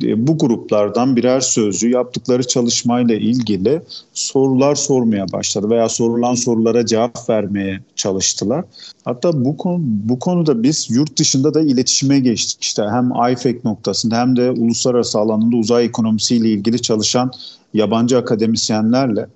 e, 0.02 0.26
bu 0.26 0.38
gruplardan 0.38 1.16
birer 1.16 1.40
sözcü 1.40 1.90
yaptıkları 1.90 2.46
çalışmayla 2.46 3.14
ilgili 3.14 3.82
sorular 4.12 4.74
sormaya 4.74 5.32
başladı 5.32 5.70
veya 5.70 5.88
sorulan 5.88 6.34
sorulara 6.34 6.86
cevap 6.86 7.30
vermeye 7.30 7.80
çalıştılar. 7.96 8.64
Hatta 9.04 9.44
bu 9.44 9.56
konu 9.56 9.78
bu 9.82 10.18
konuda 10.18 10.62
biz 10.62 10.90
yurt 10.90 11.18
dışında 11.18 11.54
da 11.54 11.60
iletişime 11.60 12.20
geçtik. 12.20 12.62
İşte 12.62 12.82
hem 12.82 13.32
IFEC 13.32 13.60
noktasında 13.64 14.18
hem 14.18 14.36
de 14.36 14.50
uluslararası 14.50 15.18
alanında 15.18 15.56
uzay 15.56 15.84
ekonomisiyle 15.84 16.48
ilgili 16.48 16.82
çalışan 16.82 17.30
yabancı 17.74 18.18
akademisyenlerle 18.18 19.26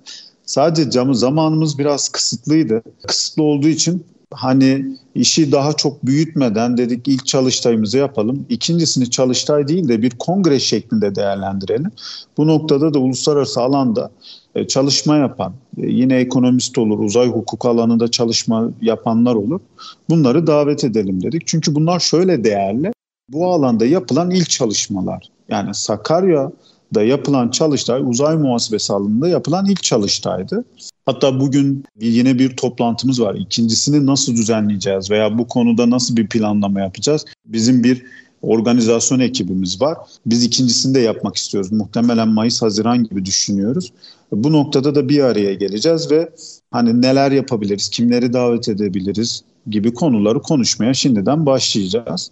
Sadece 0.47 0.91
camı 0.91 1.15
zamanımız 1.15 1.79
biraz 1.79 2.09
kısıtlıydı. 2.09 2.81
Kısıtlı 3.07 3.43
olduğu 3.43 3.67
için 3.67 4.05
hani 4.33 4.85
işi 5.15 5.51
daha 5.51 5.73
çok 5.73 6.05
büyütmeden 6.05 6.77
dedik 6.77 7.07
ilk 7.07 7.25
çalıştayımızı 7.25 7.97
yapalım. 7.97 8.45
İkincisini 8.49 9.09
çalıştay 9.09 9.67
değil 9.67 9.87
de 9.87 10.01
bir 10.01 10.09
kongre 10.09 10.59
şeklinde 10.59 11.15
değerlendirelim. 11.15 11.91
Bu 12.37 12.47
noktada 12.47 12.93
da 12.93 12.99
uluslararası 12.99 13.61
alanda 13.61 14.11
e, 14.55 14.67
çalışma 14.67 15.17
yapan, 15.17 15.53
e, 15.77 15.87
yine 15.87 16.15
ekonomist 16.15 16.77
olur, 16.77 16.99
uzay 16.99 17.27
hukuk 17.27 17.65
alanında 17.65 18.11
çalışma 18.11 18.69
yapanlar 18.81 19.35
olur. 19.35 19.59
Bunları 20.09 20.47
davet 20.47 20.83
edelim 20.83 21.23
dedik. 21.23 21.47
Çünkü 21.47 21.75
bunlar 21.75 21.99
şöyle 21.99 22.43
değerli. 22.43 22.91
Bu 23.29 23.51
alanda 23.51 23.85
yapılan 23.85 24.31
ilk 24.31 24.49
çalışmalar. 24.49 25.29
Yani 25.49 25.73
Sakarya 25.73 26.51
da 26.95 27.03
yapılan 27.03 27.49
çalıştay 27.49 28.01
uzay 28.05 28.37
muhasebesi 28.37 28.93
alanında 28.93 29.27
yapılan 29.27 29.65
ilk 29.65 29.83
çalıştaydı. 29.83 30.65
Hatta 31.05 31.39
bugün 31.39 31.83
yine 32.01 32.39
bir 32.39 32.57
toplantımız 32.57 33.21
var. 33.21 33.35
İkincisini 33.35 34.05
nasıl 34.05 34.35
düzenleyeceğiz 34.35 35.11
veya 35.11 35.37
bu 35.37 35.47
konuda 35.47 35.89
nasıl 35.89 36.17
bir 36.17 36.27
planlama 36.27 36.79
yapacağız? 36.79 37.25
Bizim 37.45 37.83
bir 37.83 38.03
organizasyon 38.41 39.19
ekibimiz 39.19 39.81
var. 39.81 39.97
Biz 40.25 40.43
ikincisini 40.43 40.95
de 40.95 40.99
yapmak 40.99 41.35
istiyoruz. 41.35 41.71
Muhtemelen 41.71 42.27
Mayıs-Haziran 42.27 43.03
gibi 43.03 43.25
düşünüyoruz. 43.25 43.93
Bu 44.31 44.53
noktada 44.53 44.95
da 44.95 45.09
bir 45.09 45.23
araya 45.23 45.53
geleceğiz 45.53 46.11
ve 46.11 46.29
hani 46.71 47.01
neler 47.01 47.31
yapabiliriz, 47.31 47.89
kimleri 47.89 48.33
davet 48.33 48.69
edebiliriz 48.69 49.43
gibi 49.69 49.93
konuları 49.93 50.41
konuşmaya 50.41 50.93
şimdiden 50.93 51.45
başlayacağız. 51.45 52.31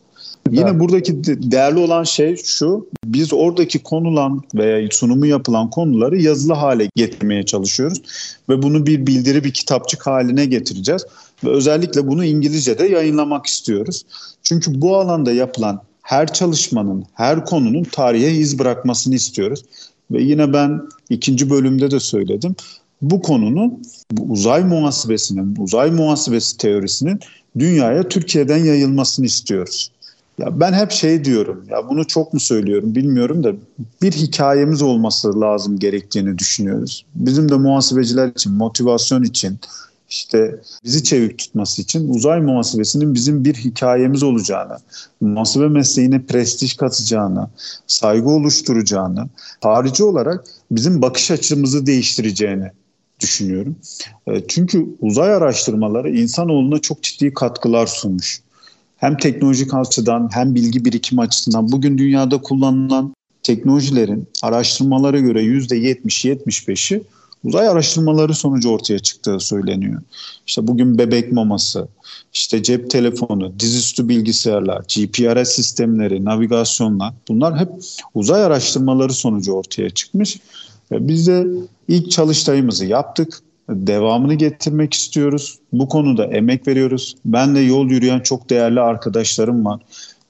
Yine 0.52 0.80
buradaki 0.80 1.24
değerli 1.52 1.80
olan 1.80 2.04
şey 2.04 2.36
şu, 2.36 2.88
biz 3.06 3.34
oradaki 3.34 3.80
konulan 3.80 4.42
veya 4.56 4.88
sunumu 4.92 5.26
yapılan 5.26 5.70
konuları 5.70 6.22
yazılı 6.22 6.54
hale 6.54 6.90
getirmeye 6.96 7.46
çalışıyoruz 7.46 8.02
ve 8.50 8.62
bunu 8.62 8.86
bir 8.86 9.08
bildiri, 9.08 9.44
bir 9.44 9.54
kitapçık 9.54 10.08
haline 10.08 10.46
getireceğiz 10.46 11.06
ve 11.44 11.50
özellikle 11.50 12.08
bunu 12.08 12.26
İngilizce'de 12.26 12.88
yayınlamak 12.88 13.46
istiyoruz. 13.46 14.04
Çünkü 14.44 14.82
bu 14.82 14.98
alanda 14.98 15.32
yapılan 15.32 15.82
her 16.02 16.34
çalışmanın, 16.34 17.06
her 17.14 17.46
konunun 17.46 17.84
tarihe 17.84 18.32
iz 18.32 18.60
bırakmasını 18.60 19.16
istiyoruz. 19.16 19.64
Ve 20.12 20.24
yine 20.24 20.54
ben 20.54 20.82
ikinci 21.10 21.50
bölümde 21.50 21.92
de 21.92 22.00
söyledim. 22.00 22.56
Bu 23.02 23.22
konunun 23.22 23.82
bu 24.12 24.34
uzay 24.34 24.64
muhasebesinin, 24.64 25.56
uzay 25.60 25.92
muhasebesi 25.92 26.58
teorisinin 26.58 27.20
dünyaya 27.60 28.10
Türkiye'den 28.10 28.58
yayılmasını 28.58 29.26
istiyoruz. 29.26 29.92
Ya 30.40 30.60
ben 30.60 30.74
hep 30.74 30.92
şey 30.92 31.26
diyorum 31.26 31.66
ya 31.70 31.90
bunu 31.90 32.08
çok 32.08 32.34
mu 32.34 32.40
söylüyorum 32.40 32.96
bilmiyorum 32.96 33.44
da 33.44 33.54
bir 34.02 34.12
hikayemiz 34.12 34.82
olması 34.82 35.42
lazım 35.42 35.80
gerektiğini 35.80 36.38
düşünüyoruz. 36.38 37.06
Bizim 37.16 37.50
de 37.50 37.56
muhasebeciler 37.56 38.28
için, 38.28 38.54
motivasyon 38.54 39.24
için, 39.24 39.60
işte 40.10 40.62
bizi 40.84 41.04
çevik 41.04 41.38
tutması 41.40 41.82
için 41.82 42.10
uzay 42.10 42.42
muhasebesinin 42.42 43.14
bizim 43.14 43.46
bir 43.46 43.54
hikayemiz 43.54 44.24
olacağını, 44.24 44.78
muhasebe 45.22 45.68
mesleğine 45.68 46.26
prestij 46.26 46.78
katacağını, 46.78 47.50
saygı 47.88 48.30
oluşturacağını, 48.30 49.30
harici 49.62 50.04
olarak 50.04 50.46
bizim 50.72 51.02
bakış 51.02 51.32
açımızı 51.32 51.86
değiştireceğini 51.86 52.72
düşünüyorum. 53.20 53.76
E, 54.28 54.48
çünkü 54.48 54.88
uzay 55.02 55.34
araştırmaları 55.34 56.10
insanoğluna 56.10 56.80
çok 56.80 57.04
ciddi 57.04 57.34
katkılar 57.34 57.88
sunmuş 57.88 58.45
hem 58.98 59.18
teknolojik 59.18 59.74
açıdan 59.74 60.30
hem 60.34 60.56
bilgi 60.56 60.86
birikimi 60.86 61.22
açısından 61.22 61.72
bugün 61.72 61.98
dünyada 61.98 62.42
kullanılan 62.42 63.14
teknolojilerin 63.44 64.28
araştırmalara 64.44 65.20
göre 65.20 65.44
%70-75'i 65.44 67.04
uzay 67.44 67.68
araştırmaları 67.68 68.34
sonucu 68.34 68.70
ortaya 68.70 69.00
çıktığı 69.00 69.40
söyleniyor. 69.40 70.02
İşte 70.48 70.68
bugün 70.68 70.98
bebek 70.98 71.32
maması, 71.32 71.88
işte 72.34 72.64
cep 72.64 72.90
telefonu, 72.90 73.60
dizüstü 73.60 74.10
bilgisayarlar, 74.10 74.82
GPRS 74.96 75.50
sistemleri, 75.50 76.26
navigasyonlar 76.26 77.14
bunlar 77.28 77.60
hep 77.60 77.70
uzay 78.14 78.44
araştırmaları 78.44 79.14
sonucu 79.14 79.52
ortaya 79.52 79.90
çıkmış. 79.90 80.40
Biz 80.92 81.28
de 81.28 81.46
ilk 81.88 82.12
çalıştayımızı 82.12 82.86
yaptık. 82.86 83.40
Devamını 83.70 84.34
getirmek 84.34 84.94
istiyoruz. 84.94 85.60
Bu 85.74 85.90
konuda 85.90 86.26
emek 86.26 86.68
veriyoruz. 86.68 87.16
Ben 87.26 87.56
de 87.56 87.60
yol 87.60 87.90
yürüyen 87.90 88.20
çok 88.20 88.50
değerli 88.50 88.82
arkadaşlarım 88.82 89.66
var. 89.66 89.82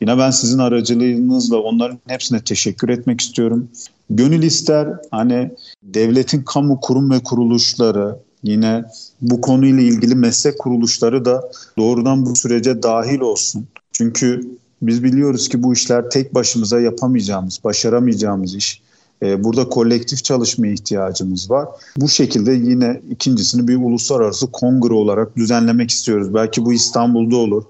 Yine 0.02 0.18
ben 0.18 0.32
sizin 0.32 0.60
aracılığınızla 0.60 1.58
onların 1.58 2.00
hepsine 2.08 2.42
teşekkür 2.42 2.90
etmek 2.90 3.22
istiyorum. 3.22 3.70
Gönül 4.10 4.44
ister 4.44 4.88
hani 5.12 5.52
devletin 5.84 6.44
kamu 6.44 6.80
kurum 6.80 7.12
ve 7.12 7.20
kuruluşları 7.20 8.16
yine 8.44 8.84
bu 9.22 9.42
konuyla 9.42 9.84
ilgili 9.84 10.16
meslek 10.16 10.60
kuruluşları 10.60 11.26
da 11.26 11.52
doğrudan 11.78 12.26
bu 12.26 12.36
sürece 12.36 12.84
dahil 12.84 13.20
olsun. 13.20 13.68
Çünkü 13.92 14.58
biz 14.82 15.04
biliyoruz 15.04 15.50
ki 15.50 15.64
bu 15.64 15.74
işler 15.74 16.10
tek 16.10 16.34
başımıza 16.36 16.80
yapamayacağımız, 16.80 17.60
başaramayacağımız 17.64 18.56
iş. 18.56 18.82
Ee, 19.24 19.44
burada 19.44 19.70
kolektif 19.70 20.24
çalışma 20.24 20.68
ihtiyacımız 20.68 21.52
var. 21.52 21.68
Bu 21.98 22.08
şekilde 22.10 22.52
yine 22.52 23.02
ikincisini 23.10 23.68
bir 23.68 23.76
uluslararası 23.76 24.52
kongre 24.52 24.94
olarak 24.94 25.38
düzenlemek 25.38 25.92
istiyoruz. 25.92 26.34
Belki 26.34 26.66
bu 26.66 26.74
İstanbul'da 26.74 27.36
olur. 27.36 27.64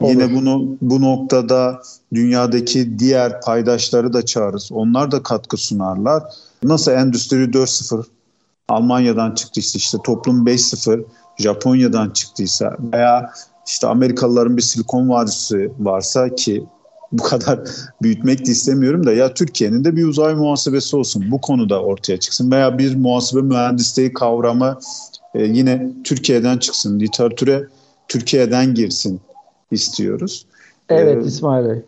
Olur. 0.00 0.10
Yine 0.10 0.34
bunu 0.34 0.76
bu 0.80 1.02
noktada 1.02 1.82
dünyadaki 2.14 2.98
diğer 2.98 3.40
paydaşları 3.40 4.12
da 4.12 4.24
çağırırız. 4.24 4.72
Onlar 4.72 5.10
da 5.10 5.22
katkı 5.22 5.56
sunarlar. 5.56 6.22
Nasıl 6.62 6.92
Endüstri 6.92 7.36
4.0 7.36 8.04
Almanya'dan 8.68 9.34
çıktıysa 9.34 9.76
işte 9.76 9.98
Toplum 10.04 10.46
5.0 10.46 11.04
Japonya'dan 11.38 12.10
çıktıysa 12.10 12.76
veya 12.92 13.32
işte 13.66 13.86
Amerikalıların 13.86 14.56
bir 14.56 14.62
Silikon 14.62 15.08
Vadisi 15.08 15.72
varsa 15.78 16.34
ki 16.34 16.64
bu 17.18 17.22
kadar 17.22 17.60
büyütmek 18.02 18.46
de 18.46 18.50
istemiyorum 18.50 19.06
da 19.06 19.12
ya 19.12 19.34
Türkiye'nin 19.34 19.84
de 19.84 19.96
bir 19.96 20.04
uzay 20.04 20.34
muhasebesi 20.34 20.96
olsun. 20.96 21.24
Bu 21.30 21.40
konuda 21.40 21.82
ortaya 21.82 22.20
çıksın 22.20 22.50
veya 22.50 22.78
bir 22.78 22.94
muhasebe 22.96 23.42
mühendisliği 23.42 24.12
kavramı 24.12 24.78
e, 25.34 25.44
yine 25.44 25.92
Türkiye'den 26.04 26.58
çıksın. 26.58 27.00
Literatüre 27.00 27.68
Türkiye'den 28.08 28.74
girsin 28.74 29.20
istiyoruz. 29.70 30.46
Evet 30.88 31.24
ee, 31.24 31.28
İsmail 31.28 31.68
Bey. 31.68 31.82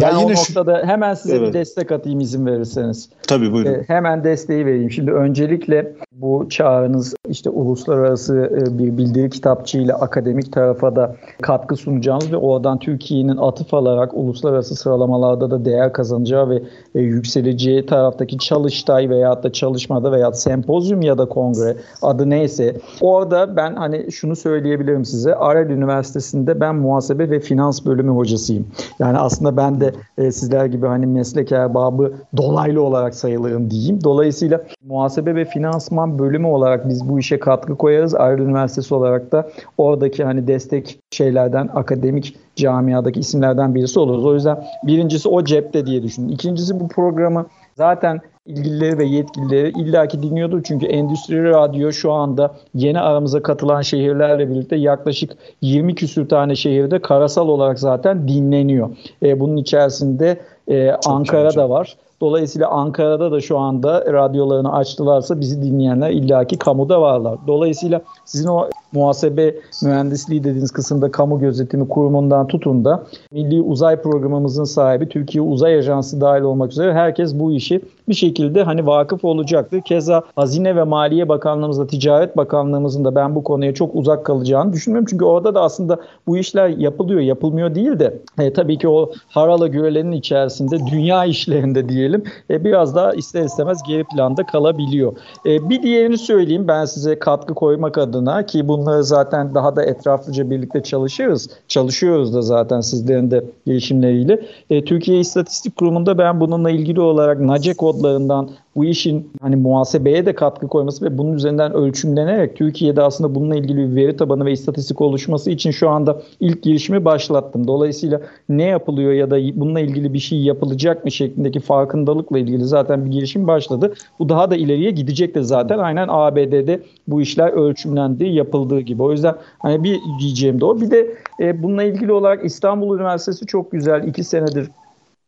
Ben 0.00 0.10
yani 0.10 0.24
o 0.24 0.30
noktada 0.30 0.80
şu... 0.80 0.86
hemen 0.86 1.14
size 1.14 1.36
evet. 1.36 1.48
bir 1.48 1.52
destek 1.52 1.92
atayım 1.92 2.20
izin 2.20 2.46
verirseniz. 2.46 3.08
Tabii 3.28 3.52
buyurun. 3.52 3.72
Ee, 3.72 3.84
hemen 3.86 4.24
desteği 4.24 4.66
vereyim. 4.66 4.90
Şimdi 4.90 5.12
öncelikle 5.12 5.92
bu 6.12 6.46
çağrınız 6.50 7.14
işte 7.28 7.50
uluslararası 7.50 8.50
e, 8.56 8.78
bir 8.78 8.96
bildiri 8.96 9.30
kitapçı 9.30 9.78
ile 9.78 9.94
akademik 9.94 10.52
tarafa 10.52 10.96
da 10.96 11.16
katkı 11.42 11.76
sunacağınız 11.76 12.32
ve 12.32 12.36
oradan 12.36 12.78
Türkiye'nin 12.78 13.36
atıf 13.36 13.74
alarak 13.74 14.14
uluslararası 14.14 14.74
sıralamalarda 14.74 15.50
da 15.50 15.64
değer 15.64 15.92
kazanacağı 15.92 16.50
ve 16.50 16.62
e, 16.94 17.00
yükseleceği 17.00 17.86
taraftaki 17.86 18.38
çalıştay 18.38 19.10
veya 19.10 19.42
da 19.42 19.52
çalışmada 19.52 20.12
veya 20.12 20.32
sempozyum 20.32 21.02
ya 21.02 21.18
da 21.18 21.28
kongre 21.28 21.76
adı 22.02 22.30
neyse 22.30 22.76
orada 23.00 23.56
ben 23.56 23.74
hani 23.76 24.12
şunu 24.12 24.36
söyleyebilirim 24.36 25.04
size 25.04 25.34
Arel 25.34 25.70
Üniversitesi'nde 25.70 26.60
ben 26.60 26.74
muhasebe 26.74 27.30
ve 27.30 27.40
finans 27.40 27.86
bölümü 27.86 28.10
hocasıyım. 28.10 28.66
Yani 28.98 29.18
aslında 29.18 29.56
ben 29.56 29.80
de 29.80 29.83
e, 30.18 30.32
sizler 30.32 30.66
gibi 30.66 30.86
hani 30.86 31.06
meslek 31.06 31.52
erbabı 31.52 32.14
dolaylı 32.36 32.82
olarak 32.82 33.14
sayılırım 33.14 33.70
diyeyim. 33.70 33.98
Dolayısıyla 34.04 34.64
muhasebe 34.86 35.34
ve 35.34 35.44
finansman 35.44 36.18
bölümü 36.18 36.46
olarak 36.46 36.88
biz 36.88 37.08
bu 37.08 37.18
işe 37.18 37.38
katkı 37.38 37.76
koyarız. 37.76 38.14
Ayrı 38.14 38.42
Üniversitesi 38.42 38.94
olarak 38.94 39.32
da 39.32 39.48
oradaki 39.78 40.24
hani 40.24 40.46
destek 40.46 40.98
şeylerden 41.10 41.68
akademik 41.74 42.36
camiadaki 42.56 43.20
isimlerden 43.20 43.74
birisi 43.74 43.98
oluruz. 43.98 44.24
O 44.24 44.34
yüzden 44.34 44.64
birincisi 44.86 45.28
o 45.28 45.44
cepte 45.44 45.86
diye 45.86 46.02
düşünün. 46.02 46.28
İkincisi 46.28 46.80
bu 46.80 46.88
programı 46.88 47.46
zaten 47.76 48.20
ilgilileri 48.46 48.98
ve 48.98 49.04
yetkilileri 49.04 49.68
illaki 49.68 50.22
dinliyordur. 50.22 50.62
Çünkü 50.62 50.86
Endüstri 50.86 51.44
Radyo 51.44 51.92
şu 51.92 52.12
anda 52.12 52.54
yeni 52.74 53.00
aramıza 53.00 53.42
katılan 53.42 53.82
şehirlerle 53.82 54.50
birlikte 54.50 54.76
yaklaşık 54.76 55.36
20 55.60 55.94
küsür 55.94 56.28
tane 56.28 56.56
şehirde 56.56 56.98
karasal 56.98 57.48
olarak 57.48 57.78
zaten 57.78 58.28
dinleniyor. 58.28 58.90
E, 59.22 59.40
bunun 59.40 59.56
içerisinde 59.56 60.40
e, 60.68 60.90
Ankara 61.06 61.54
da 61.54 61.70
var. 61.70 61.96
Dolayısıyla 62.20 62.68
Ankara'da 62.68 63.32
da 63.32 63.40
şu 63.40 63.58
anda 63.58 64.12
radyolarını 64.12 64.72
açtılarsa 64.72 65.40
bizi 65.40 65.62
dinleyenler 65.62 66.10
illaki 66.10 66.58
kamuda 66.58 67.00
varlar. 67.00 67.38
Dolayısıyla 67.46 68.00
sizin 68.24 68.48
o 68.48 68.68
muhasebe 68.94 69.54
mühendisliği 69.82 70.44
dediğiniz 70.44 70.70
kısımda 70.70 71.10
kamu 71.10 71.40
gözetimi 71.40 71.88
kurumundan 71.88 72.46
tutun 72.46 72.84
da 72.84 73.06
Milli 73.32 73.62
Uzay 73.62 74.02
Programımızın 74.02 74.64
sahibi 74.64 75.08
Türkiye 75.08 75.42
Uzay 75.42 75.78
Ajansı 75.78 76.20
dahil 76.20 76.42
olmak 76.42 76.72
üzere 76.72 76.92
herkes 76.92 77.34
bu 77.34 77.52
işi 77.52 77.80
bir 78.08 78.14
şekilde 78.14 78.62
hani 78.62 78.86
vakıf 78.86 79.24
olacaktır. 79.24 79.80
Keza 79.80 80.22
Hazine 80.36 80.76
ve 80.76 80.82
Maliye 80.82 81.28
Bakanlığımızda, 81.28 81.86
Ticaret 81.86 82.36
Bakanlığımızın 82.36 83.04
da 83.04 83.14
ben 83.14 83.34
bu 83.34 83.44
konuya 83.44 83.74
çok 83.74 83.94
uzak 83.94 84.26
kalacağını 84.26 84.72
düşünmüyorum. 84.72 85.06
Çünkü 85.10 85.24
orada 85.24 85.54
da 85.54 85.62
aslında 85.62 85.98
bu 86.26 86.36
işler 86.36 86.68
yapılıyor, 86.68 87.20
yapılmıyor 87.20 87.74
değil 87.74 87.98
de 87.98 88.18
e, 88.38 88.52
tabii 88.52 88.78
ki 88.78 88.88
o 88.88 89.12
harala 89.28 89.66
güvelenin 89.66 90.12
içerisinde 90.12 90.78
dünya 90.92 91.24
işlerinde 91.24 91.88
diyelim 91.88 92.22
e, 92.50 92.64
biraz 92.64 92.96
daha 92.96 93.12
ister 93.12 93.44
istemez 93.44 93.82
geri 93.88 94.04
planda 94.04 94.46
kalabiliyor. 94.46 95.12
E, 95.46 95.68
bir 95.68 95.82
diğerini 95.82 96.18
söyleyeyim 96.18 96.68
ben 96.68 96.84
size 96.84 97.18
katkı 97.18 97.54
koymak 97.54 97.98
adına 97.98 98.46
ki 98.46 98.68
bunları 98.84 99.04
zaten 99.04 99.54
daha 99.54 99.76
da 99.76 99.82
etraflıca 99.82 100.50
birlikte 100.50 100.82
çalışırız. 100.82 101.48
Çalışıyoruz 101.68 102.34
da 102.34 102.42
zaten 102.42 102.80
sizlerin 102.80 103.30
de 103.30 103.44
gelişimleriyle. 103.66 104.40
E, 104.70 104.84
Türkiye 104.84 105.20
İstatistik 105.20 105.76
Kurumu'nda 105.76 106.18
ben 106.18 106.40
bununla 106.40 106.70
ilgili 106.70 107.00
olarak 107.00 107.40
NACE 107.40 107.74
kodlarından 107.74 108.50
bu 108.76 108.84
işin 108.84 109.30
hani 109.40 109.56
muhasebeye 109.56 110.26
de 110.26 110.34
katkı 110.34 110.68
koyması 110.68 111.04
ve 111.04 111.18
bunun 111.18 111.32
üzerinden 111.32 111.72
ölçümlenerek 111.72 112.56
Türkiye'de 112.56 113.02
aslında 113.02 113.34
bununla 113.34 113.56
ilgili 113.56 113.90
bir 113.90 113.96
veri 113.96 114.16
tabanı 114.16 114.44
ve 114.44 114.52
istatistik 114.52 115.00
oluşması 115.00 115.50
için 115.50 115.70
şu 115.70 115.88
anda 115.88 116.22
ilk 116.40 116.62
girişimi 116.62 117.04
başlattım. 117.04 117.66
Dolayısıyla 117.66 118.20
ne 118.48 118.64
yapılıyor 118.64 119.12
ya 119.12 119.30
da 119.30 119.36
bununla 119.60 119.80
ilgili 119.80 120.14
bir 120.14 120.18
şey 120.18 120.38
yapılacak 120.38 121.04
mı 121.04 121.10
şeklindeki 121.10 121.60
farkındalıkla 121.60 122.38
ilgili 122.38 122.64
zaten 122.64 123.04
bir 123.04 123.10
girişim 123.10 123.46
başladı. 123.46 123.94
Bu 124.18 124.28
daha 124.28 124.50
da 124.50 124.56
ileriye 124.56 124.90
gidecektir 124.90 125.42
zaten. 125.42 125.78
Aynen 125.78 126.06
ABD'de 126.10 126.80
bu 127.08 127.22
işler 127.22 127.52
ölçümlendiği, 127.52 128.34
yapıldığı 128.34 128.80
gibi. 128.80 129.02
O 129.02 129.12
yüzden 129.12 129.34
hani 129.58 129.84
bir 129.84 130.00
diyeceğim 130.20 130.60
de 130.60 130.64
o. 130.64 130.80
Bir 130.80 130.90
de 130.90 131.14
e, 131.40 131.62
bununla 131.62 131.82
ilgili 131.82 132.12
olarak 132.12 132.44
İstanbul 132.44 132.96
Üniversitesi 132.96 133.46
çok 133.46 133.72
güzel 133.72 134.08
iki 134.08 134.24
senedir 134.24 134.68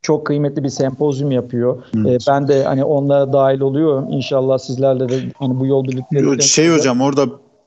çok 0.06 0.26
kıymetli 0.26 0.64
bir 0.64 0.68
sempozyum 0.68 1.30
yapıyor. 1.30 1.82
Evet. 1.96 2.22
Ee, 2.22 2.32
ben 2.32 2.48
de 2.48 2.64
hani 2.64 2.84
onlara 2.84 3.32
dahil 3.32 3.60
oluyorum. 3.60 4.08
İnşallah 4.10 4.58
sizlerle 4.58 5.08
de 5.08 5.20
hani 5.38 5.60
bu 5.60 5.66
yol 5.66 5.84
birlikte. 5.84 6.46
Şey 6.46 6.68
hocam 6.68 7.00
orada 7.00 7.26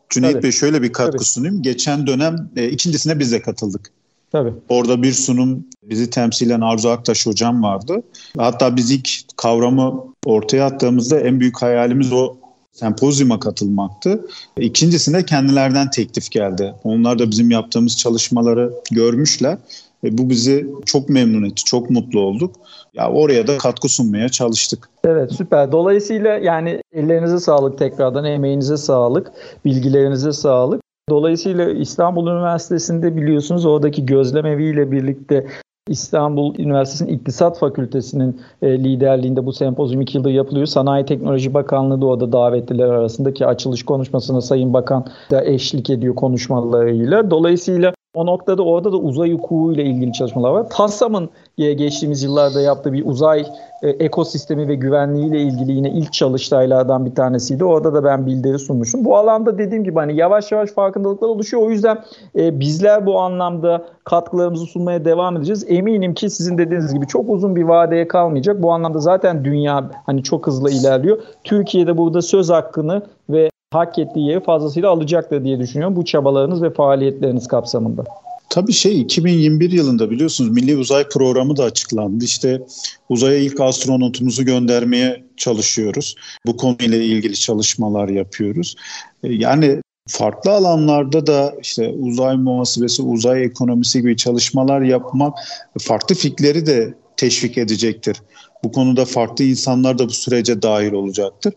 Cüneyt 0.09 0.33
Tabii. 0.33 0.43
Bey 0.43 0.51
şöyle 0.51 0.81
bir 0.81 0.93
katkı 0.93 1.11
Tabii. 1.11 1.25
sunayım. 1.25 1.61
Geçen 1.61 2.07
dönem 2.07 2.49
e, 2.55 2.69
ikincisine 2.69 3.19
biz 3.19 3.31
de 3.31 3.41
katıldık. 3.41 3.91
Tabii. 4.31 4.53
Orada 4.69 5.03
bir 5.03 5.11
sunum 5.11 5.65
bizi 5.83 6.09
temsilen 6.09 6.61
Arzu 6.61 6.89
Aktaş 6.89 7.27
hocam 7.27 7.63
vardı. 7.63 8.03
Hatta 8.37 8.75
biz 8.75 8.91
ilk 8.91 9.09
kavramı 9.37 10.03
ortaya 10.25 10.65
attığımızda 10.65 11.19
en 11.19 11.39
büyük 11.39 11.61
hayalimiz 11.61 12.13
o 12.13 12.35
sempozyuma 12.71 13.39
katılmaktı. 13.39 14.25
İkincisinde 14.57 15.25
kendilerden 15.25 15.89
teklif 15.89 16.31
geldi. 16.31 16.73
Onlar 16.83 17.19
da 17.19 17.31
bizim 17.31 17.51
yaptığımız 17.51 17.97
çalışmaları 17.97 18.73
görmüşler. 18.91 19.57
Ve 20.03 20.17
bu 20.17 20.29
bizi 20.29 20.67
çok 20.85 21.09
memnun 21.09 21.43
etti, 21.43 21.63
çok 21.63 21.89
mutlu 21.89 22.19
olduk. 22.19 22.55
Ya 22.93 23.11
oraya 23.11 23.47
da 23.47 23.57
katkı 23.57 23.89
sunmaya 23.89 24.29
çalıştık. 24.29 24.89
Evet 25.03 25.31
süper. 25.31 25.71
Dolayısıyla 25.71 26.29
yani 26.37 26.81
ellerinize 26.93 27.39
sağlık 27.39 27.77
tekrardan, 27.77 28.25
emeğinize 28.25 28.77
sağlık, 28.77 29.31
bilgilerinize 29.65 30.31
sağlık. 30.31 30.81
Dolayısıyla 31.09 31.69
İstanbul 31.69 32.27
Üniversitesi'nde 32.27 33.17
biliyorsunuz 33.17 33.65
oradaki 33.65 34.05
gözlemeviyle 34.05 34.91
birlikte 34.91 35.45
İstanbul 35.89 36.55
Üniversitesi'nin 36.59 37.17
İktisat 37.17 37.59
Fakültesi'nin 37.59 38.41
e, 38.61 38.83
liderliğinde 38.83 39.45
bu 39.45 39.53
sempozyum 39.53 40.01
iki 40.01 40.17
yıldır 40.17 40.29
yapılıyor. 40.29 40.65
Sanayi 40.65 41.05
Teknoloji 41.05 41.53
Bakanlığı 41.53 42.01
da 42.01 42.05
orada 42.05 42.31
davetliler 42.31 42.87
arasındaki 42.87 43.45
açılış 43.45 43.83
konuşmasına 43.83 44.41
Sayın 44.41 44.73
Bakan 44.73 45.05
da 45.31 45.45
eşlik 45.45 45.89
ediyor 45.89 46.15
konuşmalarıyla. 46.15 47.31
Dolayısıyla 47.31 47.93
O 48.13 48.25
noktada 48.25 48.63
orada 48.63 48.91
da 48.91 48.97
uzay 48.97 49.31
hukuku 49.31 49.73
ile 49.73 49.83
ilgili 49.83 50.13
çalışmalar 50.13 50.51
var. 50.51 50.69
TASSAM'ın 50.69 51.29
geçtiğimiz 51.57 52.23
yıllarda 52.23 52.61
yaptığı 52.61 52.93
bir 52.93 53.05
uzay 53.05 53.45
e, 53.81 53.89
ekosistemi 53.89 54.67
ve 54.67 54.75
güvenliği 54.75 55.27
ile 55.27 55.41
ilgili 55.41 55.71
yine 55.71 55.89
ilk 55.89 56.13
çalıştaylardan 56.13 57.05
bir 57.05 57.15
tanesiydi. 57.15 57.65
Orada 57.65 57.93
da 57.93 58.03
ben 58.03 58.25
bildiri 58.25 58.59
sunmuştum. 58.59 59.05
Bu 59.05 59.17
alanda 59.17 59.57
dediğim 59.57 59.83
gibi 59.83 59.95
hani 59.95 60.15
yavaş 60.15 60.51
yavaş 60.51 60.69
farkındalıklar 60.69 61.27
oluşuyor. 61.27 61.63
O 61.63 61.69
yüzden 61.69 62.03
e, 62.35 62.59
bizler 62.59 63.05
bu 63.05 63.19
anlamda 63.19 63.85
katkılarımızı 64.03 64.65
sunmaya 64.65 65.05
devam 65.05 65.37
edeceğiz. 65.37 65.65
Eminim 65.67 66.13
ki 66.13 66.29
sizin 66.29 66.57
dediğiniz 66.57 66.93
gibi 66.93 67.07
çok 67.07 67.29
uzun 67.29 67.55
bir 67.55 67.63
vadeye 67.63 68.07
kalmayacak. 68.07 68.61
Bu 68.61 68.71
anlamda 68.71 68.99
zaten 68.99 69.45
dünya 69.45 69.91
hani 70.05 70.23
çok 70.23 70.47
hızlı 70.47 70.71
ilerliyor. 70.71 71.17
Türkiye'de 71.43 71.97
burada 71.97 72.21
söz 72.21 72.49
hakkını 72.49 73.01
ve 73.29 73.48
hak 73.73 73.99
ettiği 73.99 74.27
yeri 74.27 74.43
fazlasıyla 74.43 74.89
alacaktır 74.89 75.43
diye 75.43 75.59
düşünüyorum 75.59 75.95
bu 75.95 76.05
çabalarınız 76.05 76.63
ve 76.63 76.73
faaliyetleriniz 76.73 77.47
kapsamında. 77.47 78.03
Tabii 78.49 78.73
şey 78.73 79.01
2021 79.01 79.71
yılında 79.71 80.11
biliyorsunuz 80.11 80.51
Milli 80.51 80.77
Uzay 80.77 81.07
Programı 81.09 81.57
da 81.57 81.63
açıklandı. 81.63 82.25
İşte 82.25 82.61
uzaya 83.09 83.37
ilk 83.37 83.59
astronotumuzu 83.59 84.45
göndermeye 84.45 85.23
çalışıyoruz. 85.37 86.15
Bu 86.45 86.57
konuyla 86.57 86.97
ilgili 86.97 87.35
çalışmalar 87.35 88.09
yapıyoruz. 88.09 88.75
E, 89.23 89.33
yani 89.33 89.81
farklı 90.07 90.51
alanlarda 90.51 91.27
da 91.27 91.55
işte 91.61 91.89
uzay 91.89 92.37
muhasebesi, 92.37 93.01
uzay 93.01 93.43
ekonomisi 93.43 94.01
gibi 94.01 94.17
çalışmalar 94.17 94.81
yapmak 94.81 95.37
farklı 95.79 96.15
fikirleri 96.15 96.65
de 96.65 96.93
teşvik 97.17 97.57
edecektir. 97.57 98.17
Bu 98.63 98.71
konuda 98.71 99.05
farklı 99.05 99.43
insanlar 99.43 99.99
da 99.99 100.07
bu 100.07 100.13
sürece 100.13 100.61
dahil 100.61 100.91
olacaktır. 100.91 101.53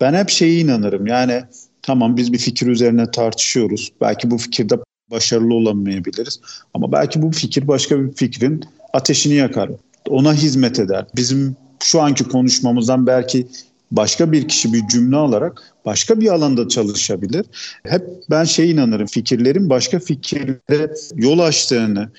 Ben 0.00 0.14
hep 0.14 0.30
şeye 0.30 0.60
inanırım 0.60 1.06
yani 1.06 1.42
tamam 1.82 2.16
biz 2.16 2.32
bir 2.32 2.38
fikir 2.38 2.66
üzerine 2.66 3.10
tartışıyoruz. 3.10 3.92
Belki 4.00 4.30
bu 4.30 4.38
fikirde 4.38 4.74
başarılı 5.10 5.54
olamayabiliriz. 5.54 6.40
Ama 6.74 6.92
belki 6.92 7.22
bu 7.22 7.30
fikir 7.32 7.68
başka 7.68 8.00
bir 8.00 8.12
fikrin 8.12 8.64
ateşini 8.92 9.34
yakar. 9.34 9.70
Ona 10.08 10.34
hizmet 10.34 10.78
eder. 10.78 11.06
Bizim 11.16 11.56
şu 11.82 12.00
anki 12.00 12.24
konuşmamızdan 12.24 13.06
belki 13.06 13.46
başka 13.92 14.32
bir 14.32 14.48
kişi 14.48 14.72
bir 14.72 14.88
cümle 14.88 15.16
alarak 15.16 15.62
başka 15.84 16.20
bir 16.20 16.28
alanda 16.28 16.68
çalışabilir. 16.68 17.46
Hep 17.86 18.02
ben 18.30 18.44
şey 18.44 18.70
inanırım 18.70 19.06
fikirlerin 19.06 19.70
başka 19.70 19.98
fikirlere 19.98 20.94
yol 21.14 21.38
açtığını, 21.38 22.10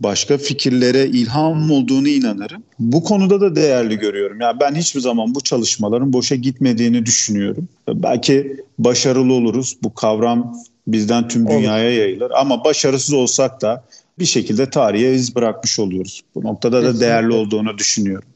başka 0.00 0.38
fikirlere 0.38 1.06
ilham 1.06 1.70
olduğunu 1.70 2.08
inanırım. 2.08 2.62
Bu 2.78 3.04
konuda 3.04 3.40
da 3.40 3.56
değerli 3.56 3.98
görüyorum. 3.98 4.40
Yani 4.40 4.60
ben 4.60 4.74
hiçbir 4.74 5.00
zaman 5.00 5.34
bu 5.34 5.40
çalışmaların 5.40 6.12
boşa 6.12 6.34
gitmediğini 6.34 7.06
düşünüyorum. 7.06 7.68
Belki 7.88 8.56
başarılı 8.78 9.32
oluruz. 9.32 9.76
Bu 9.82 9.94
kavram 9.94 10.56
bizden 10.86 11.28
tüm 11.28 11.48
dünyaya 11.48 11.94
yayılır 11.94 12.32
ama 12.36 12.64
başarısız 12.64 13.14
olsak 13.14 13.62
da 13.62 13.84
bir 14.18 14.24
şekilde 14.24 14.70
tarihe 14.70 15.12
iz 15.12 15.34
bırakmış 15.34 15.78
oluyoruz. 15.78 16.22
Bu 16.34 16.44
noktada 16.44 16.82
da 16.82 17.00
değerli 17.00 17.32
olduğunu 17.32 17.78
düşünüyorum. 17.78 18.28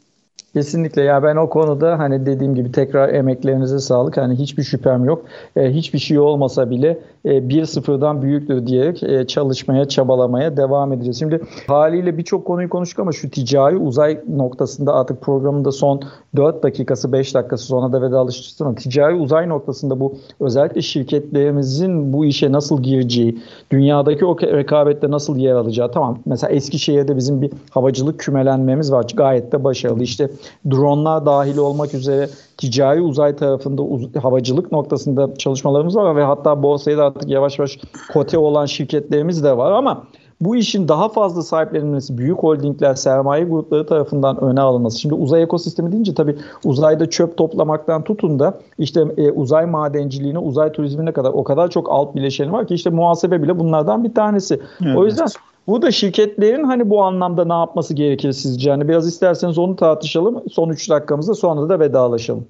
Kesinlikle 0.54 1.02
ya 1.02 1.22
ben 1.22 1.36
o 1.36 1.48
konuda 1.48 1.98
hani 1.98 2.26
dediğim 2.26 2.54
gibi 2.54 2.72
tekrar 2.72 3.14
emeklerinize 3.14 3.78
sağlık. 3.78 4.16
Hani 4.16 4.38
hiçbir 4.38 4.62
şüphem 4.62 5.04
yok. 5.04 5.26
E, 5.56 5.70
hiçbir 5.70 5.98
şey 5.98 6.18
olmasa 6.18 6.70
bile 6.70 6.98
e, 7.26 7.48
bir 7.48 7.64
sıfırdan 7.64 8.22
büyüktür 8.22 8.66
diyerek 8.66 9.02
e, 9.02 9.26
çalışmaya, 9.26 9.88
çabalamaya 9.88 10.56
devam 10.56 10.92
edeceğiz. 10.92 11.18
Şimdi 11.18 11.40
haliyle 11.66 12.18
birçok 12.18 12.44
konuyu 12.46 12.68
konuştuk 12.68 12.98
ama 12.98 13.12
şu 13.12 13.30
ticari 13.30 13.76
uzay 13.76 14.20
noktasında 14.28 14.94
artık 14.94 15.20
programın 15.20 15.64
da 15.64 15.72
son 15.72 16.02
4 16.36 16.62
dakikası 16.62 17.12
5 17.12 17.34
dakikası 17.34 17.66
sonra 17.66 17.92
da 17.92 18.02
vedalaşacağız 18.02 18.60
ama 18.60 18.74
ticari 18.74 19.14
uzay 19.14 19.48
noktasında 19.48 20.00
bu 20.00 20.14
özellikle 20.40 20.82
şirketlerimizin 20.82 22.12
bu 22.12 22.24
işe 22.24 22.52
nasıl 22.52 22.82
gireceği, 22.82 23.38
dünyadaki 23.70 24.24
o 24.24 24.40
rekabette 24.40 25.10
nasıl 25.10 25.36
yer 25.36 25.54
alacağı 25.54 25.92
tamam 25.92 26.18
mesela 26.26 26.50
Eskişehir'de 26.50 27.16
bizim 27.16 27.42
bir 27.42 27.50
havacılık 27.70 28.18
kümelenmemiz 28.18 28.92
var 28.92 29.06
gayet 29.16 29.52
de 29.52 29.64
başarılı 29.64 30.02
işte 30.02 30.30
dronlar 30.70 31.26
dahil 31.26 31.56
olmak 31.56 31.94
üzere 31.94 32.28
ticari 32.64 33.00
uzay 33.00 33.36
tarafında 33.36 33.82
uz- 33.82 34.16
havacılık 34.16 34.72
noktasında 34.72 35.34
çalışmalarımız 35.34 35.96
var 35.96 36.16
ve 36.16 36.24
hatta 36.24 36.62
borsaya 36.62 36.98
da 36.98 37.04
artık 37.04 37.30
yavaş 37.30 37.58
yavaş 37.58 37.78
kote 38.12 38.38
olan 38.38 38.66
şirketlerimiz 38.66 39.44
de 39.44 39.56
var 39.56 39.70
ama 39.70 40.04
bu 40.40 40.56
işin 40.56 40.88
daha 40.88 41.08
fazla 41.08 41.42
sahiplenilmesi, 41.42 42.18
büyük 42.18 42.38
holdingler, 42.38 42.94
sermaye 42.94 43.44
grupları 43.44 43.86
tarafından 43.86 44.40
öne 44.40 44.60
alınması. 44.60 45.00
Şimdi 45.00 45.14
uzay 45.14 45.42
ekosistemi 45.42 45.92
deyince 45.92 46.14
tabii 46.14 46.36
uzayda 46.64 47.10
çöp 47.10 47.36
toplamaktan 47.36 48.04
tutun 48.04 48.38
da 48.38 48.58
işte 48.78 49.04
e, 49.16 49.32
uzay 49.32 49.66
madenciliğine, 49.66 50.38
uzay 50.38 50.72
turizmine 50.72 51.12
kadar 51.12 51.30
o 51.30 51.44
kadar 51.44 51.70
çok 51.70 51.90
alt 51.90 52.14
bileşeni 52.14 52.52
var 52.52 52.66
ki 52.66 52.74
işte 52.74 52.90
muhasebe 52.90 53.42
bile 53.42 53.58
bunlardan 53.58 54.04
bir 54.04 54.14
tanesi. 54.14 54.60
Evet. 54.84 54.96
O 54.96 55.04
yüzden 55.04 55.26
bu 55.66 55.82
da 55.82 55.90
şirketlerin 55.92 56.64
hani 56.64 56.90
bu 56.90 57.02
anlamda 57.02 57.44
ne 57.44 57.52
yapması 57.52 57.94
gerekir 57.94 58.32
sizce? 58.32 58.70
Yani 58.70 58.88
biraz 58.88 59.08
isterseniz 59.08 59.58
onu 59.58 59.76
tartışalım. 59.76 60.42
Son 60.52 60.70
3 60.70 60.90
dakikamızda 60.90 61.34
sonra 61.34 61.68
da 61.68 61.80
vedalaşalım. 61.80 62.46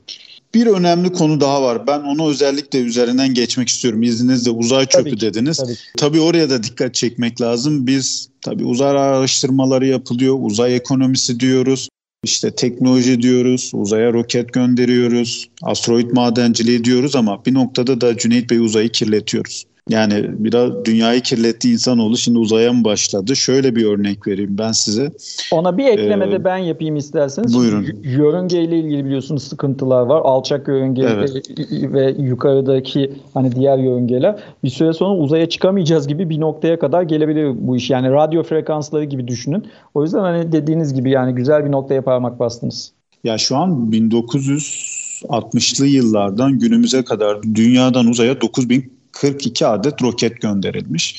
Bir 0.55 0.67
önemli 0.67 1.13
konu 1.13 1.41
daha 1.41 1.63
var. 1.63 1.87
Ben 1.87 2.01
onu 2.01 2.29
özellikle 2.29 2.81
üzerinden 2.81 3.35
geçmek 3.35 3.69
istiyorum. 3.69 4.03
İzninizle 4.03 4.51
uzay 4.51 4.87
çöpü 4.87 5.05
tabii 5.05 5.17
ki, 5.17 5.21
dediniz. 5.21 5.57
Tabii. 5.57 5.75
tabii 5.97 6.21
oraya 6.21 6.51
da 6.51 6.63
dikkat 6.63 6.95
çekmek 6.95 7.41
lazım. 7.41 7.87
Biz 7.87 8.29
tabii 8.41 8.65
uzay 8.65 8.91
araştırmaları 8.91 9.87
yapılıyor. 9.87 10.37
Uzay 10.41 10.77
ekonomisi 10.77 11.41
diyoruz. 11.41 11.89
İşte 12.25 12.51
teknoloji 12.51 13.23
diyoruz, 13.23 13.71
uzaya 13.75 14.13
roket 14.13 14.53
gönderiyoruz, 14.53 15.49
asteroid 15.63 16.11
madenciliği 16.11 16.85
diyoruz 16.85 17.17
ama 17.17 17.45
bir 17.45 17.55
noktada 17.55 18.01
da 18.01 18.17
Cüneyt 18.17 18.51
Bey 18.51 18.59
uzayı 18.59 18.89
kirletiyoruz. 18.89 19.65
Yani 19.89 20.25
biraz 20.29 20.85
dünyayı 20.85 21.21
kirletti 21.21 21.73
insanoğlu 21.73 22.17
şimdi 22.17 22.39
uzaya 22.39 22.73
mı 22.73 22.85
başladı? 22.85 23.37
Şöyle 23.37 23.77
bir 23.77 23.87
örnek 23.87 24.27
vereyim 24.27 24.59
ben 24.59 24.73
size. 24.73 25.13
Ona 25.53 25.79
bir 25.79 25.85
ekleme 25.85 26.29
ee, 26.29 26.33
de 26.33 26.45
ben 26.45 26.57
yapayım 26.57 26.97
isterseniz. 26.97 27.55
Buyurun. 27.55 27.87
Yörünge 28.03 28.63
ile 28.63 28.79
ilgili 28.79 29.05
biliyorsunuz 29.05 29.43
sıkıntılar 29.43 30.03
var. 30.03 30.21
Alçak 30.25 30.69
yörünge 30.69 31.03
evet. 31.03 31.51
ve 31.71 32.15
yukarıdaki 32.19 33.13
hani 33.35 33.53
diğer 33.55 33.79
yörüngeler. 33.79 34.37
Bir 34.65 34.71
süre 34.71 34.93
sonra 34.93 35.19
uzaya 35.19 35.49
çıkamayacağız 35.49 36.09
gibi 36.09 36.31
bir 36.31 36.41
noktaya 36.41 36.79
kadar 36.79 37.03
gelebilir 37.03 37.53
bu 37.59 37.77
iş. 37.77 37.91
Yani 37.91 38.11
radyo 38.11 38.43
frekansları 38.43 39.05
gibi 39.05 39.29
düşünün. 39.29 39.67
O 39.95 40.03
yüzden 40.03 40.21
hani 40.21 40.53
dediğiniz 40.53 40.95
gibi 40.95 41.11
yani 41.11 41.35
güzel 41.35 41.65
bir 41.65 41.73
noktaya 41.73 42.03
parmak 42.03 42.39
bastınız. 42.39 42.93
Ya 43.25 43.39
şu 43.39 43.57
an 43.57 43.91
1960'lı 43.93 45.87
yıllardan 45.87 46.59
günümüze 46.59 47.05
kadar 47.05 47.43
dünyadan 47.43 48.07
uzaya 48.07 48.41
9000 48.41 48.94
42 49.15 49.67
adet 49.67 50.03
roket 50.03 50.41
gönderilmiş. 50.41 51.17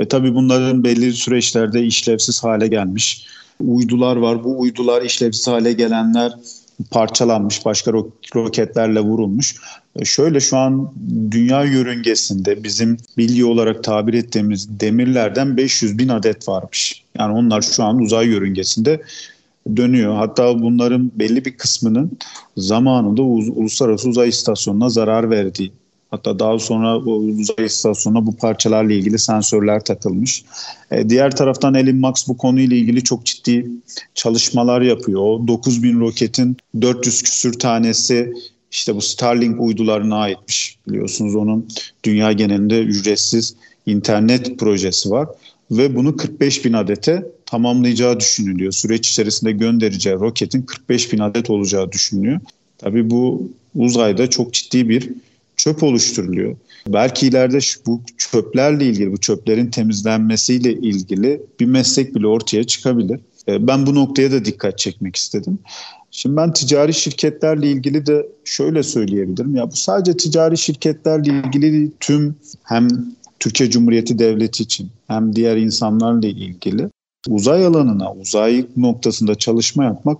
Ve 0.00 0.08
tabii 0.08 0.34
bunların 0.34 0.84
belli 0.84 1.12
süreçlerde 1.12 1.82
işlevsiz 1.82 2.44
hale 2.44 2.66
gelmiş. 2.66 3.26
Uydular 3.60 4.16
var. 4.16 4.44
Bu 4.44 4.60
uydular 4.60 5.02
işlevsiz 5.02 5.46
hale 5.46 5.72
gelenler 5.72 6.32
parçalanmış, 6.90 7.64
başka 7.64 7.92
roketlerle 8.34 9.00
vurulmuş. 9.00 9.56
Şöyle 10.04 10.40
şu 10.40 10.56
an 10.56 10.92
dünya 11.30 11.64
yörüngesinde 11.64 12.64
bizim 12.64 12.96
bilgi 13.18 13.44
olarak 13.44 13.84
tabir 13.84 14.14
ettiğimiz 14.14 14.80
demirlerden 14.80 15.56
500 15.56 15.98
bin 15.98 16.08
adet 16.08 16.48
varmış. 16.48 17.04
Yani 17.18 17.32
onlar 17.32 17.62
şu 17.62 17.84
an 17.84 17.98
uzay 17.98 18.26
yörüngesinde 18.26 19.02
dönüyor. 19.76 20.16
Hatta 20.16 20.62
bunların 20.62 21.12
belli 21.14 21.44
bir 21.44 21.56
kısmının 21.56 22.18
zamanında 22.56 23.22
Uluslararası 23.22 24.08
Uzay 24.08 24.28
İstasyonu'na 24.28 24.88
zarar 24.88 25.30
verdiği 25.30 25.72
Hatta 26.10 26.38
daha 26.38 26.58
sonra 26.58 27.04
bu 27.04 27.16
uzay 27.16 27.66
istasyonuna 27.66 28.26
bu 28.26 28.36
parçalarla 28.36 28.92
ilgili 28.92 29.18
sensörler 29.18 29.84
takılmış. 29.84 30.44
E, 30.90 31.08
diğer 31.08 31.36
taraftan 31.36 31.74
Elon 31.74 31.96
Musk 31.96 32.28
bu 32.28 32.36
konuyla 32.36 32.76
ilgili 32.76 33.04
çok 33.04 33.26
ciddi 33.26 33.66
çalışmalar 34.14 34.80
yapıyor. 34.80 35.20
O 35.20 35.48
9000 35.48 36.00
roketin 36.00 36.56
400 36.80 37.22
küsür 37.22 37.52
tanesi 37.52 38.32
işte 38.70 38.96
bu 38.96 39.00
Starlink 39.00 39.60
uydularına 39.60 40.16
aitmiş. 40.16 40.78
Biliyorsunuz 40.88 41.34
onun 41.36 41.68
dünya 42.04 42.32
genelinde 42.32 42.80
ücretsiz 42.80 43.56
internet 43.86 44.58
projesi 44.58 45.10
var 45.10 45.28
ve 45.70 45.96
bunu 45.96 46.16
45 46.16 46.64
bin 46.64 46.72
adete 46.72 47.26
tamamlayacağı 47.46 48.20
düşünülüyor. 48.20 48.72
Süreç 48.72 49.08
içerisinde 49.08 49.52
göndereceği 49.52 50.14
roketin 50.14 50.62
45 50.62 51.12
bin 51.12 51.18
adet 51.18 51.50
olacağı 51.50 51.92
düşünülüyor. 51.92 52.40
Tabii 52.78 53.10
bu 53.10 53.48
uzayda 53.74 54.30
çok 54.30 54.52
ciddi 54.52 54.88
bir 54.88 55.10
çöp 55.60 55.82
oluşturuluyor. 55.82 56.56
Belki 56.88 57.26
ileride 57.26 57.58
bu 57.86 58.02
çöplerle 58.18 58.86
ilgili, 58.86 59.12
bu 59.12 59.16
çöplerin 59.16 59.66
temizlenmesiyle 59.66 60.72
ilgili 60.72 61.42
bir 61.60 61.66
meslek 61.66 62.14
bile 62.14 62.26
ortaya 62.26 62.64
çıkabilir. 62.64 63.20
E, 63.48 63.66
ben 63.66 63.86
bu 63.86 63.94
noktaya 63.94 64.32
da 64.32 64.44
dikkat 64.44 64.78
çekmek 64.78 65.16
istedim. 65.16 65.58
Şimdi 66.10 66.36
ben 66.36 66.52
ticari 66.52 66.94
şirketlerle 66.94 67.70
ilgili 67.70 68.06
de 68.06 68.26
şöyle 68.44 68.82
söyleyebilirim. 68.82 69.56
Ya 69.56 69.70
bu 69.70 69.76
sadece 69.76 70.16
ticari 70.16 70.58
şirketlerle 70.58 71.30
ilgili 71.30 71.90
tüm 72.00 72.36
hem 72.62 72.88
Türkiye 73.38 73.70
Cumhuriyeti 73.70 74.18
Devleti 74.18 74.62
için 74.62 74.90
hem 75.08 75.36
diğer 75.36 75.56
insanlarla 75.56 76.26
ilgili 76.26 76.88
uzay 77.28 77.66
alanına, 77.66 78.12
uzay 78.12 78.66
noktasında 78.76 79.34
çalışma 79.34 79.84
yapmak 79.84 80.18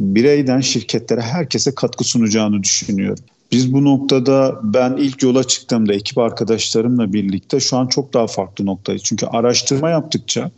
bireyden 0.00 0.60
şirketlere 0.60 1.20
herkese 1.20 1.74
katkı 1.74 2.04
sunacağını 2.04 2.62
düşünüyorum. 2.62 3.24
Biz 3.52 3.72
bu 3.72 3.84
noktada 3.84 4.60
ben 4.62 4.96
ilk 4.96 5.22
yola 5.22 5.44
çıktığımda 5.44 5.94
ekip 5.94 6.18
arkadaşlarımla 6.18 7.12
birlikte 7.12 7.60
şu 7.60 7.76
an 7.76 7.86
çok 7.86 8.14
daha 8.14 8.26
farklı 8.26 8.66
noktayız. 8.66 9.02
Çünkü 9.02 9.26
araştırma 9.26 9.90
yaptıkça 9.90 10.50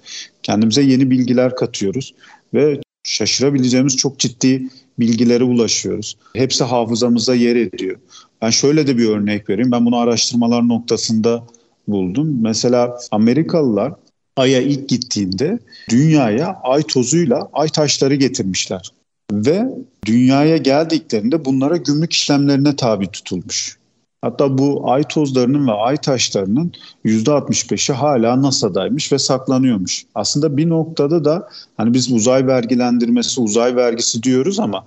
kendimize 0.42 0.82
yeni 0.82 1.10
bilgiler 1.10 1.56
katıyoruz 1.56 2.14
ve 2.54 2.80
şaşırabileceğimiz 3.04 3.96
çok 3.96 4.18
ciddi 4.18 4.68
bilgilere 4.98 5.44
ulaşıyoruz. 5.44 6.16
Hepsi 6.34 6.64
hafızamıza 6.64 7.34
yer 7.34 7.56
ediyor. 7.56 7.96
Ben 8.42 8.50
şöyle 8.50 8.86
de 8.86 8.98
bir 8.98 9.08
örnek 9.08 9.50
vereyim. 9.50 9.72
Ben 9.72 9.86
bunu 9.86 9.96
araştırmalar 9.96 10.68
noktasında 10.68 11.46
buldum. 11.88 12.38
Mesela 12.42 12.98
Amerikalılar 13.10 13.92
Ay'a 14.36 14.60
ilk 14.60 14.88
gittiğinde 14.88 15.58
dünyaya 15.90 16.60
ay 16.62 16.82
tozuyla 16.82 17.48
ay 17.52 17.68
taşları 17.68 18.14
getirmişler. 18.14 18.92
Ve 19.34 19.64
dünyaya 20.06 20.56
geldiklerinde 20.56 21.44
bunlara 21.44 21.76
gümrük 21.76 22.12
işlemlerine 22.12 22.76
tabi 22.76 23.06
tutulmuş. 23.06 23.78
Hatta 24.22 24.58
bu 24.58 24.90
ay 24.90 25.02
tozlarının 25.02 25.66
ve 25.68 25.72
ay 25.72 25.96
taşlarının 25.96 26.72
%65'i 27.04 27.94
hala 27.94 28.42
NASA'daymış 28.42 29.12
ve 29.12 29.18
saklanıyormuş. 29.18 30.04
Aslında 30.14 30.56
bir 30.56 30.68
noktada 30.68 31.24
da 31.24 31.48
hani 31.76 31.94
biz 31.94 32.12
uzay 32.12 32.46
vergilendirmesi, 32.46 33.40
uzay 33.40 33.76
vergisi 33.76 34.22
diyoruz 34.22 34.60
ama 34.60 34.84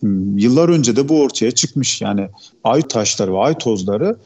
hmm, 0.00 0.38
yıllar 0.38 0.68
önce 0.68 0.96
de 0.96 1.08
bu 1.08 1.20
ortaya 1.20 1.50
çıkmış. 1.50 2.02
Yani 2.02 2.28
ay 2.64 2.82
taşları 2.82 3.32
ve 3.32 3.38
ay 3.38 3.58
tozları 3.58 4.16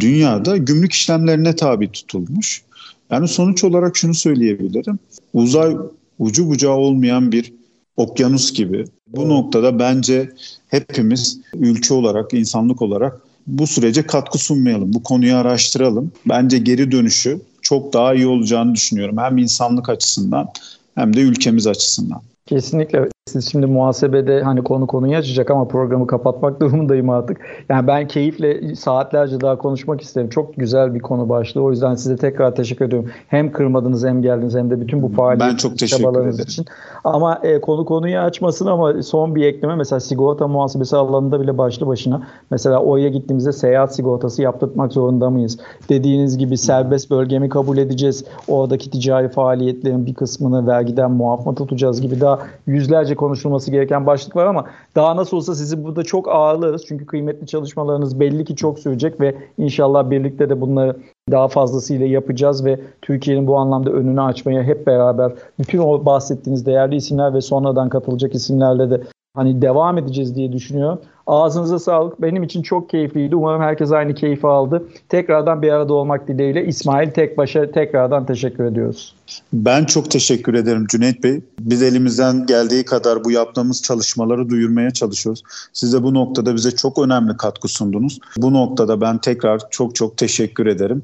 dünyada 0.00 0.56
gümrük 0.56 0.92
işlemlerine 0.92 1.56
tabi 1.56 1.92
tutulmuş. 1.92 2.62
Yani 3.10 3.28
sonuç 3.28 3.64
olarak 3.64 3.96
şunu 3.96 4.14
söyleyebilirim. 4.14 4.98
Uzay 5.34 5.76
ucu 6.18 6.48
bucağı 6.48 6.74
olmayan 6.74 7.32
bir 7.32 7.52
okyanus 7.96 8.52
gibi. 8.52 8.84
Bu 9.06 9.28
noktada 9.28 9.78
bence 9.78 10.30
hepimiz 10.68 11.40
ülke 11.54 11.94
olarak, 11.94 12.34
insanlık 12.34 12.82
olarak 12.82 13.20
bu 13.46 13.66
sürece 13.66 14.06
katkı 14.06 14.38
sunmayalım. 14.38 14.94
Bu 14.94 15.02
konuyu 15.02 15.36
araştıralım. 15.36 16.12
Bence 16.26 16.58
geri 16.58 16.92
dönüşü 16.92 17.40
çok 17.62 17.92
daha 17.92 18.14
iyi 18.14 18.26
olacağını 18.26 18.74
düşünüyorum. 18.74 19.16
Hem 19.18 19.38
insanlık 19.38 19.88
açısından 19.88 20.48
hem 20.94 21.16
de 21.16 21.20
ülkemiz 21.20 21.66
açısından. 21.66 22.20
Kesinlikle. 22.46 23.08
Siz 23.30 23.52
şimdi 23.52 23.66
muhasebede 23.66 24.42
hani 24.42 24.64
konu 24.64 24.86
konuyu 24.86 25.16
açacak 25.16 25.50
ama 25.50 25.68
programı 25.68 26.06
kapatmak 26.06 26.60
durumundayım 26.60 27.10
artık. 27.10 27.40
Yani 27.68 27.86
ben 27.86 28.08
keyifle 28.08 28.74
saatlerce 28.74 29.40
daha 29.40 29.58
konuşmak 29.58 30.00
isterim. 30.00 30.28
Çok 30.28 30.56
güzel 30.56 30.94
bir 30.94 31.00
konu 31.00 31.28
başlığı. 31.28 31.62
O 31.62 31.70
yüzden 31.70 31.94
size 31.94 32.16
tekrar 32.16 32.54
teşekkür 32.54 32.84
ediyorum. 32.84 33.10
Hem 33.28 33.52
kırmadınız 33.52 34.04
hem 34.04 34.22
geldiniz 34.22 34.54
hem 34.54 34.70
de 34.70 34.80
bütün 34.80 35.02
bu 35.02 35.08
faaliyet 35.08 35.52
ben 35.52 35.56
çok 35.56 35.78
teşekkür 35.78 36.20
ederim. 36.20 36.30
için. 36.30 36.64
Ama 37.04 37.40
e, 37.42 37.60
konu 37.60 37.84
konuyu 37.84 38.18
açmasın 38.18 38.66
ama 38.66 39.02
son 39.02 39.34
bir 39.34 39.44
ekleme 39.46 39.76
mesela 39.76 40.00
sigorta 40.00 40.48
muhasebesi 40.48 40.96
alanında 40.96 41.40
bile 41.40 41.58
başlı 41.58 41.86
başına 41.86 42.26
mesela 42.50 42.80
OY'a 42.80 43.08
gittiğimizde 43.08 43.52
seyahat 43.52 43.94
sigortası 43.94 44.42
yaptırmak 44.42 44.92
zorunda 44.92 45.30
mıyız? 45.30 45.58
Dediğiniz 45.88 46.38
gibi 46.38 46.58
serbest 46.58 47.10
bölgemi 47.10 47.48
kabul 47.48 47.78
edeceğiz. 47.78 48.24
Oradaki 48.48 48.90
ticari 48.90 49.28
faaliyetlerin 49.28 50.06
bir 50.06 50.14
kısmını 50.14 50.66
vergiden 50.66 51.10
muaf 51.10 51.46
mı 51.46 51.54
tutacağız 51.54 52.00
gibi 52.00 52.20
daha 52.20 52.38
yüzlerce 52.66 53.15
konuşulması 53.16 53.70
gereken 53.70 54.06
başlık 54.06 54.36
var 54.36 54.46
ama 54.46 54.64
daha 54.96 55.16
nasıl 55.16 55.36
olsa 55.36 55.54
sizi 55.54 55.84
burada 55.84 56.02
çok 56.02 56.28
ağırlarız. 56.28 56.84
Çünkü 56.88 57.06
kıymetli 57.06 57.46
çalışmalarınız 57.46 58.20
belli 58.20 58.44
ki 58.44 58.56
çok 58.56 58.78
sürecek 58.78 59.20
ve 59.20 59.36
inşallah 59.58 60.10
birlikte 60.10 60.48
de 60.48 60.60
bunları 60.60 60.96
daha 61.30 61.48
fazlasıyla 61.48 62.06
yapacağız 62.06 62.64
ve 62.64 62.80
Türkiye'nin 63.02 63.46
bu 63.46 63.56
anlamda 63.56 63.90
önünü 63.90 64.22
açmaya 64.22 64.62
hep 64.62 64.86
beraber 64.86 65.32
bütün 65.58 65.78
o 65.78 66.04
bahsettiğiniz 66.04 66.66
değerli 66.66 66.96
isimler 66.96 67.34
ve 67.34 67.40
sonradan 67.40 67.88
katılacak 67.88 68.34
isimlerle 68.34 68.90
de 68.90 69.00
hani 69.34 69.62
devam 69.62 69.98
edeceğiz 69.98 70.36
diye 70.36 70.52
düşünüyorum. 70.52 71.00
Ağzınıza 71.26 71.78
sağlık. 71.78 72.22
Benim 72.22 72.42
için 72.42 72.62
çok 72.62 72.90
keyifliydi. 72.90 73.36
Umarım 73.36 73.62
herkes 73.62 73.92
aynı 73.92 74.14
keyfi 74.14 74.46
aldı. 74.46 74.88
Tekrardan 75.08 75.62
bir 75.62 75.72
arada 75.72 75.94
olmak 75.94 76.28
dileğiyle 76.28 76.66
İsmail 76.66 77.10
Tekbaş'a 77.10 77.70
tekrardan 77.70 78.26
teşekkür 78.26 78.64
ediyoruz. 78.64 79.14
Ben 79.52 79.84
çok 79.84 80.10
teşekkür 80.10 80.54
ederim 80.54 80.86
Cüneyt 80.88 81.22
Bey. 81.24 81.40
Biz 81.60 81.82
elimizden 81.82 82.46
geldiği 82.46 82.84
kadar 82.84 83.24
bu 83.24 83.30
yaptığımız 83.30 83.82
çalışmaları 83.82 84.48
duyurmaya 84.48 84.90
çalışıyoruz. 84.90 85.42
Siz 85.72 85.92
de 85.92 86.02
bu 86.02 86.14
noktada 86.14 86.54
bize 86.54 86.70
çok 86.70 86.98
önemli 86.98 87.36
katkı 87.36 87.68
sundunuz. 87.68 88.18
Bu 88.36 88.52
noktada 88.52 89.00
ben 89.00 89.18
tekrar 89.18 89.60
çok 89.70 89.94
çok 89.94 90.16
teşekkür 90.16 90.66
ederim. 90.66 91.02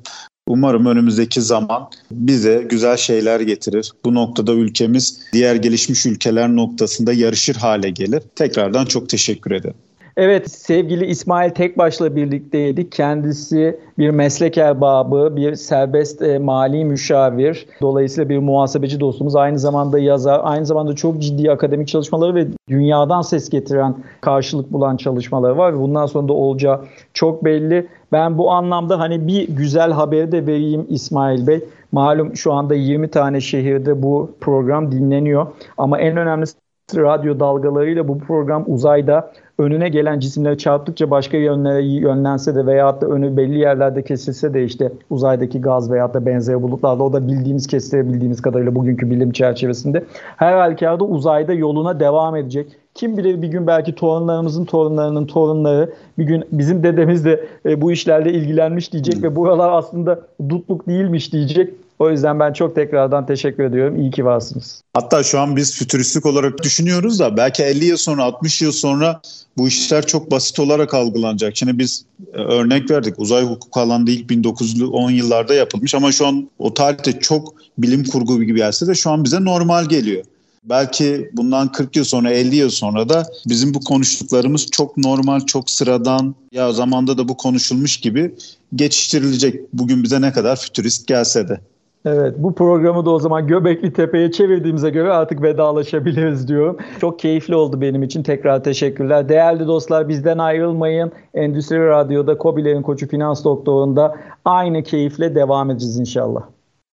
Umarım 0.49 0.87
önümüzdeki 0.87 1.41
zaman 1.41 1.89
bize 2.11 2.67
güzel 2.71 2.97
şeyler 2.97 3.41
getirir. 3.41 3.93
Bu 4.05 4.15
noktada 4.15 4.53
ülkemiz 4.53 5.21
diğer 5.33 5.55
gelişmiş 5.55 6.07
ülkeler 6.07 6.57
noktasında 6.57 7.13
yarışır 7.13 7.57
hale 7.57 7.91
gelir. 7.91 8.23
Tekrardan 8.37 8.85
çok 8.85 9.09
teşekkür 9.09 9.51
ederim. 9.51 9.77
Evet 10.17 10.51
sevgili 10.51 11.07
İsmail 11.07 11.51
Tekbaş'la 11.51 12.17
birlikteydik. 12.17 12.93
Kendisi 12.93 13.81
bir 13.99 14.11
meslek 14.11 14.59
erbabı, 14.59 15.37
bir 15.37 15.55
serbest 15.55 16.23
e, 16.23 16.39
mali 16.39 16.85
müşavir. 16.85 17.67
Dolayısıyla 17.81 18.29
bir 18.29 18.39
muhasebeci 18.39 19.01
dostumuz. 19.01 19.37
Aynı 19.37 19.59
zamanda 19.59 19.99
yazar, 19.99 20.41
aynı 20.43 20.67
zamanda 20.67 20.97
çok 20.97 21.19
ciddi 21.19 21.51
akademik 21.51 21.89
çalışmaları 21.89 22.35
ve 22.35 22.47
dünyadan 22.69 23.23
ses 23.23 23.51
getiren, 23.51 23.95
karşılık 24.21 24.73
bulan 24.73 24.97
çalışmaları 24.97 25.59
var. 25.59 25.81
Bundan 25.81 26.07
sonra 26.07 26.29
da 26.29 26.33
olacağı 26.33 26.81
çok 27.15 27.45
belli. 27.45 27.89
Ben 28.13 28.39
bu 28.39 28.51
anlamda 28.51 28.99
hani 28.99 29.27
bir 29.27 29.49
güzel 29.49 29.93
haberi 29.93 30.33
de 30.33 30.47
vereyim 30.47 30.87
İsmail 30.89 31.47
Bey. 31.47 31.65
Malum 31.93 32.37
şu 32.37 32.53
anda 32.53 32.75
20 32.75 33.09
tane 33.11 33.41
şehirde 33.41 34.03
bu 34.03 34.31
program 34.41 34.93
dinleniyor. 34.93 35.47
Ama 35.79 35.99
en 36.01 36.17
önemlisi 36.17 36.62
radyo 36.95 37.41
dalgalarıyla 37.41 38.09
bu 38.09 38.19
program 38.19 38.65
uzayda 38.67 39.33
önüne 39.59 39.89
gelen 39.89 40.21
cisimleri 40.21 40.59
çarptıkça 40.59 41.11
başka 41.11 41.37
yönlere 41.37 41.85
yönlense 41.85 42.55
de 42.55 42.67
veyahut 42.67 43.03
da 43.03 43.07
önü 43.07 43.37
belli 43.37 43.59
yerlerde 43.59 44.03
kesilse 44.03 44.55
de 44.55 44.65
işte 44.65 44.93
uzaydaki 45.11 45.61
gaz 45.61 45.91
veyahut 45.91 46.15
da 46.15 46.27
benzeri 46.27 46.63
bulutlarla 46.63 47.03
o 47.03 47.13
da 47.13 47.29
bildiğimiz 47.29 47.67
kestirebildiğimiz 47.67 48.43
kadarıyla 48.43 48.75
bugünkü 48.75 49.11
bilim 49.11 49.33
çerçevesinde 49.33 50.05
her 50.37 50.53
halükarda 50.53 51.05
uzayda 51.05 51.53
yoluna 51.53 52.01
devam 52.01 52.37
edecek. 52.37 52.77
Kim 52.95 53.17
bilir 53.17 53.43
bir 53.43 53.49
gün 53.49 53.67
belki 53.67 53.95
torunlarımızın 53.95 54.65
torunlarının 54.65 55.27
torunları 55.27 55.93
bir 56.19 56.25
gün 56.25 56.45
bizim 56.53 56.83
dedemiz 56.83 57.25
de 57.25 57.45
e, 57.67 57.81
bu 57.81 57.93
işlerle 57.93 58.33
ilgilenmiş 58.33 58.93
diyecek 58.93 59.17
hmm. 59.17 59.23
ve 59.23 59.37
buralar 59.37 59.73
aslında 59.73 60.21
dutluk 60.49 60.87
değilmiş 60.87 61.33
diyecek. 61.33 61.75
O 62.03 62.11
yüzden 62.11 62.41
ben 62.41 62.53
çok 62.53 62.75
tekrardan 62.75 63.27
teşekkür 63.27 63.65
ediyorum. 63.65 63.97
İyi 63.97 64.11
ki 64.11 64.25
varsınız. 64.25 64.83
Hatta 64.95 65.23
şu 65.23 65.41
an 65.41 65.57
biz 65.57 65.75
fütüristik 65.75 66.27
olarak 66.27 66.63
düşünüyoruz 66.63 67.19
da 67.19 67.37
belki 67.37 67.63
50 67.63 67.85
yıl 67.85 67.97
sonra 67.97 68.25
60 68.25 68.63
yıl 68.63 68.73
sonra 68.73 69.21
bu 69.57 69.69
işler 69.69 70.07
çok 70.07 70.31
basit 70.31 70.61
olarak 70.61 70.95
algılanacak. 70.95 71.57
Şimdi 71.57 71.79
biz 71.79 72.05
e, 72.35 72.39
örnek 72.39 72.91
verdik. 72.91 73.19
Uzay 73.19 73.45
hukuku 73.45 73.81
alanında 73.81 74.11
ilk 74.11 74.31
1910 74.31 75.11
yıllarda 75.11 75.55
yapılmış 75.55 75.95
ama 75.95 76.13
şu 76.13 76.27
an 76.27 76.51
o 76.59 76.75
tarihte 76.75 77.21
çok 77.21 77.55
bilim 77.79 78.05
kurgu 78.05 78.43
gibi 78.43 78.59
gelse 78.59 78.87
de 78.87 78.95
şu 78.95 79.11
an 79.11 79.25
bize 79.25 79.45
normal 79.45 79.85
geliyor. 79.85 80.25
Belki 80.65 81.31
bundan 81.33 81.73
40 81.73 81.97
yıl 81.97 82.05
sonra 82.05 82.31
50 82.31 82.57
yıl 82.57 82.71
sonra 82.71 83.09
da 83.09 83.27
bizim 83.49 83.75
bu 83.75 83.81
konuştuklarımız 83.81 84.67
çok 84.67 84.97
normal, 84.97 85.41
çok 85.41 85.71
sıradan 85.71 86.35
ya 86.53 86.73
zamanda 86.73 87.19
da 87.19 87.29
bu 87.29 87.37
konuşulmuş 87.37 87.97
gibi 87.97 88.35
geçiştirilecek. 88.75 89.73
Bugün 89.73 90.03
bize 90.03 90.21
ne 90.21 90.33
kadar 90.33 90.57
fütürist 90.57 91.07
gelse 91.07 91.49
de. 91.49 91.61
Evet 92.05 92.35
bu 92.39 92.55
programı 92.55 93.07
da 93.07 93.11
o 93.11 93.19
zaman 93.19 93.47
Göbekli 93.47 93.93
Tepe'ye 93.93 94.33
çevirdiğimize 94.33 94.91
göre 94.91 95.13
artık 95.13 95.43
vedalaşabiliriz 95.43 96.49
diyorum. 96.49 96.77
Çok 97.01 97.19
keyifli 97.19 97.55
oldu 97.55 97.81
benim 97.81 98.03
için. 98.03 98.23
Tekrar 98.23 98.65
teşekkürler. 98.65 99.29
Değerli 99.29 99.67
dostlar 99.67 100.09
bizden 100.09 100.39
ayrılmayın. 100.39 101.13
Endüstri 101.35 101.89
Radyo'da 101.89 102.39
Kobilerin 102.39 102.83
Koçu 102.83 103.09
Finans 103.09 103.45
Doktoru'nda 103.45 104.17
aynı 104.45 104.83
keyifle 104.83 105.35
devam 105.35 105.71
edeceğiz 105.71 105.99
inşallah. 105.99 106.43